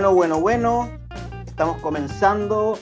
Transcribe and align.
Bueno, 0.00 0.14
bueno, 0.14 0.40
bueno, 0.40 0.98
estamos 1.46 1.76
comenzando 1.82 2.78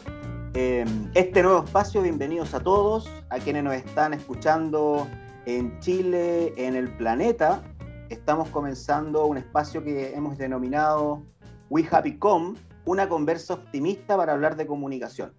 eh, 0.54 0.84
este 1.14 1.42
nuevo 1.42 1.64
espacio. 1.64 2.00
Bienvenidos 2.00 2.54
a 2.54 2.60
todos, 2.60 3.10
a 3.30 3.40
quienes 3.40 3.64
nos 3.64 3.74
están 3.74 4.14
escuchando 4.14 5.08
en 5.44 5.80
Chile, 5.80 6.54
en 6.56 6.76
el 6.76 6.96
planeta. 6.96 7.60
Estamos 8.08 8.50
comenzando 8.50 9.26
un 9.26 9.36
espacio 9.36 9.82
que 9.82 10.14
hemos 10.14 10.38
denominado 10.38 11.24
We 11.70 11.88
Happy 11.90 12.18
Com, 12.18 12.54
una 12.84 13.08
conversa 13.08 13.54
optimista 13.54 14.16
para 14.16 14.34
hablar 14.34 14.54
de 14.54 14.68
comunicación. 14.68 15.32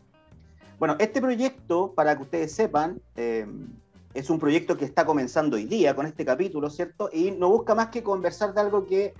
Bueno, 0.79 0.97
este 0.99 1.21
proyecto, 1.21 1.93
para 1.93 2.17
que 2.17 2.23
ustedes 2.23 2.51
sepan, 2.51 3.01
eh, 3.15 3.47
es 4.13 4.29
un 4.29 4.37
proyecto 4.37 4.75
que 4.75 4.83
está 4.83 5.05
comenzando 5.05 5.55
hoy 5.55 5.63
día 5.63 5.95
con 5.95 6.05
este 6.07 6.25
capítulo, 6.25 6.69
¿cierto? 6.69 7.09
Y 7.13 7.31
no 7.31 7.47
busca 7.47 7.73
más 7.73 7.87
que 7.87 8.03
conversar 8.03 8.53
de 8.53 8.59
algo 8.59 8.85
que 8.85 9.13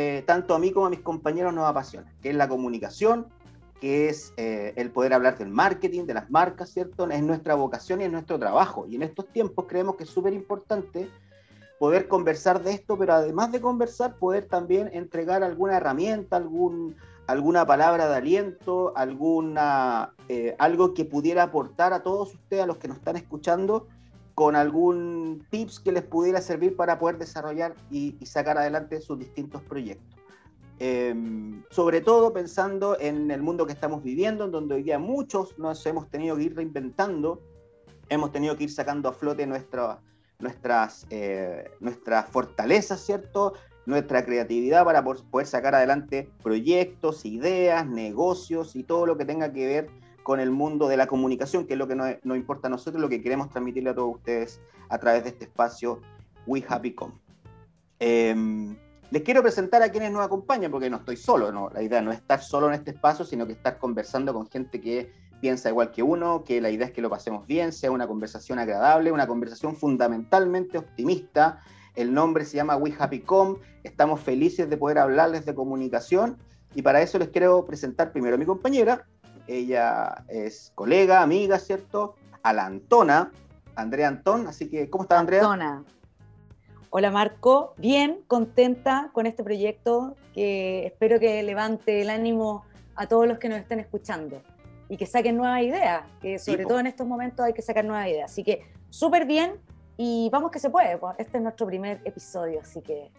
eh, 0.00 0.22
tanto 0.22 0.54
a 0.54 0.60
mí 0.60 0.70
como 0.70 0.86
a 0.86 0.90
mis 0.90 1.00
compañeros 1.00 1.52
nos 1.52 1.68
apasiona, 1.68 2.14
que 2.22 2.30
es 2.30 2.36
la 2.36 2.48
comunicación, 2.48 3.26
que 3.80 4.08
es 4.08 4.32
eh, 4.36 4.72
el 4.76 4.92
poder 4.92 5.12
hablar 5.12 5.36
del 5.38 5.48
marketing, 5.48 6.04
de 6.04 6.14
las 6.14 6.30
marcas, 6.30 6.70
¿cierto? 6.70 7.10
Es 7.10 7.20
nuestra 7.20 7.56
vocación 7.56 8.00
y 8.00 8.04
es 8.04 8.12
nuestro 8.12 8.38
trabajo. 8.38 8.86
Y 8.86 8.94
en 8.94 9.02
estos 9.02 9.26
tiempos 9.26 9.64
creemos 9.68 9.96
que 9.96 10.04
es 10.04 10.10
súper 10.10 10.34
importante 10.34 11.10
poder 11.80 12.06
conversar 12.06 12.62
de 12.62 12.74
esto, 12.74 12.96
pero 12.96 13.14
además 13.14 13.50
de 13.50 13.60
conversar, 13.60 14.14
poder 14.14 14.46
también 14.46 14.88
entregar 14.92 15.42
alguna 15.42 15.78
herramienta, 15.78 16.36
algún, 16.36 16.94
alguna 17.26 17.66
palabra 17.66 18.08
de 18.08 18.14
aliento, 18.18 18.92
alguna, 18.94 20.14
eh, 20.28 20.54
algo 20.60 20.94
que 20.94 21.06
pudiera 21.06 21.42
aportar 21.42 21.92
a 21.92 22.04
todos 22.04 22.34
ustedes, 22.34 22.62
a 22.62 22.66
los 22.66 22.76
que 22.76 22.86
nos 22.86 22.98
están 22.98 23.16
escuchando, 23.16 23.88
con 24.38 24.54
algún 24.54 25.44
tips 25.50 25.80
que 25.80 25.90
les 25.90 26.04
pudiera 26.04 26.40
servir 26.40 26.76
para 26.76 27.00
poder 27.00 27.18
desarrollar 27.18 27.74
y, 27.90 28.14
sacar 28.24 28.56
adelante 28.56 29.00
sus 29.00 29.18
distintos 29.18 29.62
proyectos. 29.62 30.16
Em, 30.78 31.64
sobre 31.70 32.00
todo 32.02 32.32
pensando 32.32 32.96
en 33.00 33.32
el 33.32 33.42
mundo 33.42 33.66
que 33.66 33.72
estamos 33.72 34.00
viviendo, 34.00 34.44
en 34.44 34.52
donde 34.52 34.76
hoy 34.76 34.84
día 34.84 35.00
muchos 35.00 35.58
nos 35.58 35.84
hemos 35.86 36.08
tenido 36.08 36.36
que 36.36 36.44
ir 36.44 36.54
reinventando, 36.54 37.42
hemos 38.10 38.30
tenido 38.30 38.56
que 38.56 38.62
ir 38.62 38.70
sacando 38.70 39.08
a 39.08 39.12
flote 39.12 39.44
nuestra, 39.44 39.98
nuestras, 40.38 41.04
eh, 41.10 41.72
nuestras 41.80 42.28
fortalezas, 42.30 43.04
¿cierto? 43.04 43.54
Nuestra 43.86 44.24
creatividad 44.24 44.84
para 44.84 45.02
poder 45.02 45.48
sacar 45.48 45.74
adelante 45.74 46.30
proyectos, 46.44 47.24
ideas, 47.24 47.84
negocios 47.88 48.76
y 48.76 48.84
todo 48.84 49.04
lo 49.04 49.18
que 49.18 49.24
tenga 49.24 49.52
que 49.52 49.66
ver 49.66 49.90
con 50.28 50.40
el 50.40 50.50
mundo 50.50 50.88
de 50.88 50.98
la 50.98 51.06
comunicación, 51.06 51.66
que 51.66 51.72
es 51.72 51.78
lo 51.78 51.88
que 51.88 51.94
nos, 51.94 52.36
importa 52.36 52.68
a 52.68 52.70
nosotros, 52.70 53.00
lo 53.00 53.08
que 53.08 53.22
queremos 53.22 53.48
transmitirle 53.48 53.88
a 53.88 53.94
todos 53.94 54.16
ustedes 54.16 54.60
a 54.90 54.98
través 54.98 55.24
de 55.24 55.30
este 55.30 55.46
espacio 55.46 56.02
We 56.46 56.62
Happy 56.68 56.92
Com. 56.92 57.12
Em, 57.98 58.76
les 59.10 59.22
quiero 59.22 59.40
presentar 59.40 59.82
a 59.82 59.90
quienes 59.90 60.12
nos 60.12 60.22
acompañan, 60.22 60.70
porque 60.70 60.90
no 60.90 60.98
estoy 60.98 61.16
solo, 61.16 61.50
¿no? 61.50 61.70
la 61.70 61.82
idea 61.82 62.02
no 62.02 62.12
es 62.12 62.18
estar 62.18 62.42
solo 62.42 62.68
en 62.68 62.74
este 62.74 62.90
espacio, 62.90 63.24
sino 63.24 63.46
que 63.46 63.54
estar 63.54 63.78
conversando 63.78 64.34
con 64.34 64.46
gente 64.50 64.82
que 64.82 65.10
piensa 65.40 65.70
igual 65.70 65.92
que 65.92 66.02
uno, 66.02 66.44
que 66.44 66.60
la 66.60 66.68
idea 66.68 66.88
es 66.88 66.92
que 66.92 67.00
lo 67.00 67.08
pasemos 67.08 67.46
bien, 67.46 67.72
sea 67.72 67.90
una 67.90 68.06
conversación 68.06 68.58
agradable, 68.58 69.10
una 69.10 69.26
conversación 69.26 69.76
fundamentalmente 69.76 70.76
optimista. 70.76 71.62
El 71.94 72.12
nombre 72.12 72.44
se 72.44 72.58
llama 72.58 72.76
We 72.76 72.94
Happy 72.98 73.20
Com, 73.20 73.56
estamos 73.82 74.20
felices 74.20 74.68
de 74.68 74.76
poder 74.76 74.98
hablarles 74.98 75.46
de 75.46 75.54
comunicación 75.54 76.36
y 76.74 76.82
para 76.82 77.00
eso 77.00 77.18
les 77.18 77.28
quiero 77.28 77.64
presentar 77.64 78.12
primero 78.12 78.34
a 78.34 78.38
mi 78.38 78.44
compañera, 78.44 79.06
ella 79.48 80.24
es 80.28 80.70
colega, 80.74 81.22
amiga, 81.22 81.58
¿cierto? 81.58 82.14
A 82.42 82.52
la 82.52 82.66
Antona, 82.66 83.32
Andrea 83.74 84.08
Antón. 84.08 84.46
Así 84.46 84.68
que, 84.68 84.88
¿cómo 84.88 85.04
estás, 85.04 85.18
Andrea? 85.18 85.40
Antona. 85.40 85.84
Hola, 86.90 87.10
Marco. 87.10 87.74
Bien, 87.76 88.20
contenta 88.26 89.10
con 89.12 89.26
este 89.26 89.42
proyecto 89.42 90.16
que 90.32 90.86
espero 90.86 91.18
que 91.18 91.42
levante 91.42 92.00
el 92.00 92.10
ánimo 92.10 92.64
a 92.94 93.06
todos 93.06 93.26
los 93.26 93.38
que 93.38 93.48
nos 93.48 93.58
estén 93.58 93.80
escuchando 93.80 94.40
y 94.88 94.96
que 94.96 95.06
saquen 95.06 95.36
nuevas 95.36 95.62
ideas, 95.62 96.02
que 96.22 96.38
sobre 96.38 96.64
todo 96.64 96.80
en 96.80 96.86
estos 96.86 97.06
momentos 97.06 97.44
hay 97.44 97.52
que 97.52 97.62
sacar 97.62 97.84
nuevas 97.84 98.08
ideas. 98.08 98.30
Así 98.30 98.42
que 98.42 98.62
súper 98.88 99.26
bien 99.26 99.60
y 99.96 100.30
vamos 100.32 100.50
que 100.50 100.58
se 100.58 100.70
puede. 100.70 100.98
Este 101.18 101.36
es 101.36 101.42
nuestro 101.42 101.66
primer 101.66 102.00
episodio, 102.04 102.60
así 102.60 102.80
que 102.80 103.10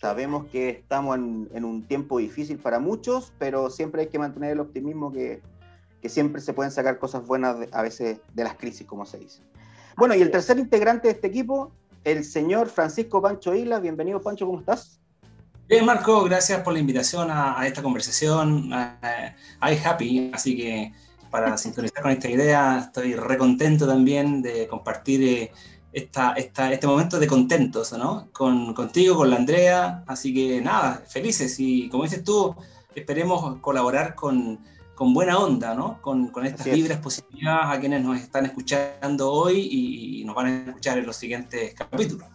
Sabemos 0.00 0.46
que 0.50 0.68
estamos 0.70 1.16
en, 1.16 1.64
un 1.64 1.86
tiempo 1.86 2.18
difícil 2.18 2.58
para 2.58 2.78
muchos, 2.78 3.32
pero 3.38 3.70
siempre 3.70 4.02
hay 4.02 4.08
que 4.08 4.18
mantener 4.18 4.52
el 4.52 4.60
optimismo 4.60 5.12
que, 5.12 5.42
que 6.00 6.08
siempre 6.08 6.40
se 6.40 6.52
pueden 6.52 6.72
sacar 6.72 6.98
cosas 6.98 7.26
buenas 7.26 7.56
a 7.72 7.82
veces 7.82 8.20
de 8.34 8.44
las 8.44 8.54
crisis, 8.56 8.86
como 8.86 9.06
se 9.06 9.18
dice. 9.18 9.42
Bueno, 9.96 10.14
y 10.14 10.22
el 10.22 10.30
tercer 10.30 10.58
integrante 10.58 11.08
de 11.08 11.14
este 11.14 11.26
equipo, 11.26 11.72
el 12.04 12.24
señor 12.24 12.68
Francisco 12.68 13.22
Pancho 13.22 13.54
Islas. 13.54 13.82
Bienvenido, 13.82 14.20
Pancho, 14.20 14.46
¿cómo 14.46 14.60
estás? 14.60 15.00
Bien, 15.68 15.84
Marco, 15.84 16.24
gracias 16.24 16.60
por 16.62 16.72
la 16.72 16.80
invitación 16.80 17.30
a, 17.30 17.66
esta 17.66 17.82
conversación. 17.82 18.70
I 18.72 19.76
happy, 19.84 20.30
así 20.34 20.56
que 20.56 20.92
para 21.30 21.56
sintonizar 21.58 22.02
con 22.02 22.10
esta 22.10 22.28
idea, 22.28 22.78
estoy 22.78 23.14
recontento 23.14 23.86
también 23.86 24.42
de 24.42 24.66
compartir 24.66 25.22
eh, 25.22 25.52
esta, 25.92 26.32
esta, 26.32 26.72
este 26.72 26.86
momento 26.86 27.18
de 27.18 27.26
contentos, 27.26 27.92
¿no? 27.92 28.28
Con, 28.32 28.72
contigo, 28.74 29.16
con 29.16 29.30
la 29.30 29.36
Andrea, 29.36 30.04
así 30.06 30.32
que 30.32 30.60
nada, 30.60 31.02
felices 31.06 31.56
y 31.58 31.88
como 31.90 32.04
dices 32.04 32.24
tú, 32.24 32.54
esperemos 32.94 33.58
colaborar 33.60 34.14
con, 34.14 34.58
con 34.94 35.12
buena 35.12 35.38
onda, 35.38 35.74
¿no? 35.74 36.00
Con, 36.00 36.28
con 36.28 36.46
estas 36.46 36.66
libres 36.66 36.98
posibilidades 36.98 37.76
a 37.76 37.80
quienes 37.80 38.02
nos 38.02 38.18
están 38.18 38.46
escuchando 38.46 39.30
hoy 39.30 39.68
y, 39.70 40.24
nos 40.24 40.34
van 40.34 40.46
a 40.46 40.70
escuchar 40.70 40.98
en 40.98 41.06
los 41.06 41.16
siguientes 41.16 41.74
capítulos. 41.74 42.26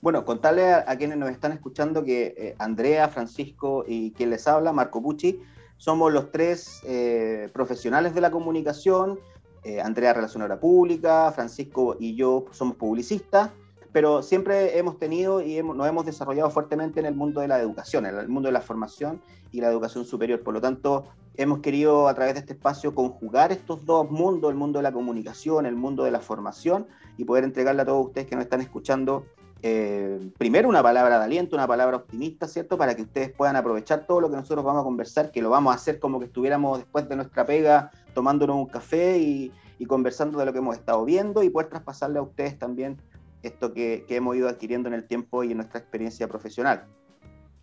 Bueno, 0.00 0.24
contarle 0.24 0.72
a, 0.72 0.96
quienes 0.96 1.18
nos 1.18 1.30
están 1.30 1.50
escuchando 1.50 2.04
que 2.04 2.34
eh, 2.36 2.54
Andrea, 2.58 3.08
Francisco 3.08 3.84
y 3.88 4.12
quien 4.12 4.30
les 4.30 4.46
habla, 4.46 4.72
Marco 4.72 5.02
Pucci, 5.02 5.40
somos 5.78 6.12
los 6.12 6.30
tres 6.30 6.80
eh, 6.84 7.48
profesionales 7.52 8.14
de 8.14 8.20
la 8.20 8.30
comunicación, 8.30 9.18
eh, 9.64 9.80
Andrea 9.80 10.12
Relacionadora 10.12 10.60
Pública, 10.60 11.32
Francisco 11.32 11.96
y 11.98 12.14
yo 12.14 12.46
somos 12.52 12.76
publicistas, 12.76 13.50
pero 13.92 14.22
siempre 14.22 14.78
hemos 14.78 14.98
tenido 14.98 15.40
y 15.40 15.62
nos 15.62 15.88
hemos 15.88 16.06
desarrollado 16.06 16.50
fuertemente 16.50 17.00
en 17.00 17.06
el 17.06 17.14
mundo 17.14 17.40
de 17.40 17.48
la 17.48 17.60
educación, 17.60 18.06
en 18.06 18.16
el 18.16 18.28
mundo 18.28 18.48
de 18.48 18.52
la 18.52 18.60
formación 18.60 19.20
y 19.50 19.60
la 19.60 19.68
educación 19.68 20.04
superior. 20.04 20.42
Por 20.42 20.54
lo 20.54 20.60
tanto, 20.60 21.04
hemos 21.36 21.60
querido 21.60 22.08
a 22.08 22.14
través 22.14 22.34
de 22.34 22.40
este 22.40 22.52
espacio 22.52 22.94
conjugar 22.94 23.52
estos 23.52 23.84
dos 23.86 24.10
mundos, 24.10 24.50
el 24.50 24.56
mundo 24.56 24.78
de 24.78 24.82
la 24.82 24.92
comunicación, 24.92 25.66
el 25.66 25.76
mundo 25.76 26.04
de 26.04 26.10
la 26.10 26.20
formación, 26.20 26.86
y 27.16 27.24
poder 27.24 27.44
entregarle 27.44 27.82
a 27.82 27.84
todos 27.84 28.06
ustedes 28.06 28.26
que 28.26 28.36
nos 28.36 28.44
están 28.44 28.60
escuchando 28.60 29.24
eh, 29.60 30.30
primero 30.38 30.68
una 30.68 30.82
palabra 30.82 31.18
de 31.18 31.24
aliento, 31.24 31.56
una 31.56 31.66
palabra 31.66 31.96
optimista, 31.96 32.46
¿cierto? 32.46 32.78
Para 32.78 32.94
que 32.94 33.02
ustedes 33.02 33.30
puedan 33.30 33.56
aprovechar 33.56 34.06
todo 34.06 34.20
lo 34.20 34.30
que 34.30 34.36
nosotros 34.36 34.64
vamos 34.64 34.82
a 34.82 34.84
conversar, 34.84 35.32
que 35.32 35.42
lo 35.42 35.50
vamos 35.50 35.72
a 35.72 35.76
hacer 35.76 35.98
como 35.98 36.20
que 36.20 36.26
estuviéramos 36.26 36.78
después 36.78 37.08
de 37.08 37.16
nuestra 37.16 37.44
pega 37.44 37.90
tomándonos 38.14 38.56
un 38.56 38.66
café 38.66 39.18
y, 39.18 39.52
conversando 39.86 40.38
de 40.38 40.44
lo 40.44 40.52
que 40.52 40.58
hemos 40.58 40.76
estado 40.76 41.04
viendo 41.04 41.42
y 41.42 41.50
poder 41.50 41.68
traspasarle 41.68 42.18
a 42.18 42.22
ustedes 42.22 42.58
también 42.58 43.00
esto 43.42 43.72
que, 43.72 44.04
hemos 44.08 44.36
ido 44.36 44.48
adquiriendo 44.48 44.88
en 44.88 44.94
el 44.94 45.06
tiempo 45.06 45.44
y 45.44 45.52
en 45.52 45.58
nuestra 45.58 45.78
experiencia 45.78 46.26
profesional. 46.26 46.84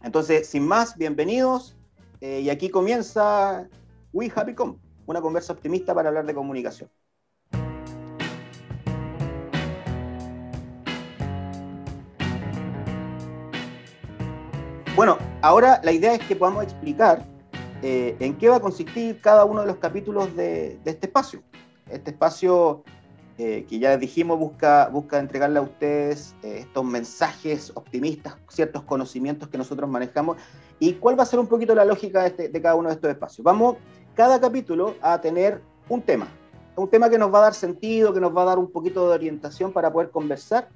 Entonces, 0.01 0.47
sin 0.47 0.65
más, 0.65 0.97
bienvenidos. 0.97 1.75
Eh, 2.21 2.39
y 2.41 2.49
aquí 2.49 2.69
comienza 2.69 3.67
We 4.13 4.31
Happy 4.33 4.53
Com, 4.53 4.77
una 5.05 5.19
conversa 5.19 5.51
optimista 5.51 5.93
para 5.93 6.07
hablar 6.07 6.25
de 6.25 6.33
comunicación. 6.33 6.89
Bueno, 14.95 15.17
ahora 15.41 15.81
la 15.83 15.91
idea 15.91 16.15
es 16.15 16.25
que 16.25 16.37
podamos 16.37 16.63
explicar 16.63 17.34
eh, 17.81 18.15
en 18.19 18.37
qué 18.37 18.49
va 18.49 18.57
a 18.57 18.59
consistir 18.59 19.19
cada 19.21 19.45
uno 19.45 19.61
de 19.61 19.67
los 19.67 19.77
capítulos 19.77 20.35
de, 20.35 20.79
este 20.85 21.07
espacio. 21.07 21.41
Este 21.89 22.11
espacio 22.11 22.83
eh, 23.37 23.65
que 23.67 23.79
ya 23.79 23.97
dijimos 23.97 24.39
busca, 24.39 24.87
busca 24.87 25.19
entregarle 25.19 25.59
a 25.59 25.61
ustedes 25.61 26.35
eh, 26.41 26.59
estos 26.59 26.85
mensajes 26.85 27.71
optimistas, 27.75 28.35
ciertos 28.49 28.83
conocimientos 28.83 29.49
que 29.49 29.57
nosotros 29.57 29.89
manejamos 29.89 30.37
y 30.79 30.93
cuál 30.93 31.19
va 31.19 31.23
a 31.23 31.25
ser 31.25 31.39
un 31.39 31.47
poquito 31.47 31.75
la 31.75 31.85
lógica 31.85 32.21
de, 32.21 32.27
este, 32.27 32.49
de 32.49 32.61
cada 32.61 32.75
uno 32.75 32.89
de 32.89 32.95
estos 32.95 33.09
espacios. 33.09 33.43
Vamos 33.43 33.75
cada 34.15 34.39
capítulo 34.39 34.95
a 35.01 35.19
tener 35.19 35.61
un 35.89 36.01
tema, 36.01 36.27
un 36.75 36.89
tema 36.89 37.09
que 37.09 37.17
nos 37.17 37.33
va 37.33 37.39
a 37.39 37.41
dar 37.43 37.53
sentido, 37.53 38.13
que 38.13 38.19
nos 38.19 38.35
va 38.35 38.43
a 38.43 38.45
dar 38.45 38.59
un 38.59 38.71
poquito 38.71 39.07
de 39.07 39.15
orientación 39.15 39.71
para 39.71 39.91
poder 39.91 40.09
conversar. 40.09 40.69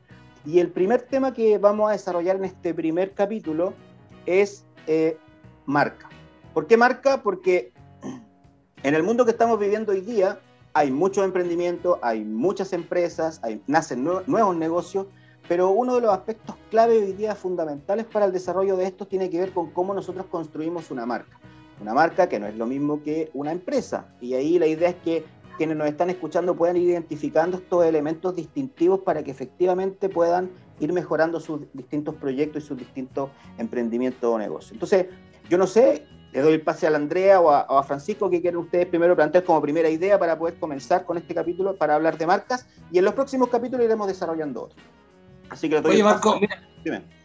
Y 0.45 0.59
el 0.59 0.69
primer 0.69 1.03
tema 1.03 1.33
que 1.33 1.57
vamos 1.57 1.89
a 1.89 1.94
desarrollar 1.94 2.38
en 2.38 2.45
este 2.45 2.74
primer 2.74 3.13
capítulo 3.13 3.74
es 4.25 4.65
eh, 4.88 5.18
marca. 5.65 6.08
¿Por 6.54 6.68
qué 6.68 6.78
marca? 6.78 7.22
Porque 7.22 7.72
en 8.84 8.96
el 8.96 9.04
mundo 9.04 9.25
que 9.25 9.31
estamos 9.31 9.60
viviendo 9.60 9.92
hoy 9.92 10.01
día 10.01 10.40
hay 10.74 10.92
mucho 10.92 11.24
emprendimiento, 11.24 12.00
hay 12.01 12.24
muchas 12.24 12.74
empresas, 12.74 13.42
nacen 13.68 14.04
nuevos 14.04 14.56
negocios, 14.56 15.07
pero 15.48 15.69
uno 15.69 15.96
de 15.96 16.01
los 16.01 16.12
aspectos 16.12 16.56
clave 16.69 16.98
hoy 16.98 17.13
día 17.13 17.36
fundamentales 17.36 18.06
para 18.06 18.25
el 18.25 18.31
desarrollo 18.31 18.78
de 18.78 18.86
estos 18.86 19.10
tiene 19.10 19.30
que 19.30 19.40
ver 19.40 19.51
con 19.51 19.72
cómo 19.72 19.94
nosotros 19.94 20.25
construimos 20.28 20.92
una 20.92 21.06
marca. 21.06 21.40
Una 21.81 21.94
marca 21.94 22.28
que 22.28 22.40
no 22.40 22.48
es 22.48 22.56
lo 22.56 22.66
mismo 22.66 23.01
que 23.04 23.30
una 23.34 23.51
empresa. 23.51 24.07
Y 24.19 24.34
ahí 24.34 24.60
la 24.60 24.68
idea 24.68 24.90
es 24.90 24.96
que 24.98 25.25
quienes 25.57 25.78
nos 25.78 25.88
están 25.88 26.10
escuchando 26.10 26.56
puedan 26.56 26.78
ir 26.78 26.90
identificando 26.90 27.57
estos 27.57 27.86
elementos 27.86 28.36
distintivos 28.36 29.01
para 29.01 29.24
que 29.24 29.31
efectivamente 29.31 30.10
puedan 30.10 30.50
ir 30.80 30.94
mejorando 30.94 31.40
sus 31.40 31.62
distintos 31.74 32.16
proyectos 32.16 32.63
y 32.63 32.68
sus 32.68 32.78
distintos 32.78 33.30
emprendimientos 33.57 34.24
o 34.24 34.38
negocios. 34.38 34.74
Entonces, 34.74 35.07
yo 35.50 35.57
no 35.57 35.68
sé, 35.68 36.06
le 36.31 36.41
doy 36.41 36.53
el 36.53 36.61
pase 36.61 36.85
a 36.85 36.91
la 36.91 36.97
Andrea 36.97 37.39
o 37.39 37.49
a, 37.49 37.83
Francisco, 37.83 38.29
que 38.29 38.41
quieren 38.41 38.59
ustedes 38.59 38.85
primero 38.85 39.15
plantear 39.15 39.43
como 39.43 39.61
primera 39.61 39.89
idea 39.89 40.19
para 40.19 40.37
poder 40.37 40.59
comenzar 40.59 41.05
con 41.05 41.17
este 41.17 41.33
capítulo, 41.33 41.75
para 41.75 41.95
hablar 41.95 42.17
de 42.17 42.27
marcas, 42.27 42.67
y 42.91 42.99
en 42.99 43.05
los 43.05 43.13
próximos 43.13 43.49
capítulos 43.49 43.85
iremos 43.85 44.07
desarrollando 44.07 44.63
otros. 44.63 44.81
Así 45.49 45.67
que 45.67 45.77
Oye, 45.77 46.03
Marco, 46.03 46.39
mira, 46.39 46.61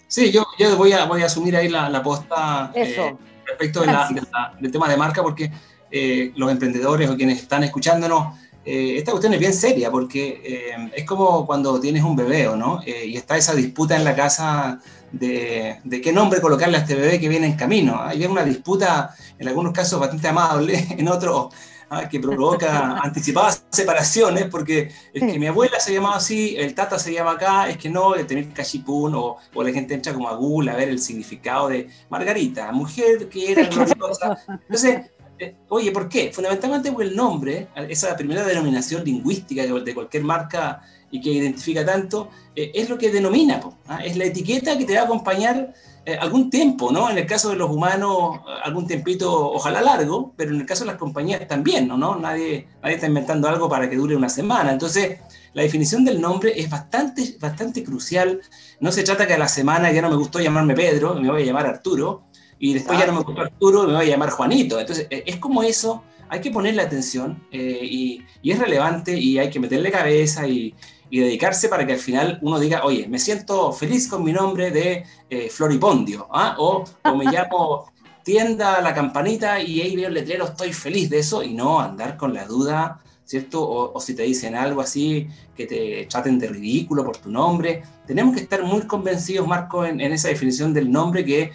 sí, 0.06 0.32
yo, 0.32 0.46
yo 0.58 0.76
voy, 0.76 0.92
a, 0.92 1.04
voy 1.04 1.22
a 1.22 1.26
asumir 1.26 1.54
ahí 1.56 1.68
la, 1.68 1.90
la 1.90 2.02
posta 2.02 2.72
eh, 2.74 3.14
respecto 3.46 3.82
del 3.82 4.72
tema 4.72 4.88
de 4.88 4.96
marca, 4.96 5.22
porque 5.22 5.52
eh, 5.90 6.32
los 6.36 6.50
emprendedores 6.50 7.10
o 7.10 7.16
quienes 7.16 7.42
están 7.42 7.62
escuchándonos, 7.62 8.34
eh, 8.64 8.96
esta 8.96 9.10
cuestión 9.10 9.34
es 9.34 9.40
bien 9.40 9.52
seria, 9.52 9.90
porque 9.90 10.72
es 10.96 11.04
como 11.04 11.44
cuando 11.46 11.78
tienes 11.78 12.02
un 12.02 12.16
bebé, 12.16 12.48
¿no? 12.56 12.80
y 12.86 13.14
está 13.14 13.36
esa 13.36 13.54
disputa 13.54 13.94
en 13.94 14.04
la 14.04 14.16
casa 14.16 14.80
de, 15.18 16.00
qué 16.02 16.12
nombre 16.12 16.40
colocarle 16.40 16.76
a 16.76 16.80
este 16.80 16.94
bebé 16.94 17.20
que 17.20 17.28
viene 17.28 17.46
en 17.46 17.56
camino. 17.56 18.00
Hay 18.02 18.24
una 18.26 18.44
disputa, 18.44 19.14
en 19.38 19.48
algunos 19.48 19.72
casos 19.72 20.00
bastante 20.00 20.28
amable, 20.28 20.86
en 20.98 21.08
otros 21.08 21.54
ah, 21.90 22.08
que 22.08 22.20
provoca 22.20 22.98
anticipadas 23.02 23.64
separaciones, 23.70 24.46
porque 24.46 24.90
es 25.12 25.22
que 25.22 25.38
mi 25.38 25.46
abuela 25.46 25.78
se 25.78 25.94
llamaba 25.94 26.16
así, 26.16 26.56
el 26.56 26.74
tata 26.74 26.98
se 26.98 27.12
llama 27.12 27.32
acá, 27.32 27.68
es 27.68 27.76
que 27.76 27.88
no, 27.88 28.14
de 28.14 28.24
tener 28.24 28.48
cachipún, 28.52 29.14
o, 29.14 29.36
o, 29.54 29.62
la 29.62 29.72
gente 29.72 29.94
entra 29.94 30.12
como 30.12 30.28
a 30.28 30.34
Google 30.34 30.70
a 30.70 30.76
ver 30.76 30.88
el 30.88 30.98
significado 30.98 31.68
de 31.68 31.88
Margarita, 32.10 32.72
mujer 32.72 33.28
que 33.28 33.52
era 33.52 33.68
gloriosa. 33.68 34.38
Entonces, 34.48 35.10
eh, 35.38 35.56
oye, 35.68 35.90
¿por 35.90 36.08
qué? 36.08 36.32
Fundamentalmente 36.32 36.92
el 37.00 37.16
nombre, 37.16 37.68
esa 37.88 38.16
primera 38.16 38.44
denominación 38.44 39.04
lingüística 39.04 39.62
de 39.62 39.94
cualquier 39.94 40.22
marca 40.22 40.82
y 41.10 41.20
que 41.20 41.30
identifica 41.30 41.84
tanto, 41.84 42.30
eh, 42.56 42.72
es 42.74 42.88
lo 42.88 42.98
que 42.98 43.10
denomina, 43.10 43.60
¿ah? 43.86 44.04
es 44.04 44.16
la 44.16 44.24
etiqueta 44.24 44.76
que 44.76 44.84
te 44.84 44.94
va 44.94 45.02
a 45.02 45.04
acompañar 45.04 45.72
eh, 46.04 46.16
algún 46.20 46.50
tiempo, 46.50 46.90
¿no? 46.90 47.08
En 47.08 47.16
el 47.16 47.26
caso 47.26 47.50
de 47.50 47.56
los 47.56 47.70
humanos, 47.70 48.40
algún 48.64 48.86
tiempito, 48.86 49.52
ojalá 49.52 49.80
largo, 49.80 50.34
pero 50.36 50.52
en 50.52 50.60
el 50.60 50.66
caso 50.66 50.84
de 50.84 50.90
las 50.90 50.98
compañías 50.98 51.46
también, 51.46 51.88
¿no? 51.88 52.16
Nadie, 52.16 52.66
nadie 52.82 52.96
está 52.96 53.06
inventando 53.06 53.48
algo 53.48 53.68
para 53.68 53.88
que 53.88 53.96
dure 53.96 54.16
una 54.16 54.28
semana. 54.28 54.72
Entonces, 54.72 55.20
la 55.52 55.62
definición 55.62 56.04
del 56.04 56.20
nombre 56.20 56.52
es 56.60 56.68
bastante, 56.68 57.36
bastante 57.40 57.84
crucial. 57.84 58.40
No 58.80 58.90
se 58.90 59.04
trata 59.04 59.26
que 59.26 59.34
a 59.34 59.38
la 59.38 59.48
semana 59.48 59.92
ya 59.92 60.02
no 60.02 60.10
me 60.10 60.16
gustó 60.16 60.40
llamarme 60.40 60.74
Pedro, 60.74 61.14
me 61.14 61.30
voy 61.30 61.42
a 61.42 61.46
llamar 61.46 61.66
Arturo, 61.66 62.24
y 62.58 62.74
después 62.74 62.98
ya 62.98 63.06
no 63.06 63.12
me 63.12 63.22
gustó 63.22 63.40
Arturo, 63.40 63.84
me 63.84 63.94
voy 63.94 64.06
a 64.06 64.08
llamar 64.08 64.30
Juanito. 64.30 64.80
Entonces, 64.80 65.06
e, 65.10 65.24
es 65.26 65.36
como 65.36 65.62
eso, 65.62 66.02
hay 66.28 66.40
que 66.40 66.50
ponerle 66.50 66.82
atención 66.82 67.46
eh, 67.50 67.80
y, 67.82 68.22
y, 68.42 68.50
es 68.50 68.58
relevante 68.58 69.18
y 69.18 69.38
hay 69.38 69.50
que 69.50 69.60
meterle 69.60 69.90
cabeza 69.90 70.46
y, 70.46 70.74
y 71.14 71.20
dedicarse 71.20 71.68
para 71.68 71.86
que 71.86 71.92
al 71.92 72.00
final 72.00 72.40
uno 72.42 72.58
diga, 72.58 72.84
oye, 72.84 73.06
me 73.06 73.20
siento 73.20 73.72
feliz 73.72 74.08
con 74.08 74.24
mi 74.24 74.32
nombre 74.32 74.72
de 74.72 75.04
eh, 75.30 75.48
Floripondio, 75.48 76.26
¿ah? 76.32 76.56
o, 76.58 76.84
me 77.16 77.26
llamo 77.26 77.92
tienda 78.24 78.80
la 78.80 78.92
campanita 78.92 79.60
y 79.60 79.80
ahí 79.80 79.94
veo 79.94 80.08
el 80.08 80.14
letrero, 80.14 80.46
estoy 80.46 80.72
feliz 80.72 81.10
de 81.10 81.20
eso, 81.20 81.44
y 81.44 81.54
no 81.54 81.78
andar 81.78 82.16
con 82.16 82.34
la 82.34 82.46
duda, 82.46 83.00
¿cierto? 83.24 83.62
O, 83.62 84.00
si 84.00 84.16
te 84.16 84.24
dicen 84.24 84.56
algo 84.56 84.80
así, 84.80 85.28
que 85.54 85.66
te 85.66 86.06
traten 86.10 86.36
de 86.38 86.48
ridículo 86.48 87.04
por 87.04 87.18
tu 87.18 87.30
nombre. 87.30 87.84
Tenemos 88.08 88.34
que 88.34 88.42
estar 88.42 88.64
muy 88.64 88.82
convencidos, 88.82 89.46
Marco, 89.46 89.84
en, 89.84 90.00
esa 90.00 90.26
definición 90.26 90.74
del 90.74 90.90
nombre 90.90 91.24
que 91.24 91.52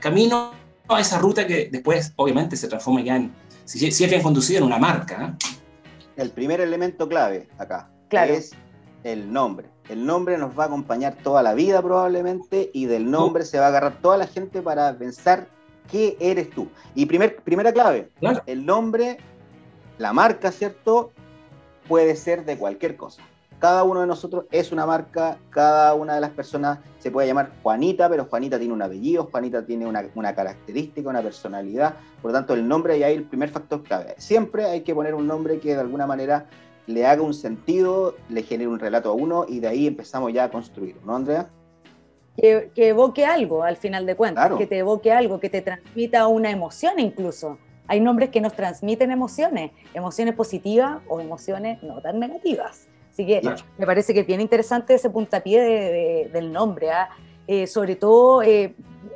camino 0.00 0.52
a 0.88 1.00
esa 1.00 1.18
ruta 1.18 1.46
que 1.46 1.68
después, 1.70 2.12
obviamente, 2.16 2.56
se 2.56 2.68
transforma 2.68 3.02
ya 3.02 3.16
en, 3.16 3.32
si, 3.64 3.86
es 3.86 4.10
bien 4.10 4.22
conducido, 4.22 4.58
en 4.58 4.64
una 4.64 4.78
marca. 4.78 5.36
¿eh? 5.40 5.54
El 6.16 6.30
primer 6.30 6.60
elemento 6.60 7.08
clave 7.08 7.48
acá 7.58 7.88
claro. 8.08 8.34
es 8.34 8.52
el 9.02 9.32
nombre. 9.32 9.68
El 9.88 10.06
nombre 10.06 10.38
nos 10.38 10.58
va 10.58 10.64
a 10.64 10.66
acompañar 10.66 11.16
toda 11.22 11.42
la 11.42 11.54
vida 11.54 11.82
probablemente 11.82 12.70
y 12.72 12.86
del 12.86 13.10
nombre 13.10 13.44
se 13.44 13.58
va 13.58 13.66
a 13.66 13.68
agarrar 13.68 14.00
toda 14.00 14.16
la 14.16 14.26
gente 14.26 14.62
para 14.62 14.96
pensar 14.96 15.46
qué 15.90 16.16
eres 16.20 16.50
tú. 16.50 16.68
Y 16.94 17.06
primer, 17.06 17.36
primera 17.36 17.72
clave, 17.72 18.10
el 18.46 18.64
nombre, 18.64 19.18
la 19.98 20.12
marca, 20.12 20.50
¿cierto? 20.52 21.12
Puede 21.86 22.16
ser 22.16 22.46
de 22.46 22.56
cualquier 22.56 22.96
cosa. 22.96 23.22
Cada 23.64 23.82
uno 23.82 24.02
de 24.02 24.06
nosotros 24.06 24.44
es 24.50 24.72
una 24.72 24.84
marca, 24.84 25.38
cada 25.48 25.94
una 25.94 26.16
de 26.16 26.20
las 26.20 26.32
personas 26.32 26.80
se 26.98 27.10
puede 27.10 27.28
llamar 27.28 27.50
Juanita, 27.62 28.10
pero 28.10 28.26
Juanita 28.26 28.58
tiene 28.58 28.74
un 28.74 28.82
apellido, 28.82 29.26
Juanita 29.32 29.64
tiene 29.64 29.86
una, 29.86 30.04
una 30.14 30.34
característica, 30.34 31.08
una 31.08 31.22
personalidad, 31.22 31.94
por 32.20 32.32
lo 32.32 32.36
tanto 32.36 32.52
el 32.52 32.68
nombre 32.68 32.98
y 32.98 33.02
ahí 33.04 33.14
el 33.14 33.24
primer 33.24 33.48
factor 33.48 33.82
clave. 33.82 34.16
Siempre 34.18 34.66
hay 34.66 34.82
que 34.82 34.94
poner 34.94 35.14
un 35.14 35.26
nombre 35.26 35.60
que 35.60 35.72
de 35.72 35.80
alguna 35.80 36.06
manera 36.06 36.44
le 36.86 37.06
haga 37.06 37.22
un 37.22 37.32
sentido, 37.32 38.16
le 38.28 38.42
genere 38.42 38.68
un 38.68 38.78
relato 38.78 39.08
a 39.08 39.12
uno 39.14 39.46
y 39.48 39.60
de 39.60 39.68
ahí 39.68 39.86
empezamos 39.86 40.30
ya 40.34 40.44
a 40.44 40.50
construir, 40.50 40.96
¿no, 41.02 41.16
Andrea? 41.16 41.48
Que, 42.36 42.70
evoque 42.76 43.24
algo 43.24 43.62
al 43.62 43.78
final 43.78 44.04
de 44.04 44.14
cuentas, 44.14 44.52
que 44.58 44.66
te 44.66 44.76
evoque 44.76 45.10
algo, 45.10 45.40
que 45.40 45.48
te 45.48 45.62
transmita 45.62 46.26
una 46.26 46.50
emoción 46.50 47.00
incluso. 47.00 47.56
Hay 47.86 48.00
nombres 48.00 48.28
que 48.28 48.42
nos 48.42 48.52
transmiten 48.52 49.10
emociones, 49.10 49.70
emociones 49.94 50.34
positivas 50.34 51.00
o 51.08 51.18
emociones 51.18 51.82
no 51.82 52.02
tan 52.02 52.20
negativas. 52.20 52.88
Así 53.14 53.24
que 53.24 53.40
me 53.78 53.86
parece 53.86 54.12
que 54.12 54.20
es 54.20 54.26
bien 54.26 54.40
interesante 54.40 54.94
ese 54.94 55.08
puntapié 55.08 56.28
del 56.32 56.52
nombre, 56.52 56.90
¿ah? 56.90 57.10
eh, 57.46 57.68
sobre 57.68 57.94
todo 57.94 58.42
eh, 58.42 58.74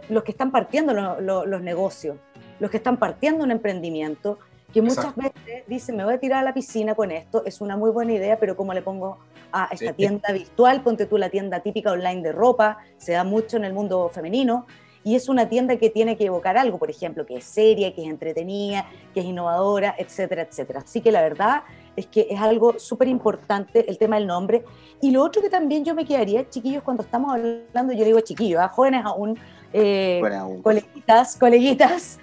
los 0.09 0.23
que 0.23 0.31
están 0.31 0.53
partiendo 0.53 0.95
los 1.21 1.63
negocios, 1.63 2.17
los 2.61 2.71
que 2.71 2.77
están 2.77 2.97
partiendo 2.97 3.43
un 3.43 3.51
emprendimiento, 3.51 4.39
que 4.73 4.83
muchas 4.83 5.17
veces 5.17 5.65
dicen, 5.67 5.97
me 5.97 6.05
voy 6.05 6.15
a 6.15 6.21
tirar 6.21 6.39
a 6.39 6.43
la 6.43 6.55
piscina 6.55 6.95
con 6.95 7.11
esto, 7.11 7.43
es 7.45 7.61
una 7.61 7.77
muy 7.77 7.91
buena 7.91 8.13
idea, 8.13 8.39
pero 8.39 8.57
¿cómo 8.57 8.73
le 8.73 8.83
pongo 8.83 9.19
a 9.51 9.69
esta 9.73 9.93
tienda 9.93 10.33
virtual? 10.33 10.81
Ponte 10.83 11.07
tú 11.07 11.19
la 11.19 11.29
tienda 11.29 11.59
típica 11.59 11.91
online 11.91 12.23
de 12.23 12.31
ropa, 12.31 12.79
se 12.99 13.13
da 13.13 13.25
mucho 13.25 13.57
en 13.57 13.65
el 13.65 13.73
mundo 13.73 14.11
femenino, 14.15 14.67
y 15.09 15.15
es 15.15 15.31
una 15.31 15.49
tienda 15.49 15.79
que 15.79 15.89
tiene 15.89 16.19
que 16.19 16.27
evocar 16.27 16.59
algo, 16.59 16.77
por 16.77 16.91
ejemplo, 16.91 17.25
que 17.25 17.39
es 17.39 17.45
seria, 17.45 17.95
que 17.95 18.03
es 18.03 18.11
entretenida, 18.11 18.85
que 19.15 19.21
es 19.21 19.27
innovadora, 19.27 19.95
etcétera, 19.97 20.43
etcétera. 20.43 20.81
Así 20.81 21.01
que 21.01 21.11
la 21.11 21.23
verdad 21.23 21.63
es 21.97 22.05
que 22.09 22.27
es 22.29 22.39
algo 22.39 22.79
súper 22.79 23.09
importante 23.09 23.89
el 23.89 23.97
tema 23.97 24.17
del 24.17 24.27
nombre. 24.27 24.67
Y 25.01 25.11
lo 25.11 25.25
otro 25.25 25.41
que 25.41 25.49
también 25.49 25.83
yo 25.83 25.95
me 25.95 26.05
quedaría, 26.05 26.47
chiquillos, 26.51 26.83
cuando 26.83 27.05
estamos 27.05 27.33
hablando, 27.33 27.95
yo 27.95 28.05
digo 28.05 28.21
chiquillos, 28.21 28.61
¿ah? 28.61 28.69
jóvenes 28.69 29.03
aún, 29.03 29.39
eh, 29.73 30.21
coleguitas, 30.63 31.37
coleguitas, 31.37 32.19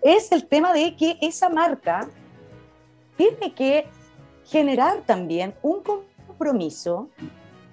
es 0.00 0.32
el 0.32 0.46
tema 0.46 0.72
de 0.72 0.96
que 0.96 1.18
esa 1.20 1.50
marca 1.50 2.08
tiene 3.18 3.52
que 3.52 3.86
generar 4.46 5.02
también 5.02 5.52
un 5.60 5.82
compromiso 5.82 7.10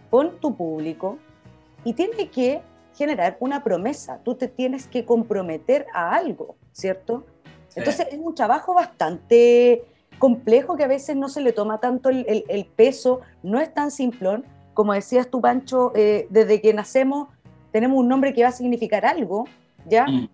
con 0.10 0.32
tu 0.42 0.54
público 0.58 1.20
y 1.86 1.94
tiene 1.94 2.28
que 2.28 2.62
generar 3.02 3.36
una 3.40 3.64
promesa. 3.64 4.20
Tú 4.24 4.36
te 4.36 4.48
tienes 4.48 4.86
que 4.86 5.06
comprometer 5.06 5.88
a 5.92 6.14
algo, 6.14 6.56
¿cierto? 6.72 7.26
Entonces 7.76 8.06
es 8.12 8.20
un 8.20 8.36
trabajo 8.36 8.76
bastante 8.76 9.84
complejo 10.20 10.76
que 10.76 10.84
a 10.84 10.88
veces 10.88 11.16
no 11.16 11.28
se 11.28 11.42
le 11.42 11.52
toma 11.52 11.80
tanto 11.80 12.10
el, 12.10 12.66
peso, 12.76 13.22
no 13.42 13.60
es 13.60 13.74
tan 13.74 13.90
simplón. 13.90 14.46
Como 14.76 14.94
decías 14.94 15.32
tú, 15.32 15.42
Pancho, 15.42 15.92
eh, 15.96 16.28
desde 16.30 16.62
que 16.62 16.76
nacemos 16.76 17.30
tenemos 17.72 17.98
un 17.98 18.08
nombre 18.08 18.36
que 18.36 18.44
va 18.44 18.50
a 18.50 18.52
significar 18.52 19.04
algo, 19.04 19.46
¿ya? 19.88 20.06
Mm. 20.06 20.30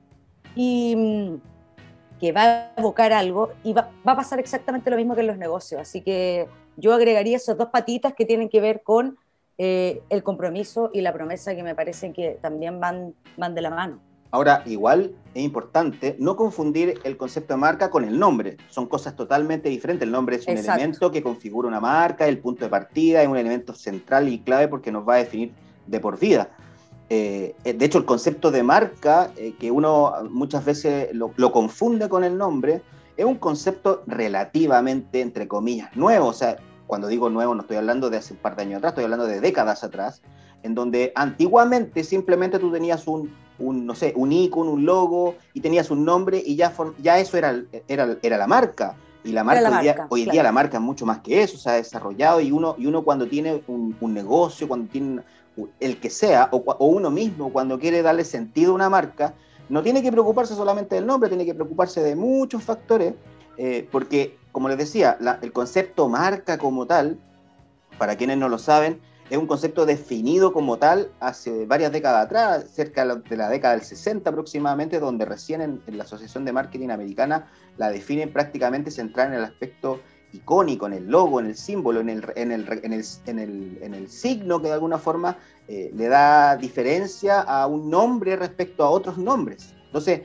Y 0.56 0.96
mm, 0.98 2.20
que 2.20 2.34
va 2.34 2.42
a 2.42 2.72
evocar 2.76 3.14
algo 3.14 3.54
y 3.64 3.72
va, 3.72 3.92
a 4.04 4.16
pasar 4.16 4.40
exactamente 4.40 4.90
lo 4.90 4.98
mismo 4.98 5.16
que 5.16 5.22
en 5.22 5.28
los 5.28 5.38
negocios. 5.38 5.80
Así 5.80 6.02
que 6.02 6.50
yo 6.76 6.94
agregaría 6.94 7.38
esas 7.38 7.58
dos 7.58 7.70
patitas 7.70 8.14
que 8.14 8.26
tienen 8.26 8.50
que 8.50 8.60
ver 8.60 8.82
con 8.84 9.18
eh, 9.58 10.02
el 10.10 10.24
compromiso 10.24 10.90
y 10.94 11.02
la 11.02 11.14
promesa 11.14 11.56
que 11.56 11.64
me 11.64 11.76
parecen 11.76 12.14
que 12.14 12.38
también 12.42 12.80
van, 12.80 13.14
van 13.38 13.56
de 13.56 13.62
la 13.62 13.70
mano. 13.70 14.00
Ahora, 14.32 14.62
igual 14.66 15.16
es 15.34 15.44
importante 15.44 16.16
no 16.20 16.36
confundir 16.36 17.00
el 17.04 17.16
concepto 17.16 17.54
de 17.54 17.60
marca 17.60 17.90
con 17.90 18.04
el 18.04 18.20
nombre. 18.20 18.58
Son 18.70 18.86
cosas 18.86 19.16
totalmente 19.16 19.70
diferentes. 19.70 20.06
El 20.06 20.12
nombre 20.12 20.36
es 20.36 20.48
un 20.48 20.58
elemento 20.58 21.12
que 21.12 21.24
configura 21.24 21.68
una 21.68 21.80
marca, 21.80 22.28
el 22.28 22.40
punto 22.40 22.66
de 22.66 22.70
partida 22.70 23.22
es 23.22 23.28
un 23.28 23.38
elemento 23.38 23.74
central 23.74 24.28
y 24.28 24.40
clave 24.40 24.68
porque 24.68 24.92
nos 24.92 25.08
va 25.08 25.16
a 25.16 25.18
definir 25.18 25.54
de 25.86 26.00
por 26.00 26.20
vida. 26.20 26.50
Eh, 27.10 27.56
de 27.64 27.86
hecho, 27.86 28.00
el 28.00 28.06
concepto 28.06 28.52
de 28.52 28.64
marca, 28.64 29.32
eh, 29.38 29.54
que 29.58 29.72
uno 29.72 30.14
muchas 30.30 30.66
veces 30.66 31.10
lo, 31.14 31.52
confunde 31.52 32.10
con 32.10 32.26
el 32.26 32.38
nombre, 32.38 32.82
es 33.16 33.26
un 33.26 33.36
concepto 33.36 34.04
relativamente, 34.08 35.22
entre 35.22 35.48
comillas, 35.48 35.96
nuevo. 35.96 36.28
O 36.28 36.34
sea, 36.34 36.58
cuando 36.88 37.08
digo 37.08 37.30
nuevo 37.30 37.54
no 37.54 37.62
estoy 37.62 37.78
hablando 37.78 38.10
de 38.10 38.18
hace 38.18 38.34
un 38.34 38.40
par 38.40 38.56
de 38.56 38.64
años 38.64 38.78
atrás, 38.78 38.92
estoy 38.92 39.04
hablando 39.04 39.28
de 39.28 39.40
décadas 39.42 39.84
atrás, 39.84 40.22
en 40.64 40.74
donde 40.74 41.12
antiguamente 41.16 42.04
simplemente 42.04 42.58
tú 42.60 42.72
tenías 42.72 43.08
un, 43.08 43.32
no 43.60 43.96
sé, 43.96 44.14
un 44.16 44.32
icono, 44.32 44.72
un 44.72 44.86
logo, 44.86 45.36
y 45.54 45.62
tenías 45.62 45.92
un 45.92 46.06
nombre 46.06 46.42
y 46.44 46.56
ya, 46.56 46.74
ya 47.02 47.20
eso 47.20 47.38
era, 47.38 47.62
era, 47.88 48.18
era 48.22 48.38
la 48.38 48.48
marca. 48.48 48.96
Y 49.24 49.34
la 49.34 49.44
marca, 49.44 50.08
hoy, 50.10 50.24
día, 50.24 50.42
la 50.42 50.54
marca 50.54 50.78
es 50.78 50.84
mucho 50.84 51.06
más 51.06 51.20
que 51.20 51.44
eso, 51.44 51.58
se 51.58 51.70
ha 51.70 51.74
desarrollado 51.74 52.40
y 52.40 52.52
uno, 52.52 52.76
y 52.78 52.86
uno 52.86 53.04
cuando 53.04 53.28
tiene 53.28 53.62
un, 53.68 53.94
un 54.00 54.14
negocio, 54.14 54.70
cuando 54.70 54.90
tiene 54.90 55.22
el 55.80 56.00
que 56.00 56.10
sea, 56.10 56.50
o, 56.52 56.86
uno 56.86 57.10
mismo 57.10 57.52
cuando 57.52 57.80
quiere 57.80 58.02
darle 58.02 58.24
sentido 58.24 58.72
a 58.72 58.76
una 58.76 58.90
marca, 58.90 59.34
no 59.70 59.84
tiene 59.84 60.02
que 60.02 60.12
preocuparse 60.12 60.56
solamente 60.56 60.96
del 60.96 61.06
nombre, 61.06 61.30
tiene 61.30 61.46
que 61.46 61.54
preocuparse 61.54 62.02
de 62.02 62.16
muchos 62.16 62.64
factores, 62.64 63.14
eh, 63.58 63.88
porque, 63.92 64.38
como 64.58 64.70
les 64.70 64.80
decía, 64.80 65.20
el 65.44 65.54
concepto 65.54 66.10
marca 66.10 66.58
como 66.58 66.88
tal, 66.88 67.20
para 68.00 68.16
quienes 68.16 68.40
no 68.40 68.50
lo 68.50 68.58
saben, 68.58 69.00
es 69.30 69.38
un 69.38 69.46
concepto 69.46 69.86
definido 69.86 70.52
como 70.52 70.78
tal 70.78 71.12
hace 71.20 71.68
varias 71.68 71.92
décadas 71.92 72.26
atrás, 72.26 72.66
cerca 72.72 73.06
de 73.06 73.38
la 73.38 73.50
década 73.50 73.76
del 73.76 73.84
60 73.84 74.28
aproximadamente, 74.28 75.00
donde 75.00 75.26
recién 75.26 75.62
en, 75.62 75.84
la 75.96 76.06
Asociación 76.06 76.44
de 76.44 76.54
Marketing 76.54 76.90
Americana 76.90 77.52
la 77.78 77.92
definen 77.92 78.34
prácticamente 78.34 78.90
centrada 78.90 79.30
en 79.30 79.36
el 79.36 79.44
aspecto 79.44 80.00
icónico, 80.34 80.88
en 80.88 80.94
el 80.94 81.06
logo, 81.06 81.40
en 81.40 81.46
el 81.46 81.56
símbolo, 81.56 82.00
en 82.00 82.10
el, 82.10 82.26
en 82.36 82.52
el, 82.52 82.68
en 82.82 82.94
el, 82.94 83.06
en 83.28 83.38
el, 83.38 83.78
en 83.84 83.94
el 83.94 84.10
signo 84.10 84.60
que 84.60 84.70
de 84.70 84.74
alguna 84.74 84.98
forma 84.98 85.38
eh, 85.68 85.92
le 85.94 86.08
da 86.08 86.56
diferencia 86.56 87.42
a 87.42 87.68
un 87.68 87.92
nombre 87.92 88.36
respecto 88.36 88.84
a 88.84 88.90
otros 88.90 89.20
nombres. 89.20 89.76
Entonces, 89.86 90.22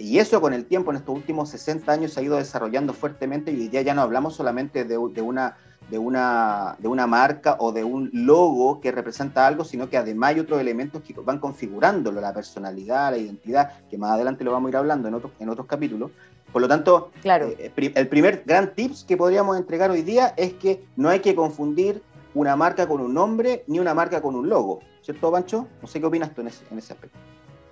y 0.00 0.18
eso 0.18 0.40
con 0.40 0.54
el 0.54 0.64
tiempo, 0.64 0.90
en 0.90 0.96
estos 0.96 1.14
últimos 1.14 1.50
60 1.50 1.92
años, 1.92 2.12
se 2.12 2.20
ha 2.20 2.22
ido 2.22 2.36
desarrollando 2.36 2.92
fuertemente 2.92 3.52
y 3.52 3.60
hoy 3.60 3.68
día 3.68 3.82
ya 3.82 3.94
no 3.94 4.02
hablamos 4.02 4.34
solamente 4.34 4.84
de, 4.84 4.98
de 5.12 5.22
una 5.22 5.56
de 5.90 5.98
una, 5.98 6.76
de 6.78 6.88
una 6.88 7.06
marca 7.06 7.56
o 7.58 7.72
de 7.72 7.82
un 7.82 8.10
logo 8.12 8.80
que 8.80 8.92
representa 8.92 9.46
algo, 9.46 9.64
sino 9.64 9.90
que 9.90 9.96
además 9.96 10.30
hay 10.30 10.40
otros 10.40 10.60
elementos 10.60 11.02
que 11.02 11.12
van 11.14 11.38
configurándolo, 11.38 12.20
la 12.20 12.32
personalidad, 12.32 13.10
la 13.10 13.18
identidad, 13.18 13.72
que 13.88 13.98
más 13.98 14.12
adelante 14.12 14.44
lo 14.44 14.52
vamos 14.52 14.68
a 14.68 14.70
ir 14.70 14.76
hablando 14.76 15.08
en 15.08 15.14
otros, 15.14 15.32
en 15.40 15.48
otros 15.48 15.66
capítulos. 15.66 16.12
Por 16.52 16.62
lo 16.62 16.68
tanto, 16.68 17.10
claro. 17.22 17.48
Eh, 17.58 17.72
el 17.94 18.08
primer 18.08 18.44
gran 18.46 18.74
tips 18.74 19.04
que 19.04 19.16
podríamos 19.16 19.56
entregar 19.56 19.90
hoy 19.90 20.02
día 20.02 20.34
es 20.36 20.54
que 20.54 20.84
no 20.96 21.08
hay 21.08 21.20
que 21.20 21.34
confundir 21.34 22.02
una 22.34 22.54
marca 22.56 22.86
con 22.86 23.00
un 23.00 23.12
nombre 23.12 23.64
ni 23.66 23.78
una 23.80 23.94
marca 23.94 24.22
con 24.22 24.36
un 24.36 24.48
logo. 24.48 24.80
¿Cierto, 25.02 25.32
Pancho? 25.32 25.66
No 25.82 25.88
sé 25.88 26.00
qué 26.00 26.06
opinas 26.06 26.32
tú 26.34 26.40
en 26.42 26.48
ese, 26.48 26.64
en 26.70 26.78
ese 26.78 26.92
aspecto. 26.92 27.18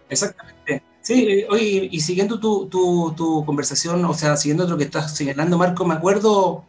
Exactamente. 0.08 0.82
Sí, 1.09 1.47
oye, 1.49 1.88
y 1.91 2.00
siguiendo 2.00 2.38
tu, 2.38 2.67
tu, 2.67 3.15
tu, 3.17 3.43
conversación, 3.47 4.05
o 4.05 4.12
sea, 4.12 4.37
siguiendo 4.37 4.69
lo 4.69 4.77
que 4.77 4.85
estás 4.85 5.17
señalando, 5.17 5.57
Marco, 5.57 5.87
me 5.87 5.95
acuerdo 5.95 6.67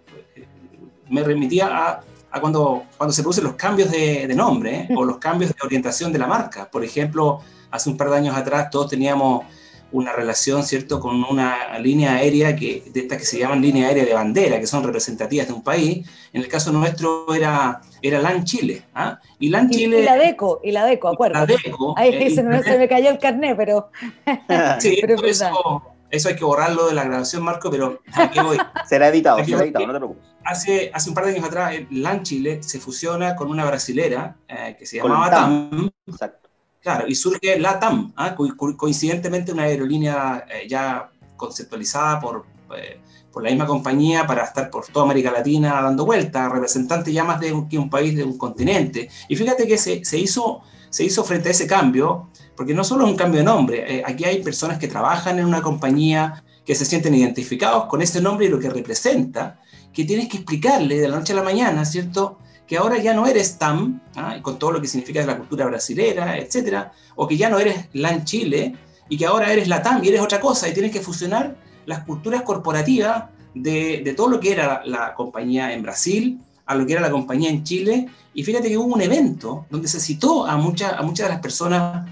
me 1.09 1.25
remitía 1.25 1.67
a, 1.67 2.03
a 2.31 2.39
cuando, 2.39 2.83
cuando 2.95 3.11
se 3.11 3.21
producen 3.21 3.43
los 3.43 3.55
cambios 3.55 3.91
de, 3.91 4.27
de 4.27 4.33
nombre 4.33 4.87
¿eh? 4.89 4.89
o 4.95 5.03
los 5.03 5.17
cambios 5.17 5.51
de 5.51 5.57
orientación 5.61 6.13
de 6.13 6.19
la 6.19 6.27
marca. 6.27 6.71
Por 6.71 6.85
ejemplo, 6.85 7.41
hace 7.69 7.89
un 7.89 7.97
par 7.97 8.11
de 8.11 8.15
años 8.15 8.37
atrás 8.37 8.69
todos 8.69 8.89
teníamos 8.89 9.43
una 9.91 10.13
relación, 10.13 10.63
¿cierto?, 10.63 10.99
con 10.99 11.23
una 11.23 11.77
línea 11.79 12.15
aérea 12.15 12.55
que, 12.55 12.83
de 12.93 12.99
estas 12.99 13.17
que 13.17 13.25
se 13.25 13.39
llaman 13.39 13.61
línea 13.61 13.87
aérea 13.87 14.05
de 14.05 14.13
bandera, 14.13 14.59
que 14.59 14.67
son 14.67 14.83
representativas 14.83 15.47
de 15.47 15.53
un 15.53 15.63
país. 15.63 16.07
En 16.33 16.41
el 16.41 16.47
caso 16.47 16.71
nuestro 16.71 17.33
era, 17.33 17.81
era 18.01 18.19
LAN 18.19 18.43
Chile. 18.43 18.85
¿ah? 18.93 19.19
Y 19.39 19.49
LAN 19.49 19.69
Chile... 19.69 20.01
Y 20.01 20.03
la 20.03 20.15
DECO, 20.15 20.61
y 20.63 20.71
la 20.71 20.85
DECO, 20.85 21.07
acuerdo. 21.07 21.39
La 21.39 21.45
DECO. 21.45 21.95
Ahí 21.97 22.09
eh, 22.13 22.29
se, 22.29 22.43
me, 22.43 22.61
se, 22.63 22.77
me, 22.77 22.87
cayó 22.87 23.09
el 23.09 23.19
carnet, 23.19 23.55
pero... 23.57 23.89
sí, 24.79 24.97
pero 25.01 25.23
eso, 25.25 25.83
eso 26.09 26.29
hay 26.29 26.35
que 26.35 26.45
borrarlo 26.45 26.87
de 26.87 26.93
la 26.93 27.03
grabación, 27.03 27.43
Marco, 27.43 27.69
pero 27.71 28.01
aquí 28.13 28.39
voy. 28.39 28.57
será 28.87 29.07
editado, 29.09 29.43
será 29.43 29.63
editado, 29.63 29.87
no 29.87 29.93
te 29.93 29.99
preocupes 29.99 30.29
hace, 30.49 30.91
hace 30.93 31.09
un 31.09 31.15
par 31.15 31.25
de 31.25 31.31
años 31.31 31.45
atrás, 31.45 31.75
LAN 31.91 32.23
Chile 32.23 32.63
se 32.63 32.79
fusiona 32.79 33.35
con 33.35 33.49
una 33.49 33.65
brasilera 33.65 34.35
eh, 34.47 34.75
que 34.77 34.85
se 34.85 34.97
llamaba 34.97 35.29
TAM. 35.29 35.89
Exacto. 36.07 36.48
Claro, 36.81 37.07
y 37.07 37.15
surge 37.15 37.59
la 37.59 37.79
TAM, 37.79 38.13
¿ah? 38.15 38.35
coincidentemente 38.35 39.51
una 39.51 39.63
aerolínea 39.63 40.45
eh, 40.49 40.67
ya 40.67 41.11
conceptualizada 41.35 42.21
por, 42.21 42.45
eh, 42.77 43.01
por 43.33 43.43
la 43.43 43.49
misma 43.49 43.65
compañía 43.65 44.25
para 44.25 44.45
estar 44.45 44.69
por 44.69 44.85
toda 44.87 45.05
América 45.05 45.31
Latina 45.31 45.81
dando 45.81 46.05
vueltas, 46.05 46.49
representante 46.49 47.11
ya 47.11 47.25
más 47.25 47.39
de 47.41 47.51
un, 47.51 47.89
país, 47.89 48.15
de 48.15 48.23
un 48.23 48.37
continente. 48.37 49.09
Y 49.27 49.35
fíjate 49.35 49.67
que 49.67 49.77
se, 49.77 50.05
se, 50.05 50.17
hizo, 50.17 50.61
se 50.89 51.03
hizo 51.03 51.23
frente 51.25 51.49
a 51.49 51.51
ese 51.51 51.67
cambio, 51.67 52.29
porque 52.55 52.73
no 52.73 52.85
solo 52.85 53.05
es 53.05 53.11
un 53.11 53.17
cambio 53.17 53.39
de 53.39 53.45
nombre, 53.45 54.03
aquí 54.05 54.23
hay 54.23 54.41
personas 54.41 54.77
que 54.77 54.87
trabajan 54.87 55.39
en 55.39 55.45
una 55.45 55.61
compañía 55.61 56.43
que 56.65 56.75
se 56.75 56.85
sienten 56.85 57.15
identificados 57.15 57.85
con 57.85 58.01
ese 58.01 58.21
nombre 58.21 58.45
y 58.45 58.49
lo 58.49 58.59
que 58.59 58.69
representa, 58.69 59.59
que 59.93 60.05
tienes 60.05 60.29
que 60.29 60.37
explicarle 60.37 60.99
de 60.99 61.07
la 61.07 61.17
noche 61.17 61.33
a 61.33 61.37
la 61.37 61.43
mañana, 61.43 61.83
¿cierto? 61.83 62.37
Que 62.69 62.77
ahora 62.77 62.99
ya 62.99 63.13
no 63.13 63.25
eres 63.25 63.57
TAM, 63.57 63.99
¿ah? 64.15 64.37
con 64.41 64.57
todo 64.59 64.71
lo 64.71 64.81
que 64.81 64.87
significa 64.87 65.25
la 65.25 65.37
cultura 65.37 65.65
brasilera, 65.65 66.37
etcétera, 66.37 66.93
o 67.15 67.27
que 67.27 67.35
ya 67.35 67.49
no 67.49 67.59
eres 67.59 67.87
LAN 67.93 68.23
Chile, 68.23 68.75
y 69.09 69.17
que 69.17 69.25
ahora 69.25 69.51
eres 69.51 69.67
la 69.67 69.81
TAM 69.81 70.03
y 70.03 70.09
eres 70.09 70.21
otra 70.21 70.39
cosa, 70.39 70.69
y 70.69 70.73
tienes 70.73 70.91
que 70.91 71.01
fusionar 71.01 71.57
las 71.87 72.03
culturas 72.03 72.43
corporativas 72.43 73.25
de, 73.55 74.01
de 74.05 74.13
todo 74.13 74.29
lo 74.29 74.39
que 74.39 74.51
era 74.51 74.83
la 74.85 75.15
compañía 75.15 75.73
en 75.73 75.81
Brasil, 75.81 76.39
a 76.67 76.75
lo 76.75 76.85
que 76.85 76.93
era 76.93 77.01
la 77.01 77.09
compañía 77.09 77.49
en 77.49 77.63
Chile, 77.63 78.07
y 78.35 78.43
fíjate 78.43 78.69
que 78.69 78.77
hubo 78.77 78.93
un 78.93 79.01
evento 79.01 79.65
donde 79.71 79.87
se 79.87 79.99
citó 79.99 80.45
a, 80.45 80.55
muchas 80.55 80.93
a 80.93 81.01
muchas 81.01 81.27
de 81.27 81.33
las 81.33 81.41
personas 81.41 82.07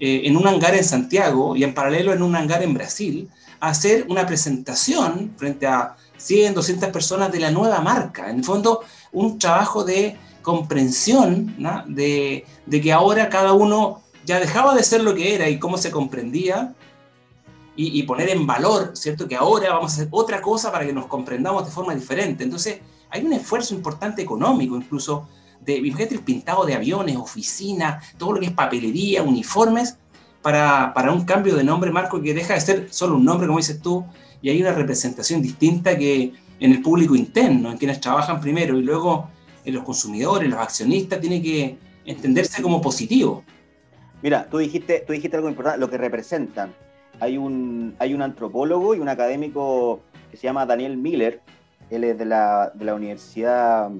eh, 0.00 0.22
en 0.24 0.36
un 0.36 0.46
hangar 0.48 0.74
en 0.74 0.82
Santiago 0.82 1.54
y 1.54 1.62
en 1.62 1.74
paralelo 1.74 2.12
en 2.12 2.22
un 2.22 2.34
hangar 2.34 2.62
en 2.62 2.74
Brasil, 2.74 3.28
a 3.60 3.68
hacer 3.68 4.06
una 4.08 4.26
presentación 4.26 5.34
frente 5.36 5.66
a 5.66 5.94
100, 6.16 6.54
200 6.54 6.88
personas 6.88 7.30
de 7.30 7.38
la 7.38 7.50
nueva 7.50 7.80
marca. 7.80 8.30
En 8.30 8.38
el 8.38 8.44
fondo, 8.44 8.80
un 9.12 9.38
trabajo 9.38 9.84
de 9.84 10.16
comprensión 10.42 11.54
de, 11.86 12.44
que 12.70 12.92
ahora 12.92 13.28
cada 13.28 13.52
uno 13.52 14.02
ya 14.24 14.40
dejaba 14.40 14.74
de 14.74 14.82
ser 14.82 15.02
lo 15.02 15.14
que 15.14 15.34
era 15.34 15.48
y 15.48 15.58
cómo 15.58 15.76
se 15.76 15.90
comprendía 15.90 16.74
y, 17.76 18.02
poner 18.02 18.28
en 18.28 18.46
valor, 18.46 18.90
¿cierto? 18.92 19.26
Que 19.26 19.36
ahora 19.36 19.72
vamos 19.72 19.92
a 19.92 19.94
hacer 19.94 20.08
otra 20.10 20.42
cosa 20.42 20.70
para 20.70 20.84
que 20.84 20.92
nos 20.92 21.06
comprendamos 21.06 21.64
de 21.64 21.70
forma 21.70 21.94
diferente. 21.94 22.44
Entonces, 22.44 22.80
hay 23.08 23.24
un 23.24 23.32
esfuerzo 23.32 23.74
importante 23.74 24.20
económico, 24.20 24.76
incluso, 24.76 25.26
de, 25.60 25.80
fíjate, 25.80 26.14
el 26.14 26.20
pintado 26.20 26.66
de 26.66 26.74
aviones, 26.74 27.16
oficinas, 27.16 28.04
todo 28.18 28.34
lo 28.34 28.40
que 28.40 28.46
es 28.46 28.52
papelería, 28.52 29.22
uniformes, 29.22 29.96
para, 30.42 30.92
para 30.92 31.10
un 31.10 31.24
cambio 31.24 31.56
de 31.56 31.64
nombre, 31.64 31.90
Marco, 31.90 32.20
que 32.20 32.34
deja 32.34 32.52
de 32.52 32.60
ser 32.60 32.88
solo 32.92 33.16
un 33.16 33.24
nombre, 33.24 33.46
como 33.46 33.58
dices 33.58 33.80
tú, 33.80 34.04
y 34.42 34.50
hay 34.50 34.60
una 34.60 34.72
representación 34.72 35.40
distinta 35.40 35.96
que 35.96 36.34
en 36.60 36.72
el 36.72 36.82
público 36.82 37.16
interno, 37.16 37.70
en 37.72 37.78
quienes 37.78 38.00
trabajan 38.00 38.40
primero 38.40 38.78
y 38.78 38.82
luego 38.82 39.28
en 39.64 39.74
los 39.74 39.82
consumidores, 39.82 40.48
los 40.48 40.58
accionistas, 40.58 41.20
tiene 41.20 41.42
que 41.42 41.78
entenderse 42.04 42.62
como 42.62 42.80
positivo. 42.80 43.42
Mira, 44.22 44.46
tú 44.48 44.58
dijiste, 44.58 45.02
tú 45.06 45.12
dijiste 45.12 45.36
algo 45.36 45.48
importante, 45.48 45.80
lo 45.80 45.88
que 45.88 45.98
representan. 45.98 46.74
Hay 47.18 47.38
un, 47.38 47.94
hay 47.98 48.14
un 48.14 48.22
antropólogo 48.22 48.94
y 48.94 49.00
un 49.00 49.08
académico 49.08 50.00
que 50.30 50.36
se 50.36 50.44
llama 50.44 50.66
Daniel 50.66 50.96
Miller, 50.96 51.40
él 51.90 52.04
es 52.04 52.18
de 52.18 52.24
la, 52.24 52.70
de 52.74 52.84
la 52.84 52.94
Universidad 52.94 53.90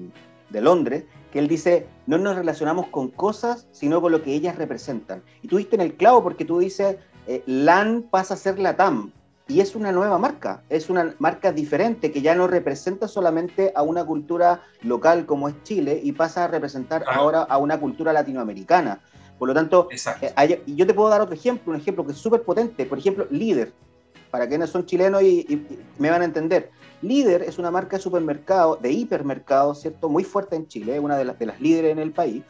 de 0.49 0.61
Londres, 0.61 1.03
que 1.31 1.39
él 1.39 1.47
dice, 1.47 1.87
no 2.07 2.17
nos 2.17 2.35
relacionamos 2.35 2.87
con 2.87 3.09
cosas, 3.09 3.67
sino 3.71 4.01
con 4.01 4.11
lo 4.11 4.21
que 4.21 4.33
ellas 4.33 4.55
representan. 4.55 5.23
Y 5.41 5.47
tú 5.47 5.57
diste 5.57 5.75
en 5.75 5.81
el 5.81 5.95
clavo 5.95 6.23
porque 6.23 6.45
tú 6.45 6.59
dices, 6.59 6.97
eh, 7.27 7.43
LAN 7.45 8.03
pasa 8.09 8.35
a 8.35 8.37
ser 8.37 8.59
la 8.59 8.75
TAM, 8.75 9.11
y 9.51 9.59
es 9.59 9.75
una 9.75 9.91
nueva 9.91 10.17
marca, 10.17 10.63
es 10.69 10.89
una 10.89 11.13
marca 11.19 11.51
diferente 11.51 12.09
que 12.09 12.21
ya 12.21 12.35
no 12.35 12.47
representa 12.47 13.09
solamente 13.09 13.73
a 13.75 13.81
una 13.81 14.05
cultura 14.05 14.63
local 14.81 15.25
como 15.25 15.49
es 15.49 15.61
Chile 15.63 15.99
y 16.01 16.13
pasa 16.13 16.45
a 16.45 16.47
representar 16.47 17.03
ahora 17.05 17.41
a 17.41 17.57
una 17.57 17.77
cultura 17.77 18.13
latinoamericana. 18.13 19.01
Por 19.37 19.49
lo 19.49 19.53
tanto, 19.53 19.89
eh, 20.21 20.61
y 20.65 20.75
yo 20.75 20.87
te 20.87 20.93
puedo 20.93 21.09
dar 21.09 21.19
otro 21.19 21.35
ejemplo, 21.35 21.73
un 21.73 21.79
ejemplo 21.79 22.05
que 22.05 22.13
es 22.13 22.17
súper 22.17 22.43
potente, 22.43 22.85
por 22.85 22.97
ejemplo, 22.97 23.27
Líder, 23.29 23.73
para 24.29 24.47
quienes 24.47 24.69
son 24.69 24.85
chilenos 24.85 25.21
y, 25.21 25.67
me 25.99 26.09
van 26.09 26.21
a 26.21 26.25
entender. 26.25 26.69
Líder 27.01 27.41
es 27.41 27.59
una 27.59 27.71
marca 27.71 27.97
de 27.97 28.03
supermercado, 28.03 28.77
de 28.81 28.89
hipermercado, 28.89 29.75
¿cierto? 29.75 30.07
Muy 30.07 30.23
fuerte 30.23 30.55
en 30.55 30.69
Chile, 30.69 30.97
una 31.01 31.17
de 31.17 31.25
las, 31.25 31.37
de 31.37 31.47
las 31.47 31.59
líderes 31.59 31.91
en 31.91 31.99
el 31.99 32.13
país. 32.13 32.41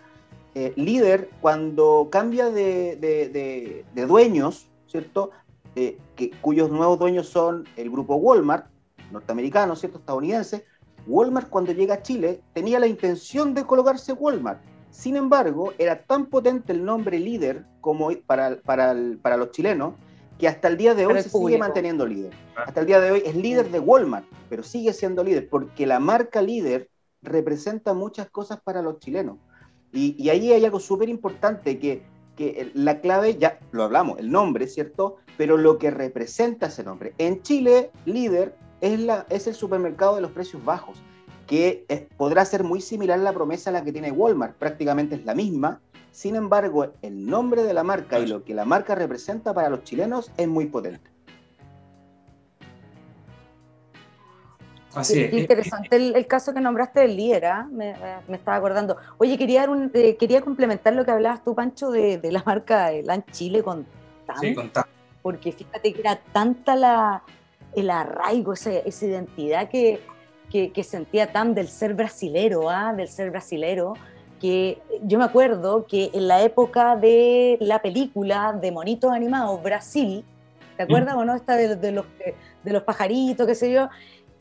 Eh, 0.53 0.73
líder, 0.75 1.31
cuando 1.41 2.09
cambia 2.11 2.51
de, 2.51 2.95
de, 2.97 3.85
de 3.91 4.05
dueños, 4.05 4.67
¿cierto? 4.85 5.31
Eh, 5.75 5.97
que, 6.15 6.31
cuyos 6.41 6.69
nuevos 6.69 6.99
dueños 6.99 7.29
son 7.29 7.67
el 7.77 7.89
grupo 7.89 8.15
Walmart, 8.15 8.67
norteamericano, 9.11 9.75
¿cierto? 9.75 9.99
estadounidense. 9.99 10.65
Walmart 11.07 11.49
cuando 11.49 11.71
llega 11.71 11.95
a 11.95 12.01
Chile 12.01 12.41
tenía 12.53 12.79
la 12.79 12.87
intención 12.87 13.53
de 13.53 13.65
colocarse 13.65 14.13
Walmart. 14.13 14.61
Sin 14.89 15.15
embargo, 15.15 15.73
era 15.77 16.03
tan 16.03 16.25
potente 16.25 16.73
el 16.73 16.83
nombre 16.83 17.17
líder 17.19 17.65
como 17.79 18.11
para, 18.25 18.57
para, 18.61 18.93
para 19.21 19.37
los 19.37 19.51
chilenos 19.51 19.93
que 20.37 20.47
hasta 20.47 20.67
el 20.67 20.77
día 20.77 20.93
de 20.93 21.05
hoy 21.05 21.21
se 21.21 21.29
sigue 21.29 21.57
manteniendo 21.57 22.05
líder. 22.05 22.33
Ah. 22.55 22.65
Hasta 22.67 22.81
el 22.81 22.87
día 22.87 22.99
de 22.99 23.11
hoy 23.11 23.23
es 23.25 23.35
líder 23.35 23.69
de 23.71 23.79
Walmart, 23.79 24.25
pero 24.49 24.63
sigue 24.63 24.91
siendo 24.91 25.23
líder 25.23 25.47
porque 25.49 25.85
la 25.85 25.99
marca 25.99 26.41
líder 26.41 26.89
representa 27.21 27.93
muchas 27.93 28.29
cosas 28.29 28.59
para 28.59 28.81
los 28.81 28.99
chilenos. 28.99 29.37
Y, 29.93 30.15
y 30.21 30.29
ahí 30.29 30.51
hay 30.51 30.65
algo 30.65 30.79
súper 30.79 31.09
importante 31.09 31.79
que 31.79 32.03
la 32.73 33.01
clave, 33.01 33.37
ya 33.37 33.59
lo 33.71 33.83
hablamos, 33.83 34.19
el 34.19 34.31
nombre, 34.31 34.67
¿cierto? 34.67 35.17
Pero 35.37 35.57
lo 35.57 35.77
que 35.77 35.91
representa 35.91 36.67
ese 36.67 36.83
nombre. 36.83 37.13
En 37.17 37.41
Chile, 37.41 37.91
líder 38.05 38.55
es, 38.81 38.99
la, 38.99 39.25
es 39.29 39.47
el 39.47 39.55
supermercado 39.55 40.15
de 40.15 40.21
los 40.21 40.31
precios 40.31 40.63
bajos, 40.63 40.97
que 41.47 42.07
podrá 42.17 42.45
ser 42.45 42.63
muy 42.63 42.81
similar 42.81 43.19
a 43.19 43.23
la 43.23 43.33
promesa 43.33 43.69
a 43.69 43.73
la 43.73 43.83
que 43.83 43.91
tiene 43.91 44.11
Walmart, 44.11 44.55
prácticamente 44.55 45.15
es 45.15 45.25
la 45.25 45.35
misma. 45.35 45.81
Sin 46.11 46.35
embargo, 46.35 46.93
el 47.01 47.25
nombre 47.25 47.63
de 47.63 47.73
la 47.73 47.83
marca 47.83 48.19
y 48.19 48.27
lo 48.27 48.43
que 48.43 48.53
la 48.53 48.65
marca 48.65 48.95
representa 48.95 49.53
para 49.53 49.69
los 49.69 49.83
chilenos 49.83 50.31
es 50.37 50.47
muy 50.47 50.67
potente. 50.67 51.10
Así 54.93 55.21
es. 55.21 55.33
Interesante 55.33 55.95
el, 55.95 56.27
caso 56.27 56.53
que 56.53 56.59
nombraste 56.59 57.01
del 57.01 57.15
líder, 57.15 57.45
¿ah? 57.45 57.67
me, 57.71 57.95
estaba 58.31 58.57
acordando. 58.57 58.97
Oye, 59.17 59.37
quería, 59.37 59.67
eh, 59.93 60.17
quería 60.17 60.41
complementar 60.41 60.93
lo 60.93 61.05
que 61.05 61.11
hablabas 61.11 61.43
tú, 61.43 61.55
Pancho, 61.55 61.91
de, 61.91 62.19
la 62.23 62.43
marca 62.45 62.91
LAN 62.91 63.23
Chile 63.31 63.63
con 63.63 63.85
TAM. 64.25 64.37
Sí, 64.39 64.53
con 64.53 64.69
TAM. 64.69 64.83
Porque 65.21 65.51
fíjate 65.51 65.93
que 65.93 66.01
era 66.01 66.19
tanta 66.33 66.75
la, 66.75 67.23
el 67.75 67.89
arraigo, 67.89 68.53
esa, 68.53 68.71
esa 68.71 69.05
identidad 69.05 69.69
que, 69.69 70.01
que, 70.49 70.83
sentía 70.83 71.31
TAM 71.31 71.53
del 71.53 71.67
ser 71.67 71.93
brasilero, 71.93 72.69
¿ah? 72.69 72.93
del 72.93 73.07
ser 73.07 73.31
brasilero, 73.31 73.93
que 74.41 74.81
yo 75.03 75.19
me 75.19 75.25
acuerdo 75.25 75.85
que 75.85 76.09
en 76.13 76.27
la 76.27 76.41
época 76.41 76.95
de 76.95 77.57
la 77.61 77.81
película 77.81 78.57
de 78.59 78.71
monitos 78.71 79.11
animados 79.11 79.61
Brasil, 79.61 80.25
¿te 80.75 80.83
acuerdas 80.83 81.15
o 81.15 81.23
no? 81.23 81.35
Esta 81.35 81.55
de, 81.55 81.91
los, 81.91 82.05
de 82.63 82.73
los 82.73 82.83
pajaritos, 82.83 83.45
qué 83.45 83.55
sé 83.55 83.71
yo. 83.71 83.87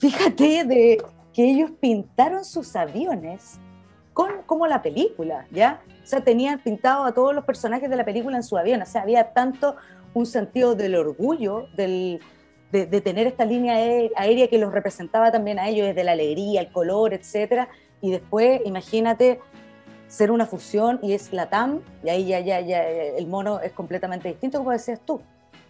Fíjate 0.00 0.64
de 0.64 1.02
que 1.32 1.50
ellos 1.50 1.70
pintaron 1.78 2.44
sus 2.44 2.74
aviones 2.74 3.60
con, 4.14 4.42
como 4.46 4.66
la 4.66 4.82
película, 4.82 5.46
¿ya? 5.50 5.82
O 6.02 6.06
sea, 6.06 6.24
tenían 6.24 6.58
pintado 6.58 7.04
a 7.04 7.12
todos 7.12 7.34
los 7.34 7.44
personajes 7.44 7.88
de 7.88 7.96
la 7.96 8.04
película 8.04 8.36
en 8.36 8.42
su 8.42 8.56
avión. 8.56 8.80
O 8.80 8.86
sea, 8.86 9.02
había 9.02 9.32
tanto 9.32 9.76
un 10.14 10.24
sentido 10.24 10.74
del 10.74 10.96
orgullo, 10.96 11.66
del, 11.76 12.20
de, 12.72 13.00
tener 13.02 13.26
esta 13.26 13.44
línea 13.44 13.74
aérea 14.16 14.48
que 14.48 14.58
los 14.58 14.72
representaba 14.72 15.30
también 15.30 15.58
a 15.58 15.68
ellos, 15.68 15.86
desde 15.86 16.02
la 16.02 16.12
alegría, 16.12 16.62
el 16.62 16.72
color, 16.72 17.12
etcétera. 17.12 17.68
Y 18.00 18.10
después, 18.10 18.62
imagínate 18.64 19.40
ser 20.08 20.30
una 20.30 20.46
fusión 20.46 20.98
y 21.02 21.12
es 21.12 21.32
la 21.32 21.50
TAM, 21.50 21.82
y 22.02 22.08
ahí 22.08 22.26
ya, 22.26 22.40
ya, 22.40 22.60
ya 22.60 22.82
el 22.82 23.26
mono 23.28 23.60
es 23.60 23.72
completamente 23.72 24.28
distinto, 24.28 24.58
como 24.58 24.72
decías 24.72 24.98
tú. 25.04 25.20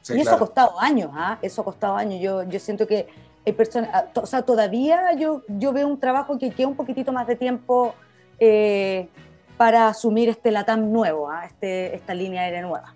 y 0.08 0.20
eso 0.20 0.34
ha 0.34 0.38
costado 0.38 0.80
años, 0.80 1.10
¿ah? 1.12 1.38
Eso 1.42 1.60
ha 1.60 1.64
costado 1.64 1.96
años. 1.96 2.20
Yo, 2.22 2.44
yo 2.44 2.58
siento 2.58 2.86
que 2.86 3.08
hay 3.50 3.56
personas, 3.56 3.90
ah, 3.92 4.06
o 4.14 4.26
sea, 4.26 4.42
todavía 4.42 5.12
yo, 5.18 5.42
yo 5.48 5.72
veo 5.72 5.88
un 5.88 5.98
trabajo 5.98 6.38
que 6.38 6.50
queda 6.50 6.68
un 6.68 6.76
poquitito 6.76 7.12
más 7.12 7.26
de 7.26 7.36
tiempo 7.36 7.94
eh, 8.38 9.08
para 9.56 9.88
asumir 9.88 10.28
este 10.28 10.50
LATAM 10.50 10.90
nuevo, 10.90 11.28
¿ah? 11.28 11.44
este, 11.44 11.94
esta 11.94 12.14
línea 12.14 12.42
aérea 12.42 12.62
nueva. 12.62 12.94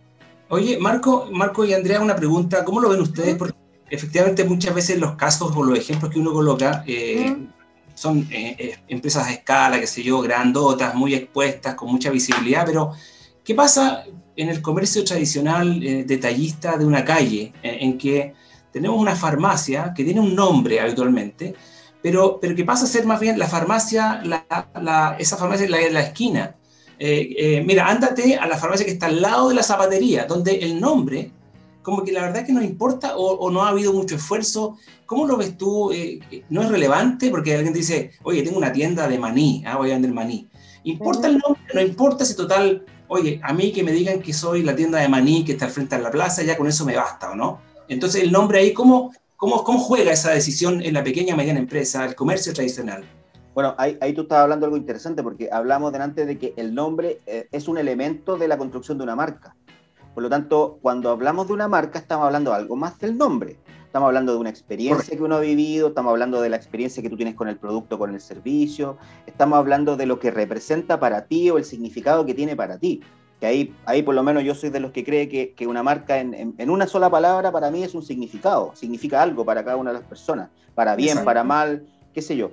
Oye, 0.49 0.79
Marco, 0.79 1.29
Marco 1.31 1.65
y 1.65 1.75
Andrea, 1.75 2.01
una 2.01 2.17
pregunta, 2.17 2.65
¿cómo 2.65 2.81
lo 2.81 2.89
ven 2.89 3.01
ustedes? 3.01 3.37
Porque 3.37 3.55
efectivamente 3.91 4.45
muchas 4.45 4.75
veces 4.75 4.99
los 4.99 5.17
casos 5.17 5.55
o 5.55 5.63
los 5.63 5.79
ejemplos 5.79 6.13
que 6.13 6.21
uno 6.21 6.33
coloca 6.33 6.85
eh, 6.87 7.37
son 7.95 8.27
eh, 8.31 8.79
empresas 8.89 9.27
a 9.27 9.33
escala, 9.33 9.81
qué 9.81 9.87
sé 9.87 10.03
yo, 10.03 10.21
grandotas, 10.21 10.95
muy 10.95 11.15
expuestas, 11.15 11.75
con 11.75 11.91
mucha 11.91 12.11
visibilidad, 12.11 12.65
pero 12.65 12.93
¿qué 13.43 13.55
pasa 13.55 14.05
en 14.37 14.49
el 14.49 14.63
comercio 14.63 15.05
tradicional 15.05 15.81
detallista 16.07 16.77
de 16.77 16.85
una 16.85 17.05
calle, 17.05 17.53
en, 17.63 17.99
que 17.99 18.35
tenemos 18.75 19.01
una 19.01 19.15
farmacia 19.15 19.93
que 19.95 20.03
tiene 20.03 20.19
un 20.19 20.35
nombre 20.35 20.81
habitualmente, 20.81 21.55
pero, 22.03 22.41
pero 22.41 22.57
que 22.57 22.65
pasa 22.65 22.87
a 22.87 22.89
ser 22.89 23.07
más 23.07 23.21
bien 23.21 23.39
la 23.39 23.47
farmacia, 23.47 24.21
la, 24.25 25.17
esa 25.17 25.37
farmacia 25.37 25.69
la, 25.69 25.79
la 25.91 26.01
esquina. 26.01 26.57
Eh, 26.99 27.35
eh, 27.39 27.65
mira, 27.65 27.87
ándate 27.87 28.35
a 28.37 28.49
la 28.49 28.59
farmacia 28.59 28.85
que 28.85 28.91
está 28.91 29.07
al 29.07 29.23
lado 29.23 29.49
de 29.49 29.55
la 29.55 29.63
zapatería, 29.63 30.27
donde 30.27 30.57
el 30.57 30.81
nombre, 30.81 31.31
como 31.83 32.03
que 32.03 32.11
la 32.11 32.23
verdad 32.23 32.39
es 32.39 32.47
que 32.47 32.53
no 32.53 32.63
importa 32.63 33.17
o, 33.17 33.49
no 33.49 33.63
ha 33.63 33.69
habido 33.69 33.93
mucho 33.93 34.17
esfuerzo. 34.17 34.77
¿Cómo 35.07 35.25
lo 35.25 35.37
ves 35.37 35.57
tú? 35.57 35.93
Eh, 35.93 36.19
¿No 36.51 36.63
es 36.63 36.69
relevante? 36.69 37.31
Porque 37.31 37.55
alguien 37.55 37.73
dice, 37.73 38.11
oye, 38.25 38.43
tengo 38.43 38.59
una 38.59 38.73
tienda 38.73 39.07
de 39.07 39.21
maní, 39.21 39.63
ah, 39.69 39.77
voy 39.77 39.91
a 39.91 39.95
vender 39.95 40.13
maní. 40.13 40.49
¿Importa 40.83 41.29
el 41.29 41.39
nombre? 41.39 41.63
No 41.73 41.81
importa 41.81 42.25
si 42.25 42.35
total, 42.35 42.85
oye, 43.07 43.41
a 43.41 43.53
mí 43.53 43.71
que 43.71 43.85
me 43.85 43.93
digan 43.93 44.21
que 44.21 44.33
soy 44.33 44.65
la 44.65 44.75
tienda 44.75 44.99
de 44.99 45.09
maní 45.09 45.45
que 45.45 45.53
está 45.53 45.67
al 45.67 45.71
frente 45.71 45.97
de 45.97 46.03
la 46.03 46.11
plaza, 46.11 46.43
ya 46.43 46.57
con 46.57 46.67
eso 46.67 46.85
me 46.85 46.97
basta, 46.97 47.31
¿o 47.31 47.37
no? 47.37 47.73
Entonces, 47.89 48.23
el 48.23 48.33
nombre 48.33 48.59
ahí, 48.59 48.73
¿cómo, 48.73 49.13
¿Cómo, 49.37 49.63
¿Cómo 49.65 49.79
juega 49.79 50.13
esa 50.13 50.31
decisión 50.31 50.81
en 50.81 50.95
la 50.95 51.05
pequeña 51.05 51.35
y 51.35 51.37
mediana 51.37 51.59
empresa, 51.59 52.05
el 52.05 52.15
comercio 52.15 52.55
tradicional? 52.55 53.05
Bueno, 53.53 53.75
ahí, 53.79 53.99
ahí 54.01 54.15
tú 54.15 54.23
estás 54.23 54.39
hablando 54.39 54.65
de 54.65 54.69
algo 54.69 54.77
interesante 54.77 55.23
porque 55.23 55.49
hablamos 55.53 55.93
delante 55.93 56.25
de 56.25 56.39
que 56.39 56.55
el 56.57 56.75
nombre 56.75 57.21
eh, 57.27 57.47
es 57.53 57.69
un 57.69 57.77
elemento 57.77 58.37
de 58.39 58.49
la 58.49 58.57
construcción 58.57 58.97
de 58.97 59.05
una 59.05 59.17
marca. 59.17 59.55
Por 60.15 60.23
lo 60.23 60.31
tanto, 60.31 60.79
cuando 60.81 61.11
hablamos 61.11 61.49
de 61.49 61.53
una 61.53 61.69
marca, 61.69 61.99
estamos 61.99 62.27
hablando 62.27 62.53
de 62.53 62.57
algo 62.57 62.77
más 62.77 62.99
del 62.99 63.19
nombre. 63.19 63.59
Estamos 63.85 64.07
hablando 64.07 64.33
de 64.33 64.39
una 64.39 64.51
experiencia 64.51 65.17
que 65.17 65.23
uno 65.23 65.37
ha 65.37 65.41
vivido, 65.41 65.89
estamos 65.89 66.11
hablando 66.11 66.41
de 66.41 66.49
la 66.49 66.57
experiencia 66.57 67.03
que 67.03 67.11
tú 67.11 67.17
tienes 67.17 67.35
con 67.35 67.49
el 67.49 67.59
producto, 67.59 67.99
con 67.99 68.15
el 68.15 68.21
servicio, 68.21 68.97
estamos 69.27 69.59
hablando 69.59 69.97
de 69.97 70.07
lo 70.07 70.19
que 70.19 70.31
representa 70.31 70.99
para 70.99 71.27
ti 71.27 71.51
o 71.51 71.59
el 71.59 71.65
significado 71.65 72.25
que 72.25 72.35
tiene 72.35 72.57
para 72.57 72.79
ti 72.79 73.03
que 73.45 73.49
ahí, 73.49 73.75
ahí 73.85 74.03
por 74.03 74.15
lo 74.15 74.23
menos 74.23 74.43
yo 74.43 74.55
soy 74.55 74.71
de 74.71 74.81
los 74.81 74.91
que 74.91 75.05
cree 75.05 75.29
que, 75.29 75.53
que 75.53 75.67
una 75.67 75.83
marca 75.83 76.19
en, 76.19 76.55
en, 76.57 76.71
una 76.71 76.87
sola 76.87 77.11
palabra 77.11 77.53
para 77.53 77.71
mí 77.71 77.85
es 77.85 77.95
un 77.95 78.03
significado, 78.03 78.73
significa 78.75 79.21
algo 79.21 79.45
para 79.45 79.63
cada 79.63 79.77
una 79.77 79.91
de 79.91 79.99
las 79.99 80.09
personas, 80.09 80.49
para 80.75 80.97
bien, 80.97 81.23
para 81.25 81.45
mal, 81.45 81.85
qué 82.15 82.23
sé 82.23 82.39
yo. 82.39 82.53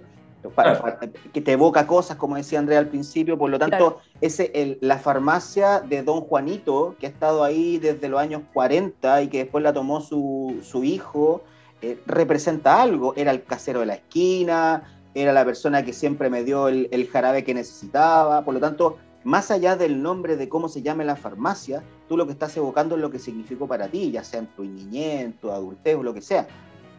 que 1.31 1.39
te 1.39 1.53
evoca 1.53 1.87
cosas, 1.87 2.17
como 2.17 2.35
decía 2.35 2.59
Andrea 2.59 2.79
al 2.79 2.89
principio, 2.89 3.37
por 3.37 3.49
lo 3.49 3.57
tanto, 3.57 3.99
ese, 4.19 4.51
el, 4.53 4.79
la 4.81 4.97
farmacia 4.97 5.79
de 5.79 6.03
Don 6.03 6.19
Juanito, 6.19 6.95
que 6.99 7.05
ha 7.05 7.09
estado 7.09 7.45
ahí 7.45 7.77
desde 7.77 8.09
los 8.09 8.19
años 8.19 8.41
40 8.53 9.21
y 9.21 9.27
que 9.29 9.37
después 9.37 9.63
la 9.63 9.71
tomó 9.71 10.01
su, 10.01 10.59
su 10.61 10.83
hijo, 10.83 11.41
eh, 11.81 12.01
representa 12.05 12.81
algo, 12.81 13.13
era 13.15 13.31
el 13.31 13.43
casero 13.43 13.79
de 13.79 13.85
la 13.85 13.93
esquina, 13.93 14.83
era 15.13 15.31
la 15.31 15.45
persona 15.45 15.85
que 15.85 15.93
siempre 15.93 16.29
me 16.29 16.43
dio 16.43 16.67
el, 16.67 16.89
el 16.91 17.07
jarabe 17.07 17.45
que 17.45 17.53
necesitaba, 17.53 18.43
por 18.43 18.53
lo 18.53 18.59
tanto, 18.59 18.97
más 19.23 19.51
allá 19.51 19.75
del 19.75 20.01
nombre 20.01 20.35
de 20.35 20.49
cómo 20.49 20.67
se 20.67 20.81
llame 20.81 21.05
la 21.05 21.15
farmacia, 21.15 21.83
tú 22.07 22.17
lo 22.17 22.25
que 22.25 22.33
estás 22.33 22.55
evocando 22.57 22.95
es 22.95 23.01
lo 23.01 23.11
que 23.11 23.19
significó 23.19 23.67
para 23.67 23.87
ti, 23.87 24.11
ya 24.11 24.23
sea 24.23 24.39
en 24.39 24.47
tu 24.47 24.63
niñez, 24.63 25.21
en 25.21 25.33
tu 25.33 25.51
adultez 25.51 25.95
o 25.95 26.03
lo 26.03 26.13
que 26.13 26.21
sea. 26.21 26.47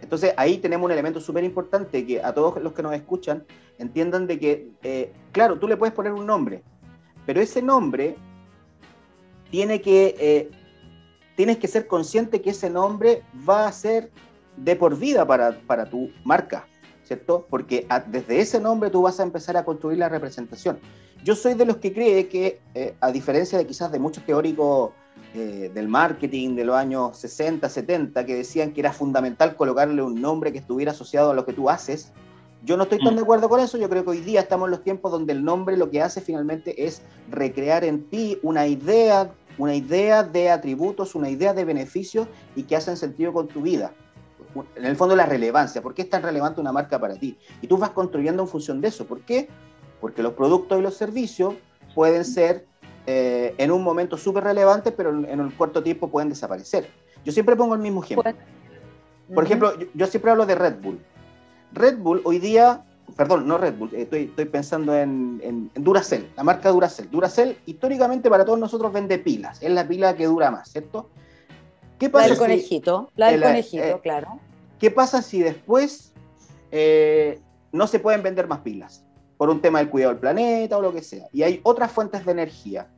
Entonces 0.00 0.34
ahí 0.36 0.58
tenemos 0.58 0.86
un 0.86 0.92
elemento 0.92 1.20
súper 1.20 1.44
importante 1.44 2.04
que 2.04 2.22
a 2.22 2.32
todos 2.34 2.60
los 2.62 2.72
que 2.72 2.82
nos 2.82 2.94
escuchan 2.94 3.44
entiendan 3.78 4.26
de 4.26 4.38
que, 4.38 4.68
eh, 4.82 5.12
claro, 5.32 5.58
tú 5.58 5.68
le 5.68 5.76
puedes 5.76 5.94
poner 5.94 6.12
un 6.12 6.26
nombre, 6.26 6.62
pero 7.24 7.40
ese 7.40 7.62
nombre 7.62 8.16
tiene 9.50 9.80
que, 9.80 10.16
eh, 10.18 10.50
tienes 11.36 11.58
que 11.58 11.68
ser 11.68 11.86
consciente 11.86 12.40
que 12.40 12.50
ese 12.50 12.68
nombre 12.68 13.22
va 13.48 13.66
a 13.66 13.72
ser 13.72 14.10
de 14.56 14.76
por 14.76 14.98
vida 14.98 15.26
para, 15.26 15.58
para 15.66 15.86
tu 15.86 16.10
marca, 16.24 16.66
¿cierto? 17.04 17.46
Porque 17.48 17.86
desde 18.08 18.40
ese 18.40 18.60
nombre 18.60 18.90
tú 18.90 19.02
vas 19.02 19.20
a 19.20 19.22
empezar 19.22 19.56
a 19.56 19.64
construir 19.64 19.98
la 19.98 20.08
representación. 20.08 20.78
Yo 21.24 21.36
soy 21.36 21.54
de 21.54 21.64
los 21.64 21.76
que 21.76 21.92
cree 21.92 22.28
que, 22.28 22.60
eh, 22.74 22.94
a 23.00 23.12
diferencia 23.12 23.58
de 23.58 23.66
quizás 23.66 23.92
de 23.92 23.98
muchos 23.98 24.24
teóricos 24.24 24.90
eh, 25.34 25.70
del 25.72 25.88
marketing 25.88 26.56
de 26.56 26.64
los 26.64 26.76
años 26.76 27.16
60, 27.16 27.68
70, 27.68 28.26
que 28.26 28.34
decían 28.34 28.72
que 28.72 28.80
era 28.80 28.92
fundamental 28.92 29.56
colocarle 29.56 30.02
un 30.02 30.20
nombre 30.20 30.52
que 30.52 30.58
estuviera 30.58 30.92
asociado 30.92 31.30
a 31.30 31.34
lo 31.34 31.46
que 31.46 31.52
tú 31.52 31.70
haces, 31.70 32.12
yo 32.64 32.76
no 32.76 32.84
estoy 32.84 32.98
tan 32.98 33.14
mm. 33.14 33.16
de 33.16 33.22
acuerdo 33.22 33.48
con 33.48 33.60
eso. 33.60 33.76
Yo 33.76 33.88
creo 33.88 34.04
que 34.04 34.10
hoy 34.10 34.20
día 34.20 34.40
estamos 34.40 34.66
en 34.66 34.72
los 34.72 34.84
tiempos 34.84 35.10
donde 35.10 35.32
el 35.32 35.44
nombre 35.44 35.76
lo 35.76 35.90
que 35.90 36.02
hace 36.02 36.20
finalmente 36.20 36.84
es 36.84 37.02
recrear 37.30 37.84
en 37.84 38.04
ti 38.08 38.38
una 38.42 38.66
idea, 38.66 39.32
una 39.58 39.74
idea 39.74 40.22
de 40.22 40.50
atributos, 40.50 41.14
una 41.14 41.28
idea 41.28 41.54
de 41.54 41.64
beneficios 41.64 42.28
y 42.54 42.64
que 42.64 42.76
hacen 42.76 42.96
sentido 42.96 43.32
con 43.32 43.48
tu 43.48 43.62
vida. 43.62 43.92
En 44.76 44.84
el 44.84 44.96
fondo 44.96 45.16
la 45.16 45.26
relevancia. 45.26 45.82
¿Por 45.82 45.94
qué 45.94 46.02
es 46.02 46.10
tan 46.10 46.22
relevante 46.22 46.60
una 46.60 46.72
marca 46.72 47.00
para 47.00 47.14
ti? 47.14 47.36
Y 47.62 47.66
tú 47.66 47.78
vas 47.78 47.90
construyendo 47.90 48.42
en 48.42 48.48
función 48.48 48.80
de 48.80 48.88
eso. 48.88 49.06
¿Por 49.06 49.22
qué? 49.22 49.48
Porque 50.02 50.20
los 50.20 50.32
productos 50.32 50.80
y 50.80 50.82
los 50.82 50.94
servicios 50.94 51.54
pueden 51.94 52.24
ser 52.24 52.66
eh, 53.06 53.54
en 53.56 53.70
un 53.70 53.84
momento 53.84 54.18
súper 54.18 54.42
relevantes, 54.42 54.92
pero 54.96 55.10
en 55.10 55.40
un 55.40 55.50
corto 55.52 55.80
tiempo 55.80 56.08
pueden 56.08 56.28
desaparecer. 56.28 56.88
Yo 57.24 57.30
siempre 57.30 57.54
pongo 57.54 57.76
el 57.76 57.80
mismo 57.80 58.02
ejemplo. 58.02 58.34
Por 59.32 59.44
ejemplo, 59.44 59.72
yo, 59.94 60.06
siempre 60.08 60.32
hablo 60.32 60.44
de 60.44 60.56
Red 60.56 60.80
Bull. 60.82 60.98
Red 61.72 61.98
Bull 61.98 62.20
hoy 62.24 62.40
día, 62.40 62.82
perdón, 63.16 63.46
no 63.46 63.58
Red 63.58 63.76
Bull, 63.76 63.90
eh, 63.94 64.02
estoy, 64.02 64.24
estoy, 64.24 64.46
pensando 64.46 64.92
en, 64.92 65.70
Duracell, 65.76 66.28
la 66.36 66.42
marca 66.42 66.70
Duracell. 66.70 67.08
Duracell 67.08 67.56
históricamente 67.66 68.28
para 68.28 68.44
todos 68.44 68.58
nosotros 68.58 68.92
vende 68.92 69.18
pilas, 69.18 69.62
es 69.62 69.70
la 69.70 69.86
pila 69.86 70.16
que 70.16 70.26
dura 70.26 70.50
más, 70.50 70.68
¿cierto? 70.68 71.10
¿Qué 72.00 72.10
pasa 72.10 72.24
la 72.24 72.30
del 72.30 72.38
conejito, 72.38 73.08
la 73.14 73.30
del 73.30 73.40
conejito, 73.40 73.84
eh, 73.84 74.00
claro. 74.02 74.40
¿Qué 74.80 74.90
pasa 74.90 75.22
si 75.22 75.40
después 75.40 76.12
no 77.70 77.86
se 77.86 78.00
pueden 78.00 78.24
vender 78.24 78.48
más 78.48 78.58
pilas? 78.62 79.04
Por 79.36 79.50
un 79.50 79.60
tema 79.60 79.78
del 79.78 79.90
cuidado 79.90 80.12
del 80.12 80.20
planeta 80.20 80.78
o 80.78 80.82
lo 80.82 80.92
que 80.92 81.02
sea. 81.02 81.26
Y 81.32 81.42
hay 81.42 81.60
otras 81.62 81.90
fuentes 81.90 82.24
de 82.24 82.32
energía. 82.32 82.88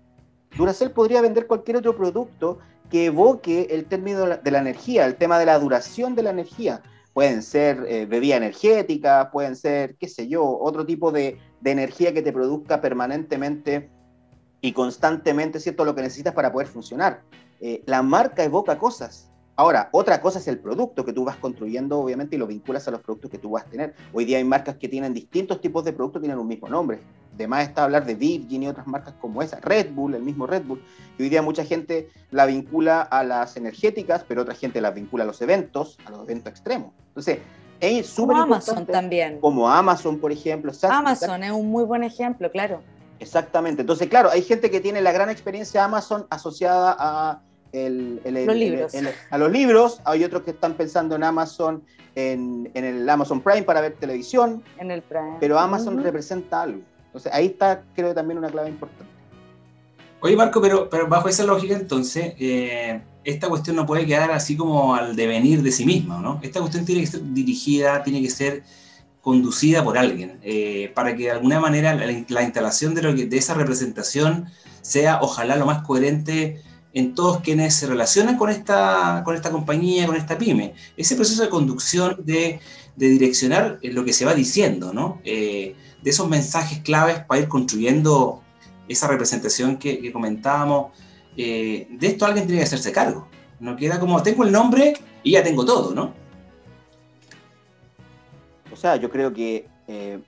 Duracell 0.57 0.91
podría 0.91 1.21
vender 1.21 1.47
cualquier 1.47 1.79
otro 1.79 1.97
producto 1.97 2.59
que 2.91 3.07
evoque 3.07 3.69
el 3.71 3.87
término 3.87 4.27
de 4.27 4.51
la 4.51 4.59
energía, 4.59 5.07
el 5.07 5.17
tema 5.17 5.39
de 5.39 5.47
la 5.47 5.59
duración 5.59 6.15
de 6.15 6.23
la 6.23 6.31
energía. 6.31 6.83
Pueden 7.13 7.43
ser 7.43 7.85
eh, 7.89 8.07
bebidas 8.07 8.39
energéticas, 8.39 9.29
pueden 9.33 9.57
ser, 9.57 9.97
qué 9.97 10.09
sé 10.09 10.29
yo, 10.29 10.45
otro 10.45 10.85
tipo 10.85 11.13
de, 11.13 11.39
energía 11.65 12.13
que 12.13 12.21
te 12.21 12.33
produzca 12.33 12.81
permanentemente 12.83 13.89
y 14.61 14.73
constantemente, 14.73 15.61
¿cierto?, 15.61 15.85
lo 15.85 15.95
que 15.95 16.03
necesitas 16.03 16.35
para 16.35 16.53
poder 16.53 16.69
funcionar. 16.69 17.23
Eh, 17.61 17.83
la 17.87 18.03
marca 18.03 18.45
evoca 18.45 18.79
cosas. 18.79 19.31
Ahora, 19.57 19.89
otra 19.93 20.21
cosa 20.21 20.41
es 20.41 20.49
el 20.49 20.59
producto 20.59 21.05
que 21.05 21.13
tú 21.13 21.25
vas 21.25 21.37
construyendo, 21.37 22.01
obviamente, 22.01 22.35
y 22.35 22.39
lo 22.41 22.47
vinculas 22.47 22.89
a 22.89 22.91
los 22.91 23.01
productos 23.01 23.31
que 23.31 23.39
tú 23.39 23.51
vas 23.51 23.65
a 23.65 23.71
tener. 23.71 23.95
Hoy 24.13 24.25
día 24.25 24.39
hay 24.39 24.45
marcas 24.45 24.77
que 24.77 24.89
tienen 24.89 25.15
distintos 25.15 25.61
tipos 25.61 25.85
de 25.85 25.93
productos, 25.93 26.21
tienen 26.23 26.41
un 26.41 26.49
mismo 26.49 26.69
nombre. 26.69 27.01
Además 27.35 27.69
está 27.69 27.85
hablar 27.85 28.05
de 28.05 28.17
Virgin 28.17 28.65
y 28.65 28.69
otras 28.69 28.89
marcas 28.89 29.15
como 29.21 29.43
esa, 29.43 29.61
Red 29.61 29.93
Bull, 29.93 30.15
el 30.15 30.23
mismo 30.23 30.49
Red 30.49 30.65
Bull. 30.65 30.83
Y 31.19 31.23
hoy 31.23 31.29
día 31.29 31.41
mucha 31.41 31.65
gente 31.65 32.09
la 32.33 32.47
vincula 32.47 33.03
a 33.03 33.23
las 33.23 33.57
energéticas, 33.57 34.25
pero 34.27 34.43
otra 34.43 34.55
gente 34.55 34.81
la 34.81 34.91
vincula 34.91 35.23
a 35.23 35.27
los 35.27 35.41
eventos, 35.41 35.99
a 36.05 36.11
los 36.11 36.25
eventos 36.25 36.51
extremos. 36.51 36.93
Entonces, 37.09 37.39
es 37.79 38.07
súper 38.07 38.37
Como 38.37 38.43
Amazon 38.43 38.87
también. 38.87 39.41
Como 39.41 39.69
Amazon, 39.69 40.19
por 40.19 40.33
ejemplo. 40.33 40.73
Amazon 40.83 41.45
es 41.45 41.53
un 41.53 41.71
muy 41.71 41.85
buen 41.85 42.03
ejemplo, 42.03 42.51
claro. 42.51 42.83
Exactamente. 43.21 43.83
Entonces, 43.83 44.09
claro, 44.09 44.31
hay 44.31 44.43
gente 44.43 44.69
que 44.71 44.81
tiene 44.81 45.01
la 45.01 45.13
gran 45.13 45.31
experiencia 45.31 45.85
Amazon 45.85 46.27
asociada 46.31 46.97
a 46.99 47.41
los 47.75 48.57
libros. 48.57 48.93
a 49.31 49.39
los 49.39 49.51
libros. 49.51 50.01
Hay 50.05 50.25
otros 50.25 50.43
que 50.43 50.53
están 50.53 50.75
pensando 50.75 51.17
en 51.17 51.25
Amazon, 51.25 51.83
en, 52.15 52.71
el 52.75 53.09
Amazon 53.09 53.41
Prime 53.41 53.63
para 53.63 53.81
ver 53.81 53.95
televisión. 53.95 54.63
En 54.79 54.91
el 54.91 55.03
Prime. 55.03 55.37
Pero 55.41 55.59
Amazon 55.59 56.03
representa 56.03 56.63
algo. 56.63 56.81
Entonces 57.07 57.33
ahí 57.33 57.47
está, 57.47 57.83
creo, 57.95 58.15
también 58.15 58.39
una 58.39 58.51
clave 58.51 58.69
importante. 58.69 59.13
Oye, 60.21 60.37
Marco, 60.37 60.61
pero, 60.61 60.89
pero 60.89 61.07
bajo 61.07 61.29
esa 61.29 61.45
lógica, 61.45 61.75
entonces, 61.75 62.33
eh, 62.39 63.03
esta 63.25 63.49
cuestión 63.49 63.77
no 63.77 63.85
puede 63.85 64.07
quedar 64.07 64.31
así 64.31 64.57
como 64.57 64.95
al 64.95 65.15
devenir 65.17 65.63
de 65.63 65.71
sí 65.71 65.85
misma, 65.85 66.19
¿no? 66.19 66.41
Esta 66.43 66.61
cuestión 66.61 66.87
tiene 66.87 67.03
que 67.03 67.09
ser 67.09 67.21
dirigida, 67.35 68.03
tiene 68.03 68.23
que 68.23 68.31
ser 68.31 68.63
conducida 69.21 69.85
por 69.85 69.99
alguien, 69.99 70.39
eh, 70.43 70.93
para 70.95 71.15
que 71.15 71.25
de 71.25 71.31
alguna 71.33 71.61
manera 71.61 71.95
la, 71.95 72.43
instalación 72.43 72.95
de, 72.95 73.03
lo 73.03 73.13
de 73.15 73.37
esa 73.37 73.55
representación 73.55 74.47
sea 74.83 75.19
ojalá 75.23 75.57
lo 75.57 75.67
más 75.67 75.83
coherente 75.83 76.63
en 76.95 77.15
todos 77.15 77.41
quienes 77.41 77.75
se 77.75 77.89
relacionan 77.89 78.39
con 78.39 78.49
esta, 78.51 79.23
con 79.25 79.35
esta 79.35 79.51
compañía, 79.51 80.07
con 80.07 80.15
esta 80.15 80.39
pyme. 80.39 80.75
Ese 80.97 81.17
proceso 81.17 81.43
de 81.43 81.49
conducción, 81.49 82.17
de, 82.25 82.61
de 82.95 83.09
direccionar 83.09 83.81
lo 83.83 84.05
que 84.05 84.13
se 84.13 84.25
va 84.25 84.33
diciendo, 84.33 84.93
¿no? 84.93 85.21
Eh, 85.25 85.75
de 86.03 86.11
esos 86.11 86.29
mensajes 86.29 86.81
claves 86.81 87.19
para 87.25 87.41
ir 87.41 87.49
construyendo 87.49 88.43
esa 88.89 89.09
representación 89.09 89.77
que, 89.77 90.13
comentábamos. 90.13 90.93
Eh, 91.37 91.89
de 91.91 92.07
esto 92.07 92.27
alguien 92.27 92.47
tiene 92.47 92.61
que 92.61 92.67
hacerse 92.67 92.93
cargo. 92.93 93.27
No 93.59 93.75
queda 93.75 93.99
como, 93.99 94.23
tengo 94.23 94.45
el 94.45 94.53
nombre 94.53 94.95
y 95.25 95.33
ya 95.33 95.43
tengo 95.43 95.65
todo, 95.65 95.93
¿no? 95.95 96.13
O 98.73 98.77
sea, 98.77 98.97
yo 98.97 99.11
creo 99.11 99.33
que 99.33 99.67
eh, 99.89 100.21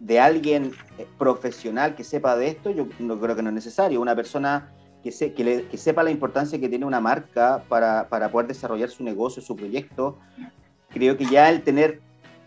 de 0.00 0.18
alguien 0.18 0.72
profesional 1.16 1.94
que 1.94 2.02
sepa 2.02 2.36
de 2.36 2.48
esto, 2.48 2.70
yo 2.70 2.88
no 2.98 3.20
creo 3.20 3.36
que 3.36 3.42
no 3.42 3.50
es 3.50 3.54
necesario. 3.54 4.00
Una 4.00 4.16
persona 4.16 4.72
que, 5.12 5.66
que, 5.70 5.76
sepa 5.76 6.02
la 6.02 6.10
importancia 6.10 6.58
que 6.58 6.68
tiene 6.68 6.84
una 6.84 7.00
marca 7.00 7.62
para, 7.68 8.08
para, 8.08 8.30
poder 8.30 8.48
desarrollar 8.48 8.88
su 8.88 9.04
negocio, 9.04 9.42
su 9.42 9.54
proyecto, 9.54 10.18
creo 10.90 11.16
que 11.16 11.26
ya 11.26 11.50
el 11.50 11.62
tener, 11.62 12.00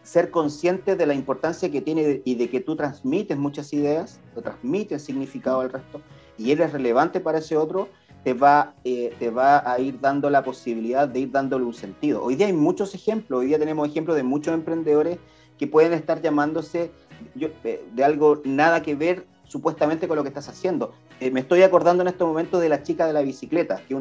ser 0.04 0.32
consciente 0.32 0.96
de 0.96 1.06
la 1.06 1.14
importancia 1.14 1.72
que 1.72 1.82
tiene 1.82 2.22
y 2.26 2.36
de 2.36 2.50
que 2.50 2.60
tú 2.60 2.76
transmites 2.76 3.38
muchas 3.38 3.72
ideas, 3.74 4.20
lo 4.36 4.42
transmites 4.42 5.04
significado 5.04 5.62
al 5.62 5.72
resto 5.72 6.02
y 6.38 6.52
eres 6.52 6.72
relevante 6.72 7.20
para 7.20 7.40
ese 7.40 7.58
otro, 7.58 7.90
te 8.24 8.34
va, 8.34 8.74
eh, 8.84 9.14
te 9.20 9.30
va 9.30 9.70
a 9.70 9.80
ir 9.80 10.00
dando 10.00 10.30
la 10.30 10.44
posibilidad 10.44 11.08
de 11.08 11.22
ir 11.22 11.32
dándole 11.32 11.66
un 11.66 11.74
sentido. 11.74 12.24
Hoy 12.24 12.36
día 12.36 12.48
hay 12.48 12.54
muchos 12.54 12.94
ejemplos, 12.94 13.42
hoy 13.42 13.48
día 13.48 13.60
tenemos 13.60 13.88
ejemplos 13.88 14.18
de 14.18 14.24
muchos 14.24 14.54
emprendedores 14.54 15.20
que 15.58 15.68
pueden 15.68 15.94
estar 15.94 16.22
llamándose 16.22 16.92
eh, 17.40 17.86
de 17.94 18.04
algo 18.04 18.42
nada 18.46 18.82
que 18.82 18.96
ver 18.96 19.26
supuestamente 19.44 20.08
con 20.08 20.18
lo 20.18 20.24
que 20.24 20.30
estás 20.30 20.48
haciendo. 20.48 20.94
Eh, 21.22 21.32
me 21.32 21.42
estoy 21.42 21.64
acordando 21.64 22.02
en 22.02 22.08
este 22.08 22.24
momento 22.24 22.60
de 22.60 22.70
la 22.70 22.82
chica 22.82 23.06
de 23.06 23.12
la 23.12 23.22
bicicleta, 23.22 23.82
que, 23.88 23.94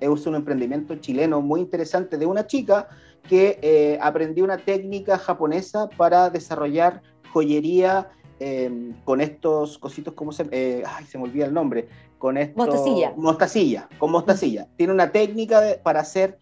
es 0.00 0.26
un 0.26 0.34
emprendimiento 0.34 0.96
chileno 0.96 1.40
muy 1.40 1.60
interesante 1.60 2.18
de 2.18 2.26
una 2.26 2.46
chica 2.46 2.88
que 3.28 3.60
eh, 3.62 3.98
aprendió 4.02 4.44
una 4.44 4.58
técnica 4.58 5.16
japonesa 5.16 5.88
para 5.96 6.28
desarrollar 6.28 7.02
joyería 7.32 8.10
em, 8.40 8.94
con 9.04 9.20
estos 9.20 9.78
cositos, 9.78 10.14
¿cómo 10.14 10.32
se, 10.32 10.46
eh, 10.50 10.82
ay, 10.84 11.04
se 11.04 11.18
me 11.18 11.24
olvida 11.24 11.46
el 11.46 11.54
nombre? 11.54 11.88
Con 12.18 12.36
esto, 12.36 12.56
mostacilla. 12.56 13.12
Mostacilla, 13.16 13.88
con 13.98 14.10
mostacilla. 14.10 14.66
Tiene 14.76 14.92
una 14.92 15.12
técnica 15.12 15.62
para 15.82 16.00
hacer 16.00 16.38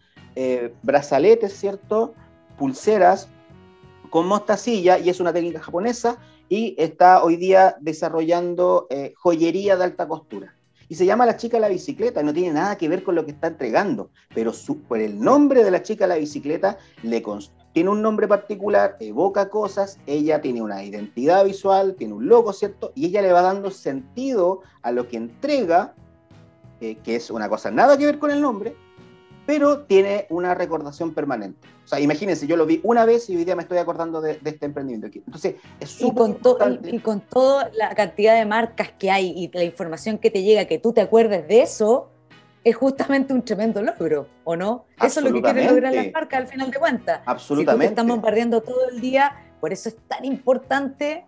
brazaletes, 0.83 1.53
¿cierto? 1.53 2.13
Pulseras 2.57 3.29
con 4.09 4.27
mostacilla 4.27 4.97
y 4.97 5.09
es 5.09 5.19
una 5.21 5.31
técnica 5.31 5.61
japonesa 5.61 6.17
y 6.49 6.75
está 6.77 7.23
hoy 7.23 7.35
día 7.37 7.75
desarrollando 7.79 8.87
eh, 8.89 9.13
joyería 9.17 9.77
de 9.77 9.83
alta 9.83 10.07
costura. 10.07 10.55
Y 10.87 10.95
se 10.95 11.05
llama 11.05 11.25
La 11.25 11.37
chica 11.37 11.59
la 11.59 11.69
bicicleta, 11.69 12.21
no 12.21 12.33
tiene 12.33 12.53
nada 12.53 12.77
que 12.77 12.87
ver 12.87 13.03
con 13.03 13.15
lo 13.15 13.25
que 13.25 13.31
está 13.31 13.47
entregando, 13.47 14.11
pero 14.35 14.51
por 14.87 14.99
el 14.99 15.19
nombre 15.19 15.63
de 15.63 15.71
la 15.71 15.81
chica 15.81 16.05
la 16.05 16.17
bicicleta 16.17 16.77
le 17.01 17.23
tiene 17.73 17.89
un 17.89 18.01
nombre 18.01 18.27
particular, 18.27 18.95
evoca 18.99 19.49
cosas, 19.49 19.99
ella 20.05 20.41
tiene 20.41 20.61
una 20.61 20.83
identidad 20.83 21.43
visual, 21.43 21.95
tiene 21.97 22.13
un 22.13 22.27
logo, 22.27 22.53
¿cierto? 22.53 22.93
Y 22.95 23.07
ella 23.07 23.21
le 23.21 23.33
va 23.33 23.41
dando 23.41 23.71
sentido 23.71 24.61
a 24.81 24.91
lo 24.91 25.07
que 25.07 25.17
entrega, 25.17 25.93
eh, 26.79 26.95
que 27.03 27.15
es 27.15 27.31
una 27.31 27.49
cosa 27.49 27.71
nada 27.71 27.97
que 27.97 28.05
ver 28.05 28.19
con 28.19 28.31
el 28.31 28.41
nombre, 28.41 28.75
pero 29.45 29.81
tiene 29.81 30.25
una 30.29 30.53
recordación 30.53 31.13
permanente. 31.13 31.67
O 31.83 31.87
sea, 31.87 31.99
imagínense, 31.99 32.47
yo 32.47 32.57
lo 32.57 32.65
vi 32.65 32.79
una 32.83 33.05
vez 33.05 33.29
y 33.29 33.35
hoy 33.37 33.45
día 33.45 33.55
me 33.55 33.61
estoy 33.61 33.77
acordando 33.77 34.21
de, 34.21 34.39
este 34.43 34.65
emprendimiento. 34.65 35.07
Entonces, 35.07 35.55
es 35.79 35.89
súper 35.89 36.35
y, 36.83 36.95
y, 36.95 36.99
con 36.99 37.21
toda 37.21 37.69
la 37.73 37.93
cantidad 37.93 38.35
de 38.35 38.45
marcas 38.45 38.91
que 38.97 39.11
hay 39.11 39.33
y 39.35 39.51
la 39.53 39.63
información 39.63 40.17
que 40.17 40.31
te 40.31 40.41
llega, 40.41 40.65
que 40.65 40.79
tú 40.79 40.93
te 40.93 41.01
acuerdes 41.01 41.47
de 41.47 41.61
eso, 41.61 42.09
es 42.65 42.75
justamente 42.75 43.31
un 43.31 43.43
tremendo 43.43 43.81
logro, 43.83 44.27
¿o 44.43 44.55
no? 44.55 44.85
Eso 44.99 45.19
es 45.19 45.25
lo 45.25 45.31
que 45.31 45.41
quieren 45.43 45.67
lograr 45.67 45.93
las 45.93 46.11
marcas 46.11 46.39
al 46.41 46.47
final 46.47 46.71
de 46.71 46.79
cuentas. 46.79 47.21
Absolutamente. 47.25 47.85
Si 47.85 47.89
estamos 47.89 48.15
bombardeando 48.17 48.61
todo 48.61 48.89
el 48.89 48.99
día, 48.99 49.35
por 49.61 49.71
eso 49.71 49.89
es 49.89 49.97
tan 50.07 50.25
importante, 50.25 51.25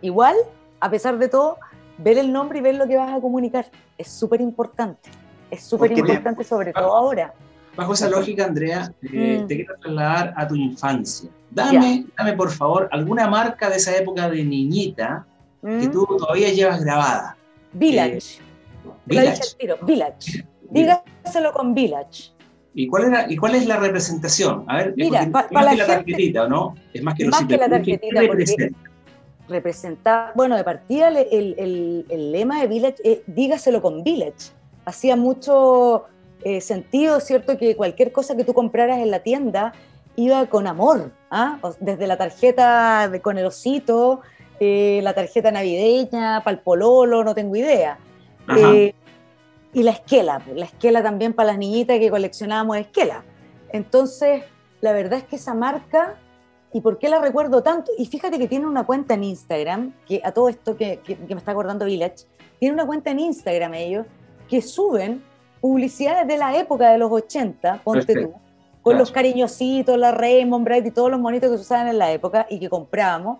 igual, 0.00 0.34
a 0.80 0.90
pesar 0.90 1.16
de 1.18 1.28
todo, 1.28 1.58
ver 1.98 2.18
el 2.18 2.32
nombre 2.32 2.58
y 2.58 2.62
ver 2.62 2.74
lo 2.74 2.88
que 2.88 2.96
vas 2.96 3.16
a 3.16 3.20
comunicar. 3.20 3.66
Es 3.96 4.08
súper 4.08 4.40
importante. 4.40 5.10
Es 5.48 5.62
súper 5.62 5.92
importante, 5.96 6.42
sobre 6.42 6.72
todo 6.72 6.92
ahora. 6.92 7.32
Bajo 7.76 7.92
esa 7.92 8.08
lógica, 8.08 8.44
Andrea, 8.44 8.92
eh, 9.02 9.40
mm. 9.42 9.46
te 9.46 9.56
quiero 9.56 9.74
trasladar 9.80 10.34
a 10.36 10.46
tu 10.46 10.54
infancia. 10.54 11.30
Dame, 11.50 12.06
dame, 12.16 12.32
por 12.34 12.50
favor, 12.50 12.88
alguna 12.92 13.28
marca 13.28 13.68
de 13.68 13.76
esa 13.76 13.96
época 13.96 14.28
de 14.28 14.44
niñita 14.44 15.26
que 15.62 15.88
mm. 15.88 15.90
tú 15.90 16.06
todavía 16.18 16.52
llevas 16.52 16.82
grabada. 16.84 17.36
Village. 17.72 18.38
Eh, 18.38 18.94
Village. 19.06 19.56
Village. 19.82 20.44
Dígaselo 20.70 21.52
con 21.52 21.74
Village. 21.74 22.32
¿Y 22.74 22.88
cuál, 22.88 23.04
era, 23.04 23.30
¿Y 23.30 23.36
cuál 23.36 23.54
es 23.54 23.66
la 23.66 23.76
representación? 23.76 24.64
A 24.66 24.78
ver, 24.78 24.94
Mira, 24.96 25.22
es 25.22 25.30
más 25.30 25.46
que 25.46 25.54
la 25.54 25.86
tarjetita, 25.86 26.48
¿no? 26.48 26.74
Es 26.92 27.02
más 27.02 27.14
que, 27.14 27.26
más 27.26 27.44
que 27.44 27.56
la 27.56 27.68
tarjetita. 27.68 28.20
representa? 28.20 28.78
representa, 29.48 30.32
bueno, 30.34 30.56
de 30.56 30.64
partida 30.64 31.08
el, 31.08 31.16
el, 31.58 32.06
el, 32.08 32.32
lema 32.32 32.60
de 32.60 32.66
Village 32.66 32.96
es 33.04 33.18
dígaselo 33.26 33.82
con 33.82 34.02
Village. 34.02 34.52
Hacía 34.86 35.16
mucho 35.16 36.04
eh, 36.44 36.60
sentido, 36.60 37.20
¿cierto? 37.20 37.56
Que 37.56 37.74
cualquier 37.74 38.12
cosa 38.12 38.36
que 38.36 38.44
tú 38.44 38.52
compraras 38.52 38.98
en 38.98 39.10
la 39.10 39.20
tienda 39.20 39.72
iba 40.16 40.46
con 40.46 40.66
amor, 40.66 41.10
¿ah? 41.30 41.58
desde 41.80 42.06
la 42.06 42.16
tarjeta 42.16 43.10
con 43.22 43.38
el 43.38 43.46
osito, 43.46 44.20
eh, 44.60 45.00
la 45.02 45.14
tarjeta 45.14 45.50
navideña, 45.50 46.42
para 46.44 46.56
el 46.56 46.62
pololo, 46.62 47.24
no 47.24 47.34
tengo 47.34 47.56
idea. 47.56 47.98
Eh, 48.56 48.94
y 49.72 49.82
la 49.82 49.92
esquela, 49.92 50.40
pues, 50.44 50.56
la 50.56 50.66
esquela 50.66 51.02
también 51.02 51.32
para 51.32 51.48
las 51.48 51.58
niñitas 51.58 51.98
que 51.98 52.10
coleccionábamos 52.10 52.76
esquela. 52.76 53.24
Entonces, 53.70 54.44
la 54.82 54.92
verdad 54.92 55.20
es 55.20 55.24
que 55.24 55.36
esa 55.36 55.54
marca, 55.54 56.14
¿y 56.72 56.82
por 56.82 56.98
qué 56.98 57.08
la 57.08 57.20
recuerdo 57.20 57.62
tanto? 57.62 57.90
Y 57.98 58.06
fíjate 58.06 58.38
que 58.38 58.46
tiene 58.46 58.66
una 58.66 58.84
cuenta 58.84 59.14
en 59.14 59.24
Instagram, 59.24 59.94
que 60.06 60.20
a 60.22 60.30
todo 60.30 60.48
esto 60.48 60.76
que, 60.76 61.00
que 61.00 61.16
me 61.16 61.38
está 61.38 61.52
acordando 61.52 61.86
Village, 61.86 62.26
tiene 62.60 62.74
una 62.74 62.86
cuenta 62.86 63.10
en 63.10 63.18
Instagram 63.18 63.74
ellos, 63.74 64.06
que 64.48 64.60
suben 64.60 65.22
publicidades 65.64 66.28
de 66.28 66.36
la 66.36 66.54
época 66.58 66.90
de 66.90 66.98
los 66.98 67.10
80, 67.10 67.80
ponte 67.82 68.14
tú, 68.14 68.34
con 68.82 68.98
los 68.98 69.10
cariñositos, 69.10 69.96
la 69.96 70.12
Raymond 70.12 70.62
Bright 70.62 70.84
y 70.84 70.90
todos 70.90 71.10
los 71.10 71.18
monitos 71.18 71.50
que 71.50 71.56
se 71.56 71.62
usaban 71.62 71.88
en 71.88 71.96
la 71.96 72.12
época 72.12 72.46
y 72.50 72.60
que 72.60 72.68
comprábamos, 72.68 73.38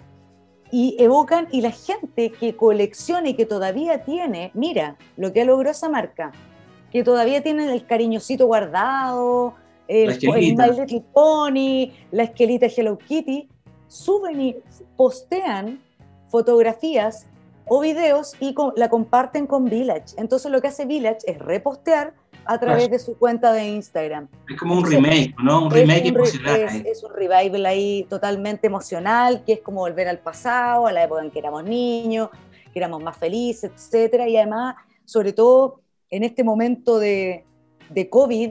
y 0.70 0.96
evocan, 0.98 1.48
y 1.52 1.60
la 1.60 1.70
gente 1.70 2.32
que 2.32 2.56
colecciona 2.56 3.28
y 3.28 3.34
que 3.34 3.44
todavía 3.44 4.04
tiene, 4.04 4.50
mira 4.54 4.96
lo 5.18 5.34
que 5.34 5.44
logró 5.44 5.68
esa 5.68 5.90
marca, 5.90 6.32
que 6.90 7.04
todavía 7.04 7.42
tienen 7.42 7.68
el 7.68 7.84
cariñosito 7.84 8.46
guardado, 8.46 9.52
el, 9.87 10.12
el 10.12 10.56
My 10.56 10.80
Little 10.80 11.04
Pony, 11.12 11.92
la 12.10 12.22
esquelita 12.22 12.68
Hello 12.74 12.96
Kitty, 12.96 13.50
suben 13.87 14.40
y 14.40 14.56
postean 14.96 15.78
fotografías 16.30 17.26
o 17.66 17.81
videos 17.81 18.35
y 18.40 18.55
la 18.77 18.88
comparten 18.88 19.46
con 19.46 19.64
Village. 19.64 20.14
Entonces 20.16 20.50
lo 20.50 20.61
que 20.61 20.68
hace 20.68 20.87
Village 20.87 21.20
es 21.27 21.38
repostear 21.38 22.14
a 22.46 22.59
través 22.59 22.90
de 22.90 22.98
su 22.98 23.16
cuenta 23.16 23.53
de 23.53 23.66
Instagram. 23.68 24.29
Es 24.48 24.59
como 24.59 24.74
un 24.74 24.85
remake, 24.85 25.35
¿no? 25.42 25.64
Un 25.64 25.70
remake 25.70 26.09
emocional. 26.09 26.87
Es, 26.87 27.03
un 27.03 27.12
revival 27.14 27.66
ahí 27.66 28.07
totalmente 28.09 28.66
emocional, 28.66 29.42
que 29.44 29.55
es 29.55 29.61
como 29.61 29.81
volver 29.81 30.09
al 30.09 30.18
pasado, 30.18 30.87
a 30.87 30.92
la 30.92 31.05
época 31.05 31.22
en 31.22 31.31
que 31.31 31.38
éramos 31.38 31.64
niños, 31.64 32.29
que 32.72 32.79
éramos 32.79 33.03
más 33.03 33.16
felices, 33.16 33.70
etcétera. 33.74 34.29
Y 34.29 34.37
además, 34.37 34.77
sobre 35.05 35.33
todo 35.33 35.81
en 36.11 36.22
este 36.22 36.44
momento 36.44 36.98
de, 36.98 37.44
de 37.88 38.11
COVID, 38.11 38.50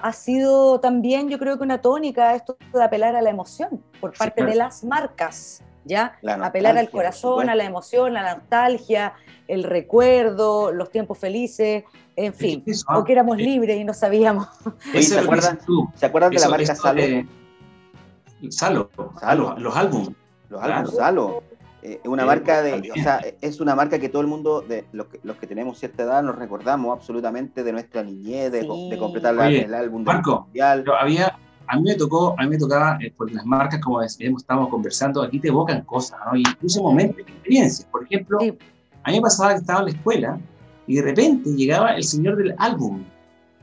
ha 0.00 0.12
sido 0.12 0.80
también, 0.80 1.30
yo 1.30 1.38
creo 1.38 1.56
que 1.56 1.64
una 1.64 1.80
tónica 1.80 2.34
esto 2.34 2.58
de 2.72 2.82
apelar 2.82 3.16
a 3.16 3.22
la 3.22 3.30
emoción 3.30 3.82
por 4.00 4.12
parte 4.12 4.44
de 4.44 4.54
las 4.54 4.84
marcas. 4.84 5.63
¿Ya? 5.84 6.18
Apelar 6.42 6.78
al 6.78 6.90
corazón, 6.90 7.48
a 7.48 7.54
la 7.54 7.64
emoción, 7.64 8.16
a 8.16 8.22
la 8.22 8.34
nostalgia, 8.36 9.14
el 9.48 9.64
recuerdo, 9.64 10.72
los 10.72 10.90
tiempos 10.90 11.18
felices, 11.18 11.84
en 12.16 12.34
fin, 12.34 12.64
porque 12.92 13.12
éramos 13.12 13.36
libres 13.38 13.78
y 13.78 13.84
no 13.84 13.94
sabíamos. 13.94 14.48
¿se, 15.00 15.18
acuerdan, 15.18 15.58
¿Se 15.94 16.06
acuerdan 16.06 16.30
de 16.30 16.40
la 16.40 16.48
marca 16.48 16.74
Salo? 16.74 17.02
Salo, 18.50 18.90
Salo, 19.20 19.56
los 19.58 19.76
álbumes. 19.76 20.10
Los 20.48 20.62
álbumes 20.62 20.96
Salo. 20.96 21.42
Eh, 21.86 22.00
una 22.06 22.24
marca 22.24 22.62
de, 22.62 22.90
o 22.90 22.94
sea, 22.94 23.20
es 23.42 23.60
una 23.60 23.74
marca 23.74 23.98
que 23.98 24.08
todo 24.08 24.22
el 24.22 24.26
mundo, 24.26 24.62
de 24.62 24.86
los 24.92 25.06
que, 25.08 25.20
los 25.22 25.36
que 25.36 25.46
tenemos 25.46 25.78
cierta 25.78 26.04
edad, 26.04 26.22
nos 26.22 26.34
recordamos 26.36 26.96
absolutamente 26.96 27.62
de 27.62 27.72
nuestra 27.72 28.02
niñez, 28.02 28.50
de, 28.52 28.60
de 28.60 28.98
completar 28.98 29.34
el 29.52 29.74
álbum 29.74 30.02
Marco, 30.02 30.48
Había, 30.98 31.38
a 31.66 31.76
mí 31.76 31.82
me 31.82 31.94
tocó, 31.94 32.34
a 32.38 32.42
mí 32.42 32.48
me 32.50 32.58
tocaba, 32.58 32.98
eh, 33.00 33.12
porque 33.16 33.34
las 33.34 33.46
marcas, 33.46 33.80
como 33.80 34.00
hemos 34.00 34.42
estado 34.42 34.68
conversando, 34.68 35.22
aquí 35.22 35.40
te 35.40 35.48
evocan 35.48 35.82
cosas, 35.82 36.18
¿no? 36.26 36.36
Incluso 36.36 36.82
momentos, 36.82 37.20
experiencias. 37.20 37.88
Por 37.90 38.04
ejemplo, 38.04 38.38
a 38.40 39.10
mí 39.10 39.16
me 39.16 39.20
pasaba 39.20 39.50
que 39.50 39.60
estaba 39.60 39.80
en 39.80 39.86
la 39.86 39.90
escuela 39.92 40.40
y 40.86 40.96
de 40.96 41.02
repente 41.02 41.50
llegaba 41.50 41.94
el 41.96 42.04
señor 42.04 42.36
del 42.36 42.54
álbum 42.58 43.02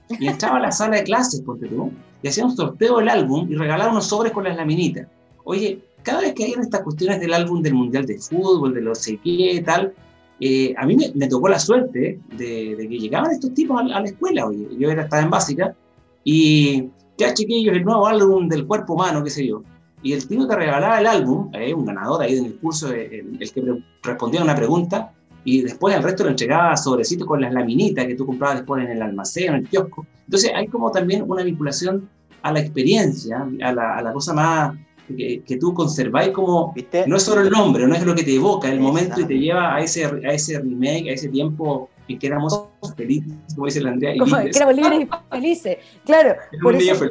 y 0.10 0.28
entraba 0.28 0.58
a 0.58 0.62
la 0.62 0.72
sala 0.72 0.98
de 0.98 1.04
clases, 1.04 1.42
porque 1.46 1.68
tú, 1.68 1.92
y 2.22 2.28
hacía 2.28 2.46
un 2.46 2.56
sorteo 2.56 2.98
del 2.98 3.10
álbum 3.10 3.48
y 3.50 3.56
regalaba 3.56 3.92
unos 3.92 4.08
sobres 4.08 4.32
con 4.32 4.44
las 4.44 4.56
laminitas. 4.56 5.08
Oye, 5.44 5.80
cada 6.04 6.22
vez 6.22 6.34
que 6.34 6.46
hay 6.46 6.54
estas 6.54 6.82
cuestiones 6.82 7.20
del 7.20 7.34
álbum 7.34 7.62
del 7.62 7.74
Mundial 7.74 8.06
de 8.06 8.18
Fútbol, 8.18 8.74
de 8.74 8.82
lo 8.82 8.96
sé 8.96 9.20
qué, 9.24 9.62
tal, 9.66 9.94
eh, 10.40 10.74
a 10.78 10.86
mí 10.86 10.98
me, 11.16 11.28
tocó 11.28 11.50
la 11.50 11.60
suerte 11.60 12.20
de, 12.36 12.76
que 12.78 13.00
llegaban 13.00 13.32
estos 13.32 13.54
tipos 13.54 13.80
a, 13.80 13.84
la 13.84 14.04
escuela. 14.04 14.48
Oye, 14.48 14.68
yo 14.78 14.90
era, 14.90 15.04
estaba 15.04 15.22
en 15.22 15.30
básica 15.30 15.76
y 16.24 16.90
ya 17.22 17.34
chiquillos, 17.34 17.76
el 17.76 17.84
nuevo 17.84 18.08
álbum 18.08 18.48
del 18.48 18.66
cuerpo 18.66 18.94
humano, 18.94 19.24
qué 19.24 19.30
sé 19.30 19.48
yo. 19.48 19.64
Y 20.04 20.14
el 20.14 20.28
tipo 20.28 20.48
que 20.48 20.56
regalaba 20.56 21.00
el 21.00 21.08
álbum, 21.08 21.50
eh, 21.54 21.74
un 21.74 21.86
ganador 21.86 22.22
ahí 22.22 22.38
en 22.38 22.46
el 22.46 22.56
curso, 22.56 22.92
eh, 22.92 23.24
el, 23.40 23.52
que 23.52 23.64
respondía 24.02 24.42
a 24.42 24.44
una 24.44 24.56
pregunta, 24.56 25.14
y 25.44 25.62
después 25.62 25.96
el 25.96 26.04
resto 26.04 26.24
lo 26.24 26.32
entregaba 26.32 26.76
sobrecitos 26.76 27.28
con 27.28 27.42
las 27.42 27.54
laminitas 27.54 28.06
que 28.06 28.16
tú 28.16 28.26
comprabas 28.26 28.58
después 28.58 28.84
en 28.84 28.92
el 28.92 29.02
almacén, 29.02 29.50
en 29.50 29.56
el 29.56 29.70
kiosco. 29.70 30.06
Entonces 30.26 30.52
hay 30.56 30.68
como 30.68 30.92
también 30.92 31.24
una 31.28 31.44
vinculación 31.44 32.10
a 32.42 32.52
la 32.52 32.60
experiencia, 32.60 33.48
a 33.64 33.74
la, 33.74 33.98
a 33.98 34.02
la 34.02 34.14
cosa 34.14 34.34
más 34.34 34.76
que, 35.08 35.44
que, 35.46 35.58
tú 35.58 35.74
conserváis 35.74 36.30
como, 36.30 36.74
no 37.08 37.16
es 37.16 37.24
solo 37.24 37.42
el 37.42 37.50
nombre, 37.50 37.86
no 37.88 37.96
es 37.96 38.06
lo 38.06 38.16
que 38.16 38.24
te 38.24 38.36
evoca 38.36 38.72
el 38.72 38.80
momento 38.80 39.20
y 39.22 39.26
te 39.26 39.38
lleva 39.38 39.76
a 39.76 39.82
ese, 39.82 40.06
a 40.06 40.34
ese 40.34 40.60
remake, 40.60 41.10
a 41.10 41.14
ese 41.14 41.30
tiempo 41.30 41.90
en 42.14 42.20
que 42.20 42.28
éramos 42.28 42.68
felices, 42.96 43.34
como 43.54 43.66
dice 43.66 43.82
la 43.82 43.92
Andrea. 43.92 44.16
Como 44.20 44.38
que 44.38 44.50
éramos 44.50 44.76
libres 44.76 45.02
y 45.02 45.36
felices, 45.36 45.78
claro. 46.06 46.36
Por 46.62 46.76
eso, 46.76 47.06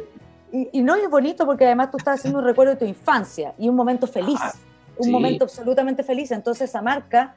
y, 0.51 0.81
no 0.81 0.95
es 0.95 1.09
bonito 1.09 1.45
porque 1.45 1.65
además 1.65 1.91
tú 1.91 1.97
estás 1.97 2.19
haciendo 2.19 2.39
un 2.39 2.45
recuerdo 2.45 2.73
de 2.73 2.79
tu 2.79 2.85
infancia 2.85 3.53
y 3.57 3.69
un 3.69 3.75
momento 3.75 4.07
feliz, 4.07 4.39
ah, 4.41 4.53
un 4.97 5.11
momento 5.11 5.45
absolutamente 5.45 6.03
feliz. 6.03 6.31
Entonces 6.31 6.69
esa 6.69 6.81
marca, 6.81 7.35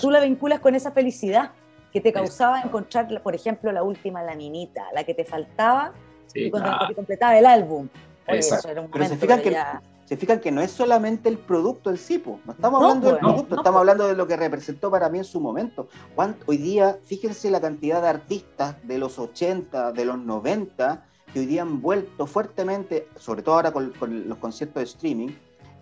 tú 0.00 0.10
la 0.10 0.20
vinculas 0.20 0.60
con 0.60 0.74
esa 0.74 0.90
felicidad 0.90 1.52
que 1.92 2.00
te 2.00 2.12
causaba 2.12 2.60
encontrar, 2.60 3.22
por 3.22 3.34
ejemplo, 3.34 3.72
la 3.72 3.82
última 3.82 4.22
laminita, 4.22 4.84
la 4.92 5.04
que 5.04 5.14
te 5.14 5.24
faltaba 5.24 5.92
y 6.34 6.50
cuando 6.50 6.70
te 6.86 6.94
completaba 6.94 7.38
el 7.38 7.46
álbum. 7.46 7.88
eso 8.26 8.68
era 8.68 8.80
un 8.80 8.90
momento 8.90 9.26
que, 9.26 9.56
se 10.08 10.16
fijan 10.16 10.40
que 10.40 10.50
no 10.50 10.62
es 10.62 10.70
solamente 10.70 11.28
el 11.28 11.36
producto 11.36 11.90
el 11.90 11.98
CIPO, 11.98 12.40
no 12.46 12.52
estamos 12.52 12.82
hablando 12.82 13.08
del 13.08 13.18
producto, 13.18 13.56
estamos 13.56 13.80
hablando 13.80 14.08
de 14.08 14.16
lo 14.16 14.26
que 14.26 14.38
representó 14.38 14.90
para 14.90 15.10
mí 15.10 15.18
en 15.18 15.24
su 15.24 15.38
momento. 15.38 15.88
Hoy 16.46 16.56
día, 16.56 16.98
fíjense 17.04 17.50
la 17.50 17.60
cantidad 17.60 18.00
de 18.00 18.08
artistas 18.08 18.76
de 18.84 18.96
los 18.96 19.18
80, 19.18 19.92
de 19.92 20.06
los 20.06 20.18
90, 20.18 21.04
que 21.30 21.40
hoy 21.40 21.44
día 21.46 21.60
han 21.60 21.82
vuelto 21.82 22.26
fuertemente, 22.26 23.06
sobre 23.16 23.42
todo 23.42 23.56
ahora 23.56 23.70
con, 23.70 23.92
los 24.26 24.38
conciertos 24.38 24.80
de 24.80 24.84
streaming, 24.84 25.28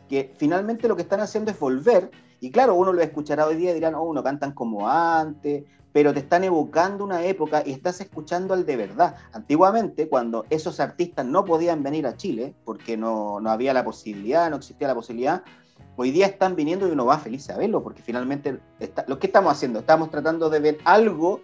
que 0.08 0.34
finalmente 0.36 0.88
lo 0.88 0.96
que 0.96 1.02
están 1.02 1.20
haciendo 1.20 1.52
es 1.52 1.60
volver, 1.60 2.10
y 2.40 2.50
claro, 2.50 2.74
uno 2.74 2.92
lo 2.92 3.02
escuchará 3.02 3.46
hoy 3.46 3.54
día 3.54 3.70
y 3.70 3.74
dirán, 3.74 3.94
oh, 3.94 4.12
no 4.12 4.24
cantan 4.24 4.50
como 4.50 4.88
antes, 4.88 5.62
pero 5.96 6.12
te 6.12 6.20
están 6.20 6.44
evocando 6.44 7.04
una 7.04 7.24
época 7.24 7.62
y 7.64 7.72
estás 7.72 8.02
escuchando 8.02 8.52
al 8.52 8.66
de 8.66 8.76
verdad. 8.76 9.16
Antiguamente, 9.32 10.10
cuando 10.10 10.44
esos 10.50 10.78
artistas 10.78 11.24
no 11.24 11.46
podían 11.46 11.82
venir 11.82 12.06
a 12.06 12.18
Chile, 12.18 12.54
porque 12.66 12.98
no, 12.98 13.40
había 13.46 13.72
la 13.72 13.82
posibilidad, 13.82 14.50
no 14.50 14.56
existía 14.56 14.88
la 14.88 14.94
posibilidad, 14.94 15.42
hoy 15.96 16.10
día 16.10 16.26
están 16.26 16.54
viniendo 16.54 16.86
y 16.86 16.90
uno 16.90 17.06
va 17.06 17.16
feliz 17.16 17.48
a 17.48 17.56
verlo, 17.56 17.82
porque 17.82 18.02
finalmente 18.02 18.60
lo 19.06 19.18
que 19.18 19.26
estamos 19.26 19.50
haciendo, 19.50 19.78
estamos 19.78 20.10
tratando 20.10 20.50
de 20.50 20.60
ver 20.60 20.78
algo 20.84 21.40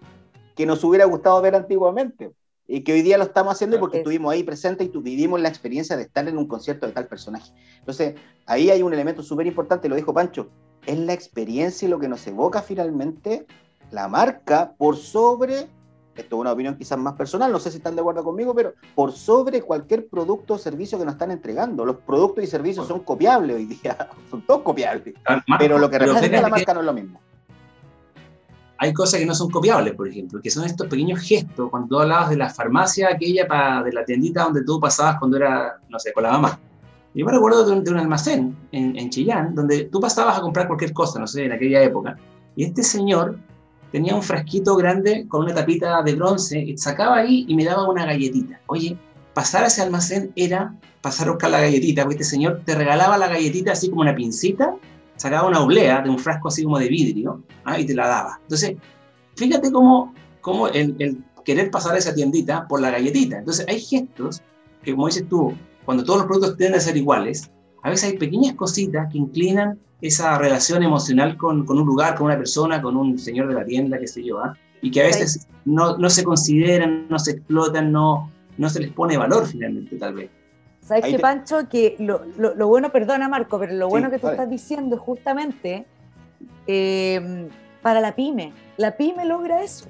que 0.54 0.66
nos 0.66 0.84
hubiera 0.84 1.06
gustado 1.06 1.40
ver 1.40 1.54
antiguamente 1.54 2.30
y 2.68 2.82
que 2.82 2.92
hoy 2.92 3.00
día 3.00 3.16
lo 3.16 3.24
estamos 3.24 3.54
haciendo 3.54 3.80
porque 3.80 4.00
estuvimos 4.00 4.34
ahí 4.34 4.42
presentes 4.42 4.86
y 4.86 4.90
tu, 4.90 5.00
vivimos 5.00 5.40
la 5.40 5.48
experiencia 5.48 5.96
de 5.96 6.02
estar 6.02 6.28
en 6.28 6.36
un 6.36 6.46
concierto 6.46 6.86
de 6.86 6.92
tal 6.92 7.06
personaje. 7.06 7.54
Entonces, 7.78 8.16
ahí 8.44 8.68
hay 8.68 8.82
un 8.82 8.92
elemento 8.92 9.22
súper 9.22 9.46
importante, 9.46 9.88
lo 9.88 9.96
dijo 9.96 10.12
Pancho, 10.12 10.50
es 10.84 10.98
la 10.98 11.14
experiencia 11.14 11.86
y 11.86 11.90
lo 11.90 11.98
que 11.98 12.08
nos 12.08 12.26
evoca 12.26 12.60
finalmente 12.60 13.46
la 13.92 14.08
marca 14.08 14.72
por 14.76 14.96
sobre, 14.96 15.68
esto 16.16 16.36
es 16.36 16.40
una 16.40 16.52
opinión 16.52 16.76
quizás 16.76 16.98
más 16.98 17.14
personal, 17.14 17.52
no 17.52 17.60
sé 17.60 17.70
si 17.70 17.76
están 17.76 17.94
de 17.94 18.00
acuerdo 18.00 18.24
conmigo, 18.24 18.54
pero 18.54 18.72
por 18.94 19.12
sobre 19.12 19.62
cualquier 19.62 20.08
producto 20.08 20.54
o 20.54 20.58
servicio 20.58 20.98
que 20.98 21.04
nos 21.04 21.14
están 21.14 21.30
entregando. 21.30 21.84
Los 21.84 21.96
productos 21.96 22.42
y 22.42 22.46
servicios 22.46 22.88
son 22.88 23.00
copiables 23.00 23.56
hoy 23.56 23.66
día, 23.66 24.08
son 24.30 24.42
todos 24.42 24.62
copiables, 24.62 25.14
ah, 25.28 25.42
pero 25.58 25.78
lo 25.78 25.88
que 25.88 25.98
representa 25.98 26.40
la 26.40 26.48
marca 26.48 26.74
no 26.74 26.80
es 26.80 26.86
lo 26.86 26.92
mismo. 26.92 27.20
Hay 28.78 28.92
cosas 28.92 29.20
que 29.20 29.26
no 29.26 29.34
son 29.34 29.48
copiables, 29.48 29.94
por 29.94 30.08
ejemplo, 30.08 30.40
que 30.42 30.50
son 30.50 30.64
estos 30.64 30.88
pequeños 30.88 31.20
gestos, 31.20 31.70
cuando 31.70 31.88
tú 31.88 32.00
hablabas 32.00 32.30
de 32.30 32.36
la 32.36 32.50
farmacia 32.50 33.10
aquella 33.10 33.46
para, 33.46 33.82
de 33.84 33.92
la 33.92 34.04
tiendita 34.04 34.42
donde 34.42 34.64
tú 34.64 34.80
pasabas 34.80 35.20
cuando 35.20 35.36
era, 35.36 35.78
no 35.88 36.00
sé, 36.00 36.12
con 36.12 36.24
la 36.24 36.32
mamá. 36.32 36.58
Yo 37.14 37.24
me 37.24 37.30
recuerdo 37.30 37.64
de 37.64 37.90
un, 37.90 37.98
almacén 37.98 38.56
en, 38.72 38.98
en 38.98 39.10
Chillán, 39.10 39.54
donde 39.54 39.84
tú 39.84 40.00
pasabas 40.00 40.38
a 40.38 40.40
comprar 40.40 40.66
cualquier 40.66 40.92
cosa, 40.92 41.20
no 41.20 41.28
sé, 41.28 41.44
en 41.44 41.52
aquella 41.52 41.80
época, 41.80 42.16
y 42.56 42.64
este 42.64 42.82
señor 42.82 43.38
tenía 43.92 44.16
un 44.16 44.22
frasquito 44.22 44.74
grande 44.74 45.26
con 45.28 45.44
una 45.44 45.54
tapita 45.54 46.02
de 46.02 46.14
bronce, 46.14 46.58
y 46.58 46.78
sacaba 46.78 47.18
ahí 47.18 47.44
y 47.46 47.54
me 47.54 47.64
daba 47.64 47.88
una 47.88 48.06
galletita. 48.06 48.60
Oye, 48.66 48.96
pasar 49.34 49.64
a 49.64 49.66
ese 49.66 49.82
almacén 49.82 50.32
era 50.34 50.74
pasar 51.02 51.28
a 51.28 51.32
buscar 51.32 51.50
la 51.50 51.60
galletita, 51.60 52.02
porque 52.02 52.16
este 52.16 52.24
señor 52.24 52.62
te 52.64 52.74
regalaba 52.74 53.18
la 53.18 53.28
galletita 53.28 53.72
así 53.72 53.90
como 53.90 54.00
una 54.00 54.14
pincita, 54.14 54.74
sacaba 55.16 55.46
una 55.46 55.60
oblea 55.60 56.00
de 56.00 56.10
un 56.10 56.18
frasco 56.18 56.48
así 56.48 56.64
como 56.64 56.78
de 56.78 56.88
vidrio 56.88 57.42
¿ah? 57.64 57.78
y 57.78 57.84
te 57.84 57.94
la 57.94 58.08
daba. 58.08 58.40
Entonces, 58.42 58.76
fíjate 59.36 59.70
cómo, 59.70 60.14
cómo 60.40 60.68
el, 60.68 60.96
el, 60.98 61.22
querer 61.44 61.70
pasar 61.70 61.94
a 61.94 61.98
esa 61.98 62.14
tiendita 62.14 62.66
por 62.66 62.80
la 62.80 62.90
galletita. 62.90 63.38
Entonces, 63.38 63.66
hay 63.68 63.78
gestos 63.78 64.40
que, 64.82 64.92
como 64.92 65.06
dices 65.06 65.28
tú, 65.28 65.54
cuando 65.84 66.02
todos 66.02 66.20
los 66.20 66.26
productos 66.26 66.56
tienden 66.56 66.78
a 66.78 66.82
ser 66.82 66.96
iguales, 66.96 67.50
a 67.82 67.90
veces 67.90 68.10
hay 68.10 68.18
pequeñas 68.18 68.54
cositas 68.54 69.08
que 69.12 69.18
inclinan 69.18 69.78
esa 70.02 70.36
relación 70.36 70.82
emocional 70.82 71.36
con, 71.36 71.64
con, 71.64 71.78
un 71.78 71.86
lugar, 71.86 72.16
con 72.16 72.26
una 72.26 72.36
persona, 72.36 72.82
con 72.82 72.96
un 72.96 73.18
señor 73.18 73.48
de 73.48 73.54
la 73.54 73.64
tienda, 73.64 73.98
qué 73.98 74.08
sé 74.08 74.22
yo, 74.22 74.38
¿ah? 74.40 74.54
y 74.82 74.90
que 74.90 75.00
a 75.00 75.04
veces 75.04 75.46
no, 75.64 75.96
no, 75.96 76.10
se 76.10 76.24
consideran, 76.24 77.06
no 77.08 77.18
se 77.20 77.30
explotan, 77.30 77.92
no, 77.92 78.30
no 78.58 78.68
se 78.68 78.80
les 78.80 78.90
pone 78.90 79.16
valor 79.16 79.46
finalmente, 79.46 79.96
tal 79.96 80.14
vez. 80.14 80.30
¿Sabes 80.80 81.04
qué, 81.04 81.18
Pancho? 81.20 81.68
Que 81.68 81.94
lo, 82.00 82.22
lo, 82.36 82.66
bueno, 82.66 82.90
perdona 82.90 83.28
Marco, 83.28 83.60
pero 83.60 83.72
lo 83.74 83.88
bueno 83.88 84.10
que 84.10 84.18
tú 84.18 84.28
estás 84.28 84.50
diciendo 84.50 84.96
es 84.96 85.00
justamente 85.00 85.86
em, 86.66 87.48
para 87.80 88.00
la 88.00 88.16
pyme. 88.16 88.52
La 88.76 88.96
pyme 88.96 89.24
logra 89.24 89.62
eso. 89.62 89.86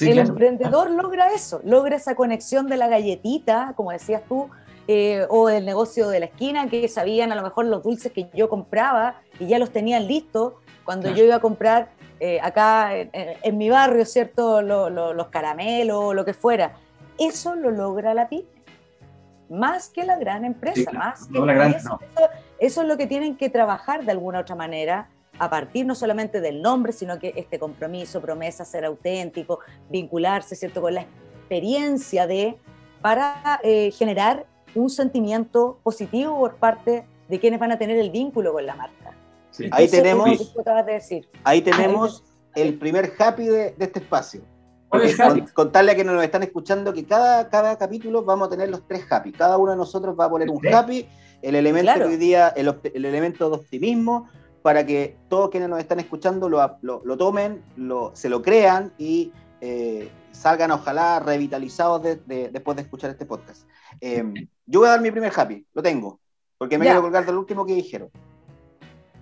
el 0.00 0.18
emprendedor 0.18 0.90
logra 0.90 1.28
eso, 1.34 1.60
logra 1.62 1.96
esa 1.96 2.14
conexión 2.14 2.68
de 2.68 2.78
la 2.78 2.88
galletita, 2.88 3.74
como 3.76 3.90
decías 3.90 4.22
tú, 4.26 4.48
eh, 4.92 5.24
o 5.28 5.48
el 5.48 5.64
negocio 5.64 6.08
de 6.08 6.18
la 6.18 6.26
esquina, 6.26 6.68
que 6.68 6.88
sabían 6.88 7.30
a 7.30 7.36
lo 7.36 7.42
mejor 7.42 7.66
los 7.66 7.84
dulces 7.84 8.10
que 8.10 8.28
yo 8.34 8.48
compraba 8.48 9.22
y 9.38 9.46
ya 9.46 9.60
los 9.60 9.70
tenían 9.70 10.08
listos 10.08 10.54
cuando 10.84 11.14
yo 11.14 11.22
iba 11.22 11.36
a 11.36 11.38
comprar 11.38 11.90
eh, 12.18 12.40
acá 12.42 12.90
en, 12.92 13.56
mi 13.56 13.70
barrio, 13.70 14.04
¿cierto? 14.04 14.60
los 14.62 15.28
caramelos, 15.28 16.12
lo 16.12 16.24
que 16.24 16.34
fuera. 16.34 16.72
Eso 17.20 17.54
lo 17.54 17.70
logra 17.70 18.14
la 18.14 18.28
pyme, 18.28 18.48
más 19.48 19.90
que 19.90 20.04
la 20.04 20.18
gran 20.18 20.44
empresa, 20.44 20.90
más 20.90 21.28
que 21.28 21.38
la 21.38 21.54
gran, 21.54 21.72
eso, 21.72 22.00
eso 22.58 22.82
es 22.82 22.88
lo 22.88 22.96
que 22.96 23.06
tienen 23.06 23.36
que 23.36 23.48
trabajar 23.48 24.04
de 24.04 24.10
alguna 24.10 24.40
otra 24.40 24.56
manera 24.56 25.08
a 25.38 25.48
partir 25.48 25.86
no 25.86 25.94
solamente 25.94 26.40
del 26.40 26.62
nombre, 26.62 26.92
sino 26.92 27.20
que 27.20 27.32
este 27.36 27.60
compromiso, 27.60 28.20
promesa, 28.20 28.64
ser 28.64 28.84
auténtico, 28.84 29.60
vincularse, 29.88 30.56
¿cierto?, 30.56 30.80
con 30.80 30.94
la 30.94 31.02
experiencia 31.02 32.26
de, 32.26 32.58
para 33.00 33.60
eh, 33.62 33.92
generar 33.92 34.49
un 34.74 34.90
sentimiento 34.90 35.78
positivo 35.82 36.38
por 36.38 36.56
parte 36.56 37.04
de 37.28 37.40
quienes 37.40 37.60
van 37.60 37.72
a 37.72 37.78
tener 37.78 37.98
el 37.98 38.10
vínculo 38.10 38.52
con 38.52 38.66
la 38.66 38.74
marca. 38.74 39.14
Ahí 39.72 39.88
tenemos, 39.88 40.54
ahí 41.44 41.60
tenemos 41.60 42.24
el 42.54 42.78
primer 42.78 43.12
happy 43.18 43.46
de, 43.46 43.74
este 43.78 44.00
espacio. 44.00 44.42
contarle 45.54 45.92
a 45.92 45.94
quienes 45.94 46.14
nos 46.14 46.24
están 46.24 46.42
escuchando 46.42 46.92
que 46.92 47.04
cada, 47.04 47.48
cada 47.48 47.76
capítulo 47.76 48.24
vamos 48.24 48.48
a 48.48 48.50
tener 48.50 48.68
los 48.68 48.86
tres 48.86 49.04
happy. 49.10 49.32
Cada 49.32 49.58
uno 49.58 49.72
de 49.72 49.76
nosotros 49.76 50.16
va 50.18 50.26
a 50.26 50.30
poner 50.30 50.50
un 50.50 50.66
happy, 50.66 51.06
el 51.42 51.54
elemento 51.54 51.98
de 51.98 52.04
hoy 52.04 52.16
día, 52.16 52.48
el, 52.48 52.68
elemento 52.94 53.48
de 53.48 53.56
optimismo, 53.56 54.28
para 54.62 54.84
que 54.84 55.16
todos 55.28 55.50
quienes 55.50 55.68
nos 55.68 55.78
están 55.78 56.00
escuchando 56.00 56.48
lo, 56.48 56.78
lo, 56.82 57.16
tomen, 57.16 57.62
lo, 57.76 58.10
se 58.14 58.28
lo 58.28 58.42
crean 58.42 58.92
y 58.98 59.32
eh, 59.60 60.10
salgan 60.30 60.70
ojalá 60.70 61.20
revitalizados 61.20 62.02
después 62.26 62.76
de 62.76 62.82
escuchar 62.82 63.10
este 63.10 63.26
podcast. 63.26 63.62
Em, 64.00 64.34
yo 64.66 64.80
voy 64.80 64.88
a 64.88 64.92
dar 64.92 65.00
mi 65.00 65.10
primer 65.10 65.32
happy, 65.34 65.66
lo 65.72 65.82
tengo, 65.82 66.20
porque 66.58 66.78
me 66.78 66.84
quiero 66.84 67.02
colgar 67.02 67.26
del 67.26 67.36
último 67.36 67.66
que 67.66 67.74
dijeron. 67.74 68.10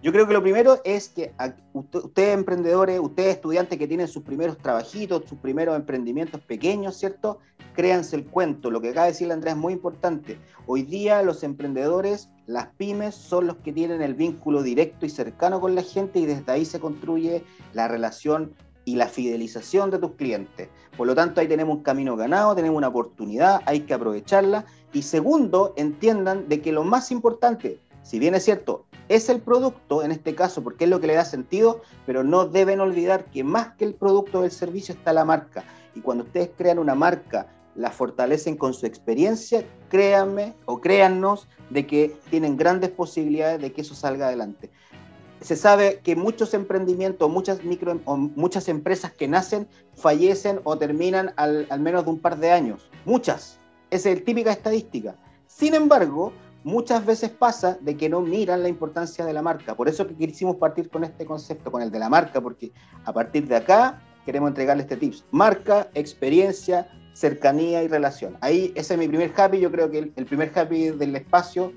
Yo 0.00 0.12
creo 0.12 0.28
que 0.28 0.32
lo 0.32 0.42
primero 0.42 0.80
es 0.84 1.08
que 1.08 1.32
ustedes 1.72 2.34
emprendedores, 2.34 3.00
ustedes 3.00 3.34
estudiantes 3.34 3.78
que 3.78 3.88
tienen 3.88 4.06
sus 4.06 4.22
primeros 4.22 4.56
trabajitos, 4.58 5.24
sus 5.28 5.38
primeros 5.40 5.74
emprendimientos 5.74 6.40
pequeños, 6.40 6.96
¿cierto? 6.96 7.40
Créanse 7.74 8.14
el 8.14 8.24
cuento. 8.24 8.70
Lo 8.70 8.80
que 8.80 8.90
acaba 8.90 9.06
de 9.06 9.12
decir 9.12 9.32
Andrea 9.32 9.54
es 9.54 9.58
muy 9.58 9.72
importante. 9.72 10.38
Hoy 10.66 10.82
día 10.82 11.20
los 11.24 11.42
emprendedores, 11.42 12.30
las 12.46 12.68
pymes, 12.76 13.16
son 13.16 13.48
los 13.48 13.56
que 13.56 13.72
tienen 13.72 14.00
el 14.00 14.14
vínculo 14.14 14.62
directo 14.62 15.04
y 15.04 15.10
cercano 15.10 15.60
con 15.60 15.74
la 15.74 15.82
gente 15.82 16.20
y 16.20 16.26
desde 16.26 16.52
ahí 16.52 16.64
se 16.64 16.78
construye 16.78 17.42
la 17.72 17.88
relación 17.88 18.54
y 18.88 18.96
la 18.96 19.06
fidelización 19.06 19.90
de 19.90 19.98
tus 19.98 20.12
clientes. 20.12 20.70
Por 20.96 21.06
lo 21.06 21.14
tanto, 21.14 21.42
ahí 21.42 21.46
tenemos 21.46 21.76
un 21.76 21.82
camino 21.82 22.16
ganado, 22.16 22.54
tenemos 22.54 22.78
una 22.78 22.88
oportunidad, 22.88 23.60
hay 23.66 23.80
que 23.80 23.92
aprovecharla 23.92 24.64
Y 24.94 25.02
segundo, 25.02 25.74
entiendan 25.76 26.48
de 26.48 26.62
que 26.62 26.72
lo 26.72 26.84
más 26.84 27.10
importante, 27.10 27.78
si 28.02 28.18
bien 28.18 28.34
es 28.34 28.44
cierto, 28.44 28.86
es 29.10 29.28
el 29.28 29.42
producto 29.42 30.02
en 30.02 30.10
este 30.10 30.34
caso, 30.34 30.64
porque 30.64 30.84
es 30.84 30.90
lo 30.90 31.00
que 31.00 31.06
le 31.06 31.16
da 31.16 31.26
sentido, 31.26 31.82
pero 32.06 32.24
no 32.24 32.46
deben 32.46 32.80
olvidar 32.80 33.26
que 33.26 33.44
más 33.44 33.74
que 33.76 33.84
el 33.84 33.92
producto 33.92 34.40
del 34.40 34.52
servicio 34.52 34.94
está 34.94 35.12
la 35.12 35.26
marca. 35.26 35.64
Y 35.94 36.00
cuando 36.00 36.24
ustedes 36.24 36.50
crean 36.56 36.78
una 36.78 36.94
marca, 36.94 37.46
la 37.74 37.90
fortalecen 37.90 38.56
con 38.56 38.72
su 38.72 38.86
experiencia, 38.86 39.66
créanme 39.90 40.54
o 40.64 40.80
créannos 40.80 41.46
de 41.68 41.86
que 41.86 42.16
tienen 42.30 42.56
grandes 42.56 42.88
posibilidades 42.88 43.60
de 43.60 43.70
que 43.70 43.82
eso 43.82 43.94
salga 43.94 44.28
adelante. 44.28 44.70
Se 45.40 45.56
sabe 45.56 46.00
que 46.02 46.16
muchos 46.16 46.52
emprendimientos, 46.54 47.30
muchas 47.30 47.62
micro 47.64 48.00
muchas 48.36 48.68
empresas 48.68 49.12
que 49.12 49.28
nacen 49.28 49.68
fallecen 49.94 50.60
o 50.64 50.76
terminan 50.76 51.32
al, 51.36 51.66
menos 51.80 52.04
de 52.04 52.10
un 52.10 52.18
par 52.18 52.38
de 52.38 52.50
años. 52.50 52.88
Muchas. 53.04 53.58
Esa 53.90 54.10
es 54.10 54.18
la 54.18 54.24
típica 54.24 54.50
estadística. 54.50 55.16
Sin 55.46 55.74
embargo, 55.74 56.32
muchas 56.64 57.06
veces 57.06 57.30
pasa 57.30 57.78
de 57.80 57.96
que 57.96 58.08
no 58.08 58.20
miran 58.20 58.62
la 58.62 58.68
importancia 58.68 59.24
de 59.24 59.32
la 59.32 59.42
marca. 59.42 59.74
Por 59.74 59.88
eso 59.88 60.06
que 60.06 60.14
quisimos 60.14 60.56
partir 60.56 60.90
con 60.90 61.04
este 61.04 61.24
concepto, 61.24 61.70
con 61.70 61.82
el 61.82 61.90
de 61.90 61.98
la 61.98 62.08
marca, 62.08 62.40
porque 62.40 62.72
a 63.04 63.12
partir 63.12 63.46
de 63.46 63.56
acá 63.56 64.02
queremos 64.26 64.48
entregarle 64.48 64.82
este 64.82 64.96
tips. 64.96 65.24
Marca, 65.30 65.88
experiencia, 65.94 66.88
cercanía 67.18 67.82
y 67.82 67.88
relación. 67.88 68.36
Ahí 68.40 68.72
ese 68.76 68.94
es 68.94 69.00
mi 69.00 69.08
primer 69.08 69.32
happy, 69.36 69.58
yo 69.58 69.72
creo 69.72 69.90
que 69.90 70.12
el, 70.14 70.26
primer 70.26 70.56
happy 70.56 70.90
del 70.90 71.16
espacio 71.16 71.72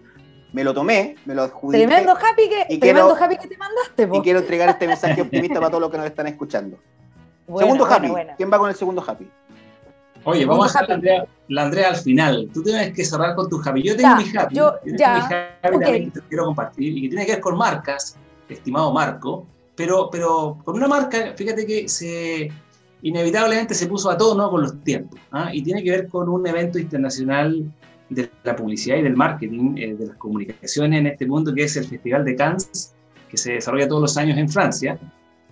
me 0.53 0.63
lo 0.63 0.73
tomé, 0.73 1.15
me 1.25 1.35
lo 1.35 1.43
adjudiqué. 1.43 1.85
Tremendo 1.85 2.11
happy 2.11 2.49
que, 2.49 2.77
tremendo 2.77 3.15
happy 3.15 3.37
que 3.37 3.47
te 3.47 3.57
mandaste. 3.57 4.09
Y 4.11 4.21
quiero 4.21 4.39
entregar 4.39 4.69
este 4.69 4.87
mensaje 4.87 5.21
optimista 5.21 5.55
para 5.55 5.69
todos 5.69 5.81
los 5.81 5.91
que 5.91 5.97
nos 5.97 6.05
están 6.07 6.27
escuchando. 6.27 6.77
segundo 7.57 7.85
happy, 7.85 8.11
¿quién 8.37 8.51
va 8.51 8.57
con 8.57 8.69
el 8.69 8.75
segundo 8.75 9.03
happy? 9.05 9.27
Oye, 10.23 10.45
vamos 10.45 10.75
a 10.75 10.81
dejar 10.81 11.27
la 11.47 11.63
Andrea, 11.63 11.89
al 11.89 11.95
final. 11.95 12.49
Tú 12.53 12.61
tienes 12.61 12.93
que 12.93 13.03
cerrar 13.03 13.33
con 13.33 13.49
tu 13.49 13.59
happy. 13.63 13.81
Yo 13.81 13.95
tengo 13.95 14.15
mi 14.17 14.37
happy. 14.37 14.55
Yo, 14.55 14.75
ya. 14.97 15.15
mi 15.15 15.35
happy 15.35 15.79
también 15.79 16.11
que 16.11 16.19
te 16.19 16.27
quiero 16.27 16.45
compartir 16.45 16.97
y 16.97 17.01
que 17.03 17.09
tiene 17.09 17.25
que 17.25 17.31
ver 17.33 17.41
con 17.41 17.57
marcas, 17.57 18.17
estimado 18.47 18.93
Marco. 18.93 19.45
Pero, 19.75 20.09
pero 20.11 20.57
con 20.63 20.75
una 20.75 20.87
marca, 20.87 21.33
fíjate 21.35 21.65
que 21.65 21.89
se 21.89 22.51
inevitablemente 23.01 23.73
se 23.73 23.87
puso 23.87 24.11
a 24.11 24.17
tono 24.17 24.49
con 24.49 24.61
los 24.61 24.83
tiempos. 24.83 25.19
¿ah? 25.31 25.49
Y 25.51 25.63
tiene 25.63 25.83
que 25.83 25.91
ver 25.91 26.07
con 26.07 26.29
un 26.29 26.45
evento 26.45 26.77
internacional 26.77 27.71
de 28.11 28.29
la 28.43 28.55
publicidad 28.55 28.97
y 28.97 29.01
del 29.01 29.15
marketing, 29.15 29.75
eh, 29.77 29.95
de 29.95 30.07
las 30.07 30.17
comunicaciones 30.17 30.99
en 30.99 31.07
este 31.07 31.25
mundo, 31.25 31.53
que 31.53 31.63
es 31.63 31.75
el 31.77 31.85
Festival 31.85 32.23
de 32.23 32.35
Cannes, 32.35 32.93
que 33.29 33.37
se 33.37 33.53
desarrolla 33.53 33.87
todos 33.87 34.01
los 34.01 34.17
años 34.17 34.37
en 34.37 34.49
Francia, 34.49 34.99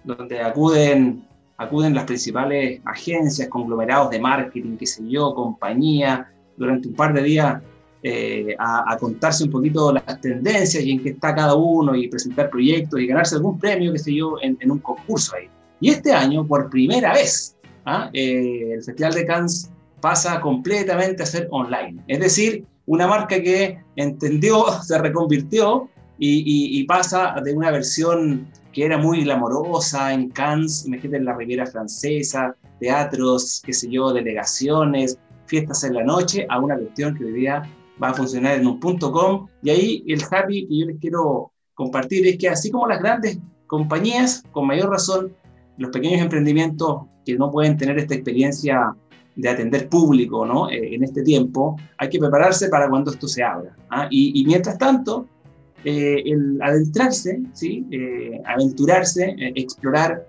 donde 0.03 0.41
acuden 0.41 1.23
acuden 1.59 1.93
las 1.93 2.05
principales 2.05 2.79
agencias, 2.85 3.49
conglomerados 3.49 4.09
de 4.11 4.19
marketing, 4.19 4.77
qué 4.77 4.85
sé 4.85 5.03
yo, 5.07 5.35
compañía, 5.35 6.31
durante 6.55 6.87
un 6.87 6.93
par 6.93 7.13
de 7.13 7.21
días 7.21 7.61
eh, 8.01 8.55
a, 8.57 8.95
contarse 8.97 9.43
un 9.43 9.51
poquito 9.51 9.91
las 9.91 10.21
tendencias 10.21 10.81
y 10.81 10.91
en 10.91 11.03
qué 11.03 11.09
está 11.09 11.35
cada 11.35 11.55
uno 11.55 11.95
y 11.95 12.07
presentar 12.07 12.49
proyectos 12.49 13.01
y 13.01 13.07
ganarse 13.07 13.35
algún 13.35 13.59
premio, 13.59 13.91
qué 13.91 13.99
sé 13.99 14.15
yo, 14.15 14.37
en, 14.41 14.71
un 14.71 14.79
concurso 14.79 15.35
ahí. 15.35 15.49
Y 15.81 15.89
este 15.89 16.13
año, 16.13 16.47
por 16.47 16.69
primera 16.69 17.11
vez, 17.13 17.57
¿ah? 17.85 18.09
eh, 18.13 18.71
el 18.75 18.83
Festival 18.83 19.13
de 19.13 19.25
Cannes 19.25 19.69
pasa 20.01 20.39
completamente 20.41 21.23
a 21.23 21.25
ser 21.25 21.47
online. 21.51 22.01
Es 22.07 22.19
decir, 22.19 22.65
una 22.85 23.07
marca 23.07 23.41
que 23.41 23.79
entendió, 23.95 24.65
se 24.83 24.97
reconvirtió 24.97 25.89
y, 26.17 26.79
y 26.79 26.83
pasa 26.83 27.35
de 27.43 27.53
una 27.53 27.71
versión 27.71 28.47
que 28.73 28.85
era 28.85 28.97
muy 28.97 29.23
glamorosa 29.23 30.13
en 30.13 30.29
Cannes, 30.29 30.85
imagínate 30.85 31.17
en 31.17 31.25
la 31.25 31.35
Riviera 31.35 31.65
Francesa, 31.65 32.55
teatros, 32.79 33.61
qué 33.65 33.73
sé 33.73 33.89
yo, 33.89 34.13
delegaciones, 34.13 35.17
fiestas 35.45 35.83
en 35.83 35.95
la 35.95 36.03
noche, 36.03 36.45
a 36.49 36.59
una 36.59 36.77
cuestión 36.77 37.15
que 37.15 37.25
hoy 37.25 37.33
día 37.33 37.63
va 38.01 38.09
a 38.09 38.13
funcionar 38.13 38.55
en 38.59 38.67
un 38.67 38.79
punto 38.79 39.11
com. 39.11 39.47
Y 39.61 39.69
ahí 39.69 40.03
el 40.07 40.21
happy 40.29 40.67
que 40.67 40.79
yo 40.79 40.85
les 40.85 40.99
quiero 40.99 41.51
compartir 41.73 42.27
es 42.27 42.37
que 42.37 42.49
así 42.49 42.71
como 42.71 42.87
las 42.87 42.99
grandes 42.99 43.39
compañías, 43.67 44.43
con 44.51 44.67
mayor 44.67 44.89
razón, 44.89 45.33
los 45.77 45.91
pequeños 45.91 46.21
emprendimientos 46.21 47.03
que 47.25 47.35
no 47.35 47.51
pueden 47.51 47.77
tener 47.77 47.97
esta 47.97 48.15
experiencia 48.15 48.93
de 49.41 49.49
atender 49.49 49.87
público 49.87 50.45
¿no? 50.45 50.69
Eh, 50.69 50.95
en 50.95 51.03
este 51.03 51.23
tiempo, 51.23 51.77
hay 51.97 52.09
que 52.09 52.19
prepararse 52.19 52.69
para 52.69 52.89
cuando 52.89 53.11
esto 53.11 53.27
se 53.27 53.43
abra. 53.43 53.75
¿ah? 53.89 54.07
Y, 54.09 54.39
y 54.41 54.45
mientras 54.45 54.77
tanto, 54.77 55.27
eh, 55.85 56.23
el 56.25 56.61
adentrarse, 56.61 57.41
¿sí? 57.53 57.85
Eh, 57.89 58.41
aventurarse, 58.45 59.33
eh, 59.37 59.53
explorar 59.55 60.27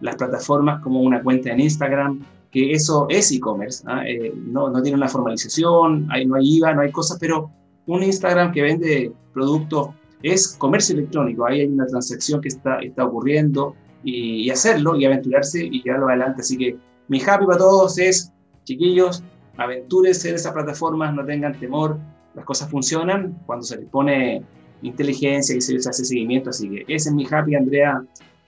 las 0.00 0.16
plataformas 0.16 0.82
como 0.82 1.02
una 1.02 1.22
cuenta 1.22 1.50
en 1.50 1.60
Instagram, 1.60 2.24
que 2.50 2.72
eso 2.72 3.06
es 3.10 3.30
e-commerce, 3.30 3.84
¿ah? 3.86 4.02
no, 4.46 4.70
no, 4.70 4.80
tiene 4.80 4.96
una 4.96 5.08
formalización, 5.08 6.06
hay, 6.10 6.24
no 6.24 6.36
hay 6.36 6.56
IVA, 6.56 6.72
no 6.72 6.80
hay 6.80 6.90
cosas, 6.90 7.18
pero 7.20 7.50
un 7.86 8.02
Instagram 8.02 8.52
que 8.52 8.62
vende 8.62 9.12
productos 9.34 9.88
es 10.22 10.56
comercio 10.56 10.94
electrónico, 10.94 11.44
ahí 11.44 11.60
hay 11.60 11.66
una 11.66 11.86
transacción 11.86 12.40
que 12.40 12.48
está, 12.48 12.78
está 12.78 13.04
ocurriendo 13.04 13.74
y, 14.02 14.44
y 14.44 14.50
hacerlo 14.50 14.96
y 14.96 15.04
aventurarse 15.04 15.62
y 15.62 15.82
llevarlo 15.82 16.08
adelante. 16.08 16.40
Así 16.40 16.56
que 16.56 16.78
mi 17.08 17.20
happy 17.20 17.44
para 17.44 17.58
todos 17.58 17.98
es, 17.98 18.32
chiquillos, 18.68 19.22
aventúrense 19.56 20.28
en 20.28 20.34
esas 20.36 20.52
plataformas, 20.52 21.14
no 21.14 21.24
tengan 21.24 21.58
temor, 21.58 21.98
las 22.34 22.44
cosas 22.44 22.70
funcionan 22.70 23.38
cuando 23.46 23.64
se 23.64 23.78
les 23.78 23.88
pone 23.88 24.42
inteligencia 24.82 25.56
y 25.56 25.60
se 25.60 25.72
les 25.72 25.86
hace 25.86 26.04
seguimiento. 26.04 26.50
Así 26.50 26.68
que 26.70 26.82
ese 26.82 27.08
es 27.08 27.14
mi 27.14 27.26
happy, 27.28 27.56
Andrea, 27.56 28.02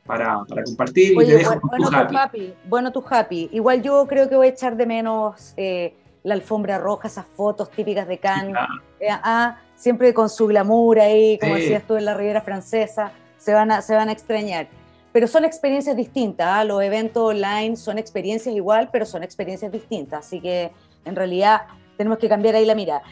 para, 0.07 0.45
para 0.45 0.63
compartir. 0.65 1.13
y 1.13 1.27
te 1.27 1.37
dejo 1.39 1.61
bueno, 1.63 1.89
tu, 1.89 2.17
happy. 2.17 2.55
Bueno, 2.69 2.93
tu 2.93 3.05
happy. 3.09 3.49
Igual 3.53 3.83
yo 3.83 4.07
creo 4.07 4.29
que 4.29 4.37
voy 4.37 4.49
a 4.49 4.51
echar 4.51 4.77
de 4.77 4.87
menos 4.87 5.55
eh, 5.57 5.95
la 6.23 6.35
alfombra 6.35 6.79
roja, 6.79 7.09
esas 7.09 7.27
fotos 7.27 7.71
típicas 7.71 8.07
de 8.07 8.19
Cannes. 8.19 8.57
Eh, 9.01 9.09
ah, 9.11 9.59
siempre 9.75 10.13
con 10.13 10.29
su 10.29 10.47
glamour 10.47 11.01
ahí, 11.01 11.39
como 11.39 11.55
decías 11.55 11.83
tú 11.85 11.97
en 11.97 12.05
la 12.05 12.15
Riviera 12.15 12.43
Francesa, 12.43 13.13
se 13.39 13.55
van 13.55 13.73
a, 13.73 13.81
se 13.81 13.95
van 13.97 14.11
a 14.11 14.13
extrañar. 14.13 14.69
Pero 15.13 15.27
son 15.27 15.45
experiencias 15.45 15.97
distintas, 15.97 16.47
¿ah? 16.49 16.65
los 16.65 16.83
eventos 16.83 17.23
online 17.23 17.77
son 17.77 17.99
experiencias 17.99 18.55
igual, 18.55 18.91
pero 18.93 19.05
son 19.05 19.23
experiencias 19.23 19.73
distintas, 19.73 20.27
así 20.27 20.41
que 20.41 20.71
en 21.05 21.17
realidad 21.17 21.63
tenemos 21.97 22.19
que 22.19 22.29
cambiar 22.29 22.55
ahí 22.55 22.65
la 22.65 22.75
mirada. 22.75 23.03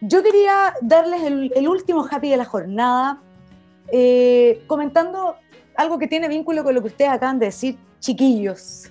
Yo 0.00 0.22
quería 0.22 0.74
darles 0.82 1.22
el, 1.22 1.68
último 1.68 2.06
happy 2.08 2.28
de 2.28 2.36
la 2.36 2.44
jornada, 2.44 3.22
eh, 3.90 4.62
comentando 4.66 5.36
algo 5.74 5.98
que 5.98 6.06
tiene 6.06 6.28
vínculo 6.28 6.62
con 6.62 6.74
lo 6.74 6.82
que 6.82 6.88
ustedes 6.88 7.10
acaban 7.10 7.38
de 7.38 7.46
decir, 7.46 7.78
chiquillos. 8.00 8.90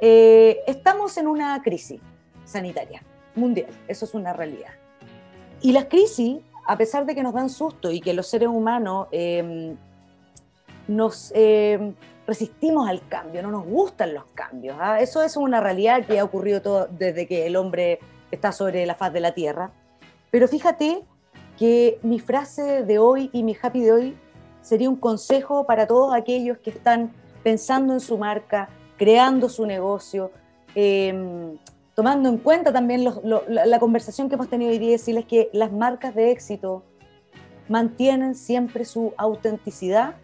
Eh, 0.00 0.60
estamos 0.66 1.16
en 1.16 1.26
una 1.26 1.60
crisis 1.62 2.00
sanitaria 2.44 3.02
mundial, 3.34 3.70
eso 3.88 4.04
es 4.04 4.14
una 4.14 4.32
realidad. 4.32 4.70
Y 5.60 5.72
las 5.72 5.86
crisis, 5.86 6.38
a 6.66 6.76
pesar 6.76 7.06
de 7.06 7.14
que 7.14 7.22
nos 7.22 7.34
dan 7.34 7.50
susto 7.50 7.90
y 7.90 8.00
que 8.00 8.12
los 8.12 8.26
seres 8.26 8.48
humanos 8.48 9.08
em, 9.10 9.76
nos 10.88 11.32
em, 11.34 11.94
resistimos 12.26 12.88
al 12.88 13.06
cambio, 13.08 13.42
no 13.42 13.50
nos 13.50 13.64
gustan 13.64 14.14
los 14.14 14.24
cambios, 14.34 14.76
¿ah? 14.80 15.00
eso 15.00 15.22
es 15.22 15.36
una 15.36 15.60
realidad 15.60 16.04
que 16.06 16.18
ha 16.18 16.24
ocurrido 16.24 16.62
todo 16.62 16.88
desde 16.90 17.26
que 17.26 17.46
el 17.46 17.56
hombre 17.56 18.00
está 18.30 18.52
sobre 18.52 18.84
la 18.86 18.94
faz 18.94 19.12
de 19.12 19.20
la 19.20 19.32
Tierra. 19.32 19.70
Pero 20.30 20.48
fíjate 20.48 21.02
que 21.56 21.98
mi 22.02 22.20
frase 22.20 22.82
de 22.84 22.98
hoy 22.98 23.30
y 23.32 23.42
mi 23.42 23.56
happy 23.60 23.80
de 23.80 23.92
hoy 23.92 24.18
sería 24.60 24.90
un 24.90 24.96
consejo 24.96 25.64
para 25.64 25.86
todos 25.86 26.12
aquellos 26.12 26.58
que 26.58 26.70
están 26.70 27.12
pensando 27.42 27.92
en 27.92 28.00
su 28.00 28.18
marca, 28.18 28.68
creando 28.96 29.48
su 29.48 29.64
negocio, 29.64 30.32
em, 30.74 31.56
tomando 31.94 32.28
en 32.28 32.38
cuenta 32.38 32.72
también 32.72 33.04
la, 33.04 33.78
conversación 33.78 34.28
que 34.28 34.34
hemos 34.34 34.50
tenido 34.50 34.72
hoy 34.72 34.78
día, 34.78 34.90
decirles 34.90 35.24
que 35.24 35.48
las 35.52 35.72
marcas 35.72 36.14
de 36.14 36.32
éxito 36.32 36.82
mantienen 37.68 38.34
siempre 38.34 38.84
su 38.84 39.14
autenticidad 39.16 40.16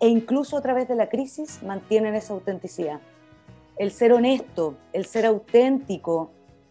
e 0.00 0.08
incluso 0.08 0.56
a 0.56 0.62
través 0.62 0.88
de 0.88 0.96
la 0.96 1.08
crisis 1.08 1.62
mantienen 1.62 2.14
esa 2.14 2.34
autenticidad. 2.34 3.00
El 3.76 3.90
ser 3.90 4.12
honesto, 4.12 4.76
el 4.92 5.06
ser 5.06 5.26
auténtico, 5.26 6.30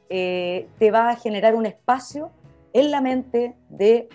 eh, 0.10 0.68
te 0.78 0.92
va 0.92 1.10
a 1.10 1.16
generar 1.16 1.56
un 1.56 1.66
espacio 1.66 2.32
en 2.74 2.92
la 2.92 3.02
mente 3.02 3.56
de 3.70 4.10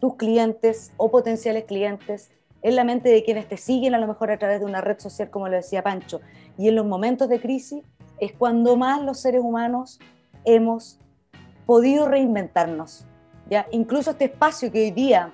tus 0.00 0.16
clientes 0.16 0.92
o 0.96 1.10
potenciales 1.10 1.64
clientes, 1.64 2.30
en 2.62 2.76
la 2.76 2.84
mente 2.84 3.08
de 3.08 3.22
quienes 3.24 3.48
te 3.48 3.56
siguen 3.56 3.94
a 3.94 3.98
lo 3.98 4.06
mejor 4.06 4.30
a 4.30 4.38
través 4.38 4.60
de 4.60 4.66
una 4.66 4.80
red 4.80 4.98
social, 4.98 5.30
como 5.30 5.48
lo 5.48 5.56
decía 5.56 5.82
Pancho. 5.82 6.20
Y 6.56 6.68
en 6.68 6.76
los 6.76 6.86
momentos 6.86 7.28
de 7.28 7.40
crisis 7.40 7.84
es 8.18 8.32
cuando 8.32 8.76
más 8.76 9.02
los 9.02 9.20
seres 9.20 9.42
humanos 9.42 10.00
hemos 10.44 10.98
podido 11.66 12.08
reinventarnos. 12.08 13.04
¿ya? 13.50 13.66
Incluso 13.70 14.12
este 14.12 14.26
espacio 14.26 14.72
que 14.72 14.84
hoy 14.84 14.90
día 14.90 15.30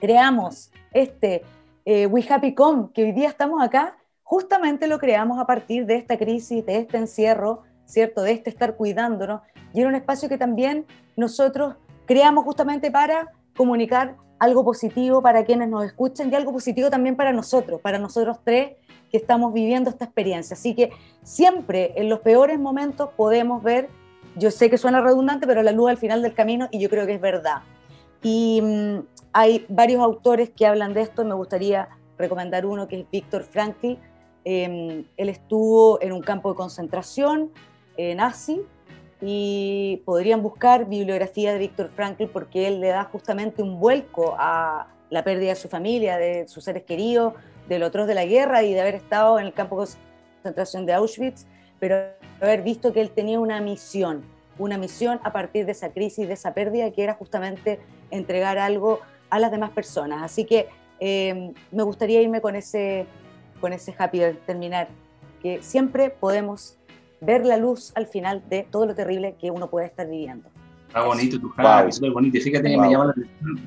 creamos, 0.00 0.70
este 0.92 1.42
eh, 1.86 2.06
We 2.06 2.26
Happy 2.28 2.54
Com, 2.54 2.92
que 2.92 3.04
hoy 3.04 3.12
día 3.12 3.28
estamos 3.28 3.62
acá, 3.62 3.96
justamente 4.22 4.88
lo 4.88 4.98
creamos 4.98 5.38
a 5.38 5.46
partir 5.46 5.86
de 5.86 5.94
esta 5.94 6.18
crisis, 6.18 6.66
de 6.66 6.78
este 6.78 6.98
encierro, 6.98 7.62
¿cierto? 7.86 8.22
De 8.22 8.32
este 8.32 8.50
estar 8.50 8.76
cuidándonos. 8.76 9.40
Y 9.72 9.80
era 9.80 9.88
un 9.88 9.94
espacio 9.94 10.28
que 10.28 10.36
también 10.36 10.84
nosotros 11.16 11.76
creamos 12.04 12.44
justamente 12.44 12.90
para 12.90 13.32
comunicar 13.56 14.16
algo 14.38 14.64
positivo 14.64 15.22
para 15.22 15.44
quienes 15.44 15.68
nos 15.68 15.84
escuchan 15.84 16.30
y 16.30 16.34
algo 16.34 16.52
positivo 16.52 16.90
también 16.90 17.16
para 17.16 17.32
nosotros, 17.32 17.80
para 17.80 17.98
nosotros 17.98 18.38
tres 18.44 18.72
que 19.10 19.16
estamos 19.16 19.52
viviendo 19.52 19.88
esta 19.88 20.04
experiencia. 20.04 20.54
Así 20.54 20.74
que 20.74 20.90
siempre 21.22 21.92
en 21.96 22.08
los 22.08 22.18
peores 22.18 22.58
momentos 22.58 23.10
podemos 23.16 23.62
ver 23.62 23.88
yo 24.34 24.50
sé 24.50 24.68
que 24.68 24.76
suena 24.76 25.00
redundante, 25.00 25.46
pero 25.46 25.62
la 25.62 25.72
luz 25.72 25.88
al 25.88 25.96
final 25.96 26.20
del 26.20 26.34
camino 26.34 26.68
y 26.70 26.78
yo 26.78 26.90
creo 26.90 27.06
que 27.06 27.14
es 27.14 27.20
verdad. 27.20 27.62
Y 28.26 28.60
mm, 28.60 29.06
hay 29.32 29.64
varios 29.68 30.02
autores 30.02 30.50
que 30.50 30.66
hablan 30.66 30.94
de 30.94 31.02
esto, 31.02 31.24
me 31.24 31.34
gustaría 31.34 31.88
recomendar 32.18 32.66
uno 32.66 32.88
que 32.88 33.02
es 33.02 33.06
Víctor 33.08 33.44
Frankl. 33.44 33.98
Em, 34.44 35.04
él 35.16 35.28
estuvo 35.28 36.02
en 36.02 36.10
un 36.10 36.22
campo 36.22 36.50
de 36.50 36.56
concentración 36.56 37.52
nazi 38.16 38.62
y 39.22 40.02
podrían 40.04 40.42
buscar 40.42 40.86
bibliografía 40.86 41.52
de 41.52 41.58
Víctor 41.60 41.90
Frankl 41.94 42.24
porque 42.24 42.66
él 42.66 42.80
le 42.80 42.88
da 42.88 43.04
justamente 43.04 43.62
un 43.62 43.78
vuelco 43.78 44.34
a 44.36 44.88
la 45.08 45.22
pérdida 45.22 45.50
de 45.50 45.56
su 45.56 45.68
familia, 45.68 46.18
de 46.18 46.48
sus 46.48 46.64
seres 46.64 46.82
queridos, 46.82 47.32
de 47.68 47.78
los 47.78 47.88
otros 47.88 48.08
de 48.08 48.14
la 48.14 48.24
guerra 48.24 48.64
y 48.64 48.74
de 48.74 48.80
haber 48.80 48.96
estado 48.96 49.38
en 49.38 49.46
el 49.46 49.52
campo 49.52 49.80
de 49.80 49.92
concentración 50.42 50.84
de 50.84 50.94
Auschwitz, 50.94 51.46
pero 51.78 51.96
haber 52.40 52.62
visto 52.62 52.92
que 52.92 53.00
él 53.00 53.10
tenía 53.10 53.38
una 53.38 53.60
misión, 53.60 54.24
una 54.58 54.78
misión 54.78 55.20
a 55.22 55.32
partir 55.32 55.66
de 55.66 55.72
esa 55.72 55.90
crisis, 55.90 56.28
de 56.28 56.34
esa 56.34 56.54
pérdida, 56.54 56.90
que 56.90 57.02
era 57.02 57.14
justamente 57.14 57.80
entregar 58.10 58.58
algo 58.58 59.00
a 59.30 59.38
las 59.38 59.50
demás 59.50 59.70
personas. 59.70 60.22
Así 60.22 60.44
que 60.44 60.68
eh, 61.00 61.52
me 61.72 61.82
gustaría 61.82 62.22
irme 62.22 62.40
con 62.40 62.56
ese, 62.56 63.06
con 63.60 63.72
ese 63.72 63.94
happy 63.96 64.18
de 64.18 64.34
terminar, 64.34 64.88
que 65.42 65.62
siempre 65.62 66.10
podemos 66.10 66.78
ver 67.20 67.44
la 67.44 67.56
luz 67.56 67.92
al 67.94 68.06
final 68.06 68.42
de 68.48 68.66
todo 68.70 68.86
lo 68.86 68.94
terrible 68.94 69.36
que 69.40 69.50
uno 69.50 69.68
puede 69.68 69.86
estar 69.86 70.08
viviendo. 70.08 70.48
Está 70.88 71.02
bonito 71.02 71.40
tu 71.40 71.52
happy, 71.56 71.92
súper 71.92 72.12
bonito. 72.12 72.38
Fíjate 72.40 72.70
que 72.70 72.76
me 72.76 72.90
llama 72.90 73.12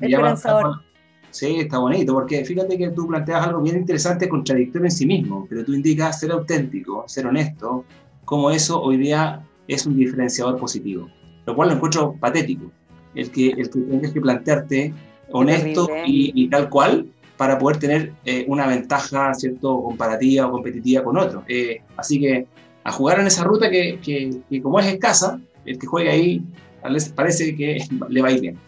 la 0.00 0.30
atención. 0.32 0.90
Sí, 1.30 1.60
está 1.60 1.78
bonito, 1.78 2.12
porque 2.12 2.44
fíjate 2.44 2.76
que 2.76 2.90
tú 2.90 3.06
planteas 3.06 3.46
algo 3.46 3.62
bien 3.62 3.76
interesante, 3.76 4.28
contradictorio 4.28 4.86
en 4.86 4.90
sí 4.90 5.06
mismo, 5.06 5.46
pero 5.48 5.64
tú 5.64 5.74
indicas 5.74 6.18
ser 6.18 6.32
auténtico, 6.32 7.04
ser 7.06 7.26
honesto, 7.28 7.84
como 8.24 8.50
eso 8.50 8.82
hoy 8.82 8.96
día 8.96 9.40
es 9.74 9.86
un 9.86 9.96
diferenciador 9.96 10.58
positivo, 10.58 11.08
lo 11.46 11.54
cual 11.54 11.68
lo 11.68 11.74
encuentro 11.76 12.14
patético, 12.18 12.70
el 13.14 13.30
que, 13.30 13.50
el 13.50 13.70
que 13.70 13.80
tengas 13.80 14.12
que 14.12 14.20
plantearte 14.20 14.92
honesto 15.30 15.88
y, 16.04 16.48
tal 16.48 16.68
cual 16.68 17.06
para 17.36 17.58
poder 17.58 17.78
tener 17.78 18.12
eh, 18.24 18.44
una 18.48 18.66
ventaja 18.66 19.32
cierto 19.32 19.82
comparativa 19.82 20.46
o 20.46 20.50
competitiva 20.50 21.02
con 21.02 21.16
otro. 21.16 21.42
Eh, 21.48 21.80
así 21.96 22.20
que 22.20 22.46
a 22.84 22.92
jugar 22.92 23.20
en 23.20 23.28
esa 23.28 23.44
ruta 23.44 23.70
que, 23.70 23.98
que, 24.02 24.62
como 24.62 24.78
es 24.80 24.86
escasa, 24.86 25.40
el 25.64 25.78
que 25.78 25.86
juegue 25.86 26.10
ahí 26.10 26.42
parece 27.14 27.54
que 27.54 27.78
le 28.08 28.22
va 28.22 28.28
a 28.28 28.32
ir 28.32 28.40
bien. 28.40 28.58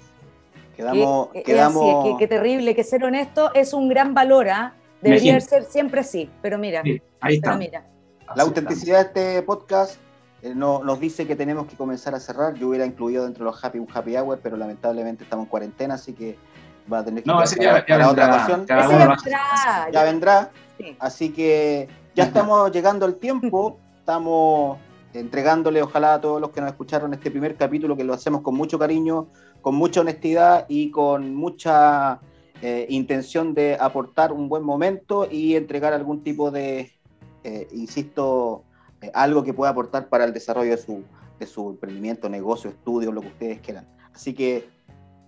Quedamos, 0.76 1.28
quedamos... 1.44 2.18
qué, 2.18 2.26
terrible, 2.26 2.74
que 2.74 2.82
ser 2.82 3.05
honesto 3.05 3.53
es 3.55 3.74
un 3.74 3.88
gran 3.88 4.14
valor, 4.14 4.48
¿ah? 4.48 4.74
Debería 5.03 5.38
ser 5.40 5.64
siempre 5.64 6.00
así, 6.00 6.30
pero 6.40 6.59
mira. 6.59 6.82
ahí 7.20 7.34
está. 7.34 7.59
La 8.36 8.44
autenticidad 8.44 9.12
de 9.12 9.36
este 9.36 9.42
podcast 9.42 9.96
eh, 9.96 10.11
no, 10.55 10.82
nos 10.82 10.99
dice 10.99 11.26
que 11.26 11.36
tenemos 11.36 11.66
que 11.66 11.76
comenzar 11.76 12.14
a 12.14 12.20
cerrar. 12.20 12.55
Yo 12.55 12.68
hubiera 12.68 12.84
incluido 12.84 13.24
dentro 13.24 13.45
de 13.45 13.51
los 13.51 13.64
happy 13.64 13.78
un 13.78 13.88
happy 13.93 14.16
hour, 14.16 14.40
pero 14.43 14.57
lamentablemente 14.57 15.24
estamos 15.24 15.45
en 15.47 15.51
cuarentena, 15.51 15.95
así 15.95 16.12
que 16.12 16.36
va 16.93 16.99
a 16.99 17.05
tener 17.05 17.22
que 17.22 17.30
no, 17.30 17.45
ya, 17.45 17.84
para, 17.86 18.11
otra 18.11 18.26
ocasión. 18.26 18.66
Ya 18.66 18.88
vendrá. 18.88 19.90
Ya 19.93 20.03
vendrá. 20.05 20.51
Así 20.99 21.32
que 21.32 21.88
ya 22.14 22.24
estamos 22.24 22.70
llegando 22.72 23.07
al 23.07 23.16
tiempo. 23.16 23.78
Estamos 23.99 24.78
entregándole, 25.14 25.82
ojalá 25.82 26.14
a 26.14 26.20
todos 26.20 26.40
los 26.40 26.51
que 26.51 26.61
nos 26.61 26.70
escucharon 26.70 27.12
este 27.14 27.30
primer 27.30 27.57
capítulo, 27.57 27.97
que 27.97 28.05
lo 28.05 28.14
hacemos 28.14 28.40
con 28.40 28.55
mucho 28.55 28.78
cariño, 28.78 29.28
con 29.61 29.74
mucha 29.74 30.01
honestidad 30.01 30.66
y 30.68 30.90
con 30.90 31.34
mucha 31.34 32.20
eh, 32.62 32.86
intención 32.88 33.55
de 33.55 33.76
aportar 33.78 34.32
un 34.32 34.49
buen 34.49 34.64
momento 34.64 35.28
y 35.30 35.57
entregar 35.57 35.93
algún 35.93 36.22
tipo 36.22 36.51
de, 36.51 36.93
eh, 37.45 37.68
insisto, 37.72 38.64
eh, 38.64 38.72
algo 39.14 39.42
que 39.42 39.55
pueda 39.55 39.70
aportar 39.70 40.09
para 40.09 40.24
el 40.24 40.32
desarrollo 40.32 40.70
de 40.70 40.76
su, 40.76 41.03
de 41.38 41.46
su 41.46 41.70
emprendimiento, 41.70 42.28
negocio, 42.28 42.70
estudio, 42.70 43.12
lo 43.12 43.20
que 43.20 43.28
ustedes 43.28 43.61
quieran. 43.61 43.86
Así 44.14 44.34
que, 44.34 44.68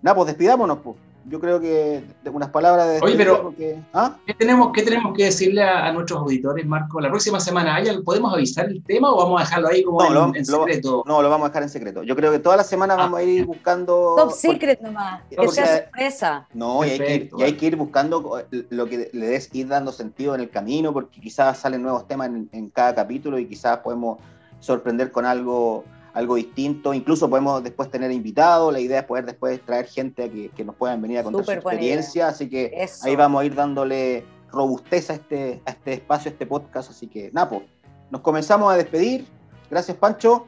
nada, 0.02 0.14
pues 0.14 0.26
despidámonos, 0.28 0.78
pues 0.78 0.96
yo 1.26 1.40
creo 1.40 1.60
que 1.60 2.04
unas 2.30 2.50
palabras 2.50 2.88
de... 2.88 3.00
Oye, 3.00 3.16
pero 3.16 3.54
¿ah? 3.92 4.16
¿qué, 4.26 4.34
tenemos, 4.34 4.72
¿qué 4.72 4.82
tenemos 4.82 5.16
que 5.16 5.24
decirle 5.24 5.62
a, 5.62 5.90
nuestros 5.92 6.20
auditores, 6.20 6.66
Marco? 6.66 7.00
La 7.00 7.08
próxima 7.08 7.40
semana, 7.40 7.82
¿podemos 8.04 8.32
avisar 8.32 8.66
el 8.66 8.82
tema 8.82 9.12
o 9.12 9.16
vamos 9.16 9.40
a 9.40 9.44
dejarlo 9.44 9.68
ahí 9.68 9.82
como 9.82 10.02
en, 10.34 10.44
secreto? 10.44 11.02
no, 11.06 11.22
lo 11.22 11.30
vamos 11.30 11.46
a 11.46 11.48
dejar 11.48 11.62
en 11.62 11.68
secreto. 11.70 12.02
Yo 12.02 12.14
creo 12.14 12.30
que 12.30 12.38
toda 12.38 12.56
la 12.56 12.64
semana 12.64 12.94
vamos 12.94 13.18
a 13.18 13.22
ir 13.22 13.42
ah, 13.42 13.46
buscando... 13.46 14.14
Top 14.16 14.32
secret 14.32 14.80
nomás, 14.80 15.22
que 15.30 15.48
sea 15.48 15.78
sorpresa. 15.78 16.46
No, 16.52 16.84
y 16.84 16.90
hay, 16.90 16.98
que 16.98 17.14
ir, 17.14 17.30
y 17.38 17.42
hay, 17.42 17.52
que 17.54 17.66
ir, 17.66 17.76
buscando 17.76 18.42
lo 18.70 18.86
que 18.86 19.10
le 19.12 19.26
des, 19.26 19.48
ir 19.52 19.68
dando 19.68 19.92
sentido 19.92 20.34
en 20.34 20.42
el 20.42 20.50
camino, 20.50 20.92
porque 20.92 21.20
quizás 21.20 21.58
salen 21.58 21.82
nuevos 21.82 22.06
temas 22.06 22.28
en, 22.28 22.48
en 22.52 22.68
cada 22.68 22.94
capítulo 22.94 23.38
y 23.38 23.46
quizás 23.46 23.78
podemos 23.78 24.18
sorprender 24.60 25.10
con 25.10 25.26
algo 25.26 25.84
algo 26.14 26.36
distinto. 26.36 26.94
Incluso 26.94 27.28
podemos 27.28 27.62
después 27.62 27.90
tener 27.90 28.10
invitados. 28.10 28.72
La 28.72 28.80
idea 28.80 29.00
es 29.00 29.04
poder 29.04 29.26
después 29.26 29.60
traer 29.64 29.86
gente 29.86 30.24
a 30.24 30.28
que, 30.30 30.64
nos 30.64 30.76
puedan 30.76 31.02
venir 31.02 31.18
a 31.18 31.24
contar 31.24 31.44
su 31.44 31.52
experiencia. 31.52 32.28
Así 32.28 32.48
que 32.48 32.88
ahí 33.02 33.16
vamos 33.16 33.42
a 33.42 33.44
ir 33.44 33.54
dándole 33.54 34.24
robustez 34.50 35.10
a 35.10 35.14
este, 35.14 35.60
a 35.66 35.70
este 35.72 35.94
espacio, 35.94 36.30
a 36.30 36.32
este 36.32 36.46
podcast. 36.46 36.90
Así 36.90 37.08
que, 37.08 37.30
Napo, 37.32 37.62
nos 38.10 38.22
comenzamos 38.22 38.72
a 38.72 38.76
despedir. 38.76 39.26
Gracias, 39.70 39.96
Pancho. 39.96 40.46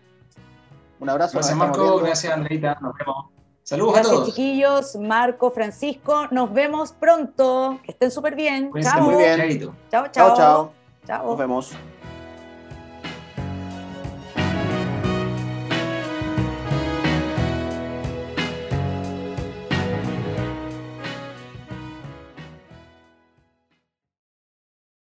Un 1.00 1.10
abrazo. 1.10 1.34
Gracias, 1.34 1.56
Marco. 1.56 1.98
Gracias, 1.98 2.32
Andreita. 2.32 2.78
Nos 2.80 2.94
vemos. 2.96 3.26
Saludos 3.64 3.94
Gracias, 3.94 4.12
a 4.12 4.16
todos. 4.16 4.28
chiquillos. 4.28 4.96
Marco, 4.96 5.50
Francisco. 5.50 6.28
Nos 6.30 6.52
vemos 6.52 6.92
pronto. 6.92 7.80
Que 7.82 7.90
estén 7.90 8.12
súper 8.12 8.36
bien. 8.36 8.70
Chao. 8.80 9.02
Muy 9.02 9.16
bien. 9.16 9.74
Chao, 9.90 10.06
chao. 10.12 10.36
Chao, 10.36 10.72
chao. 11.06 11.26
Nos 11.26 11.38
vemos. 11.38 11.72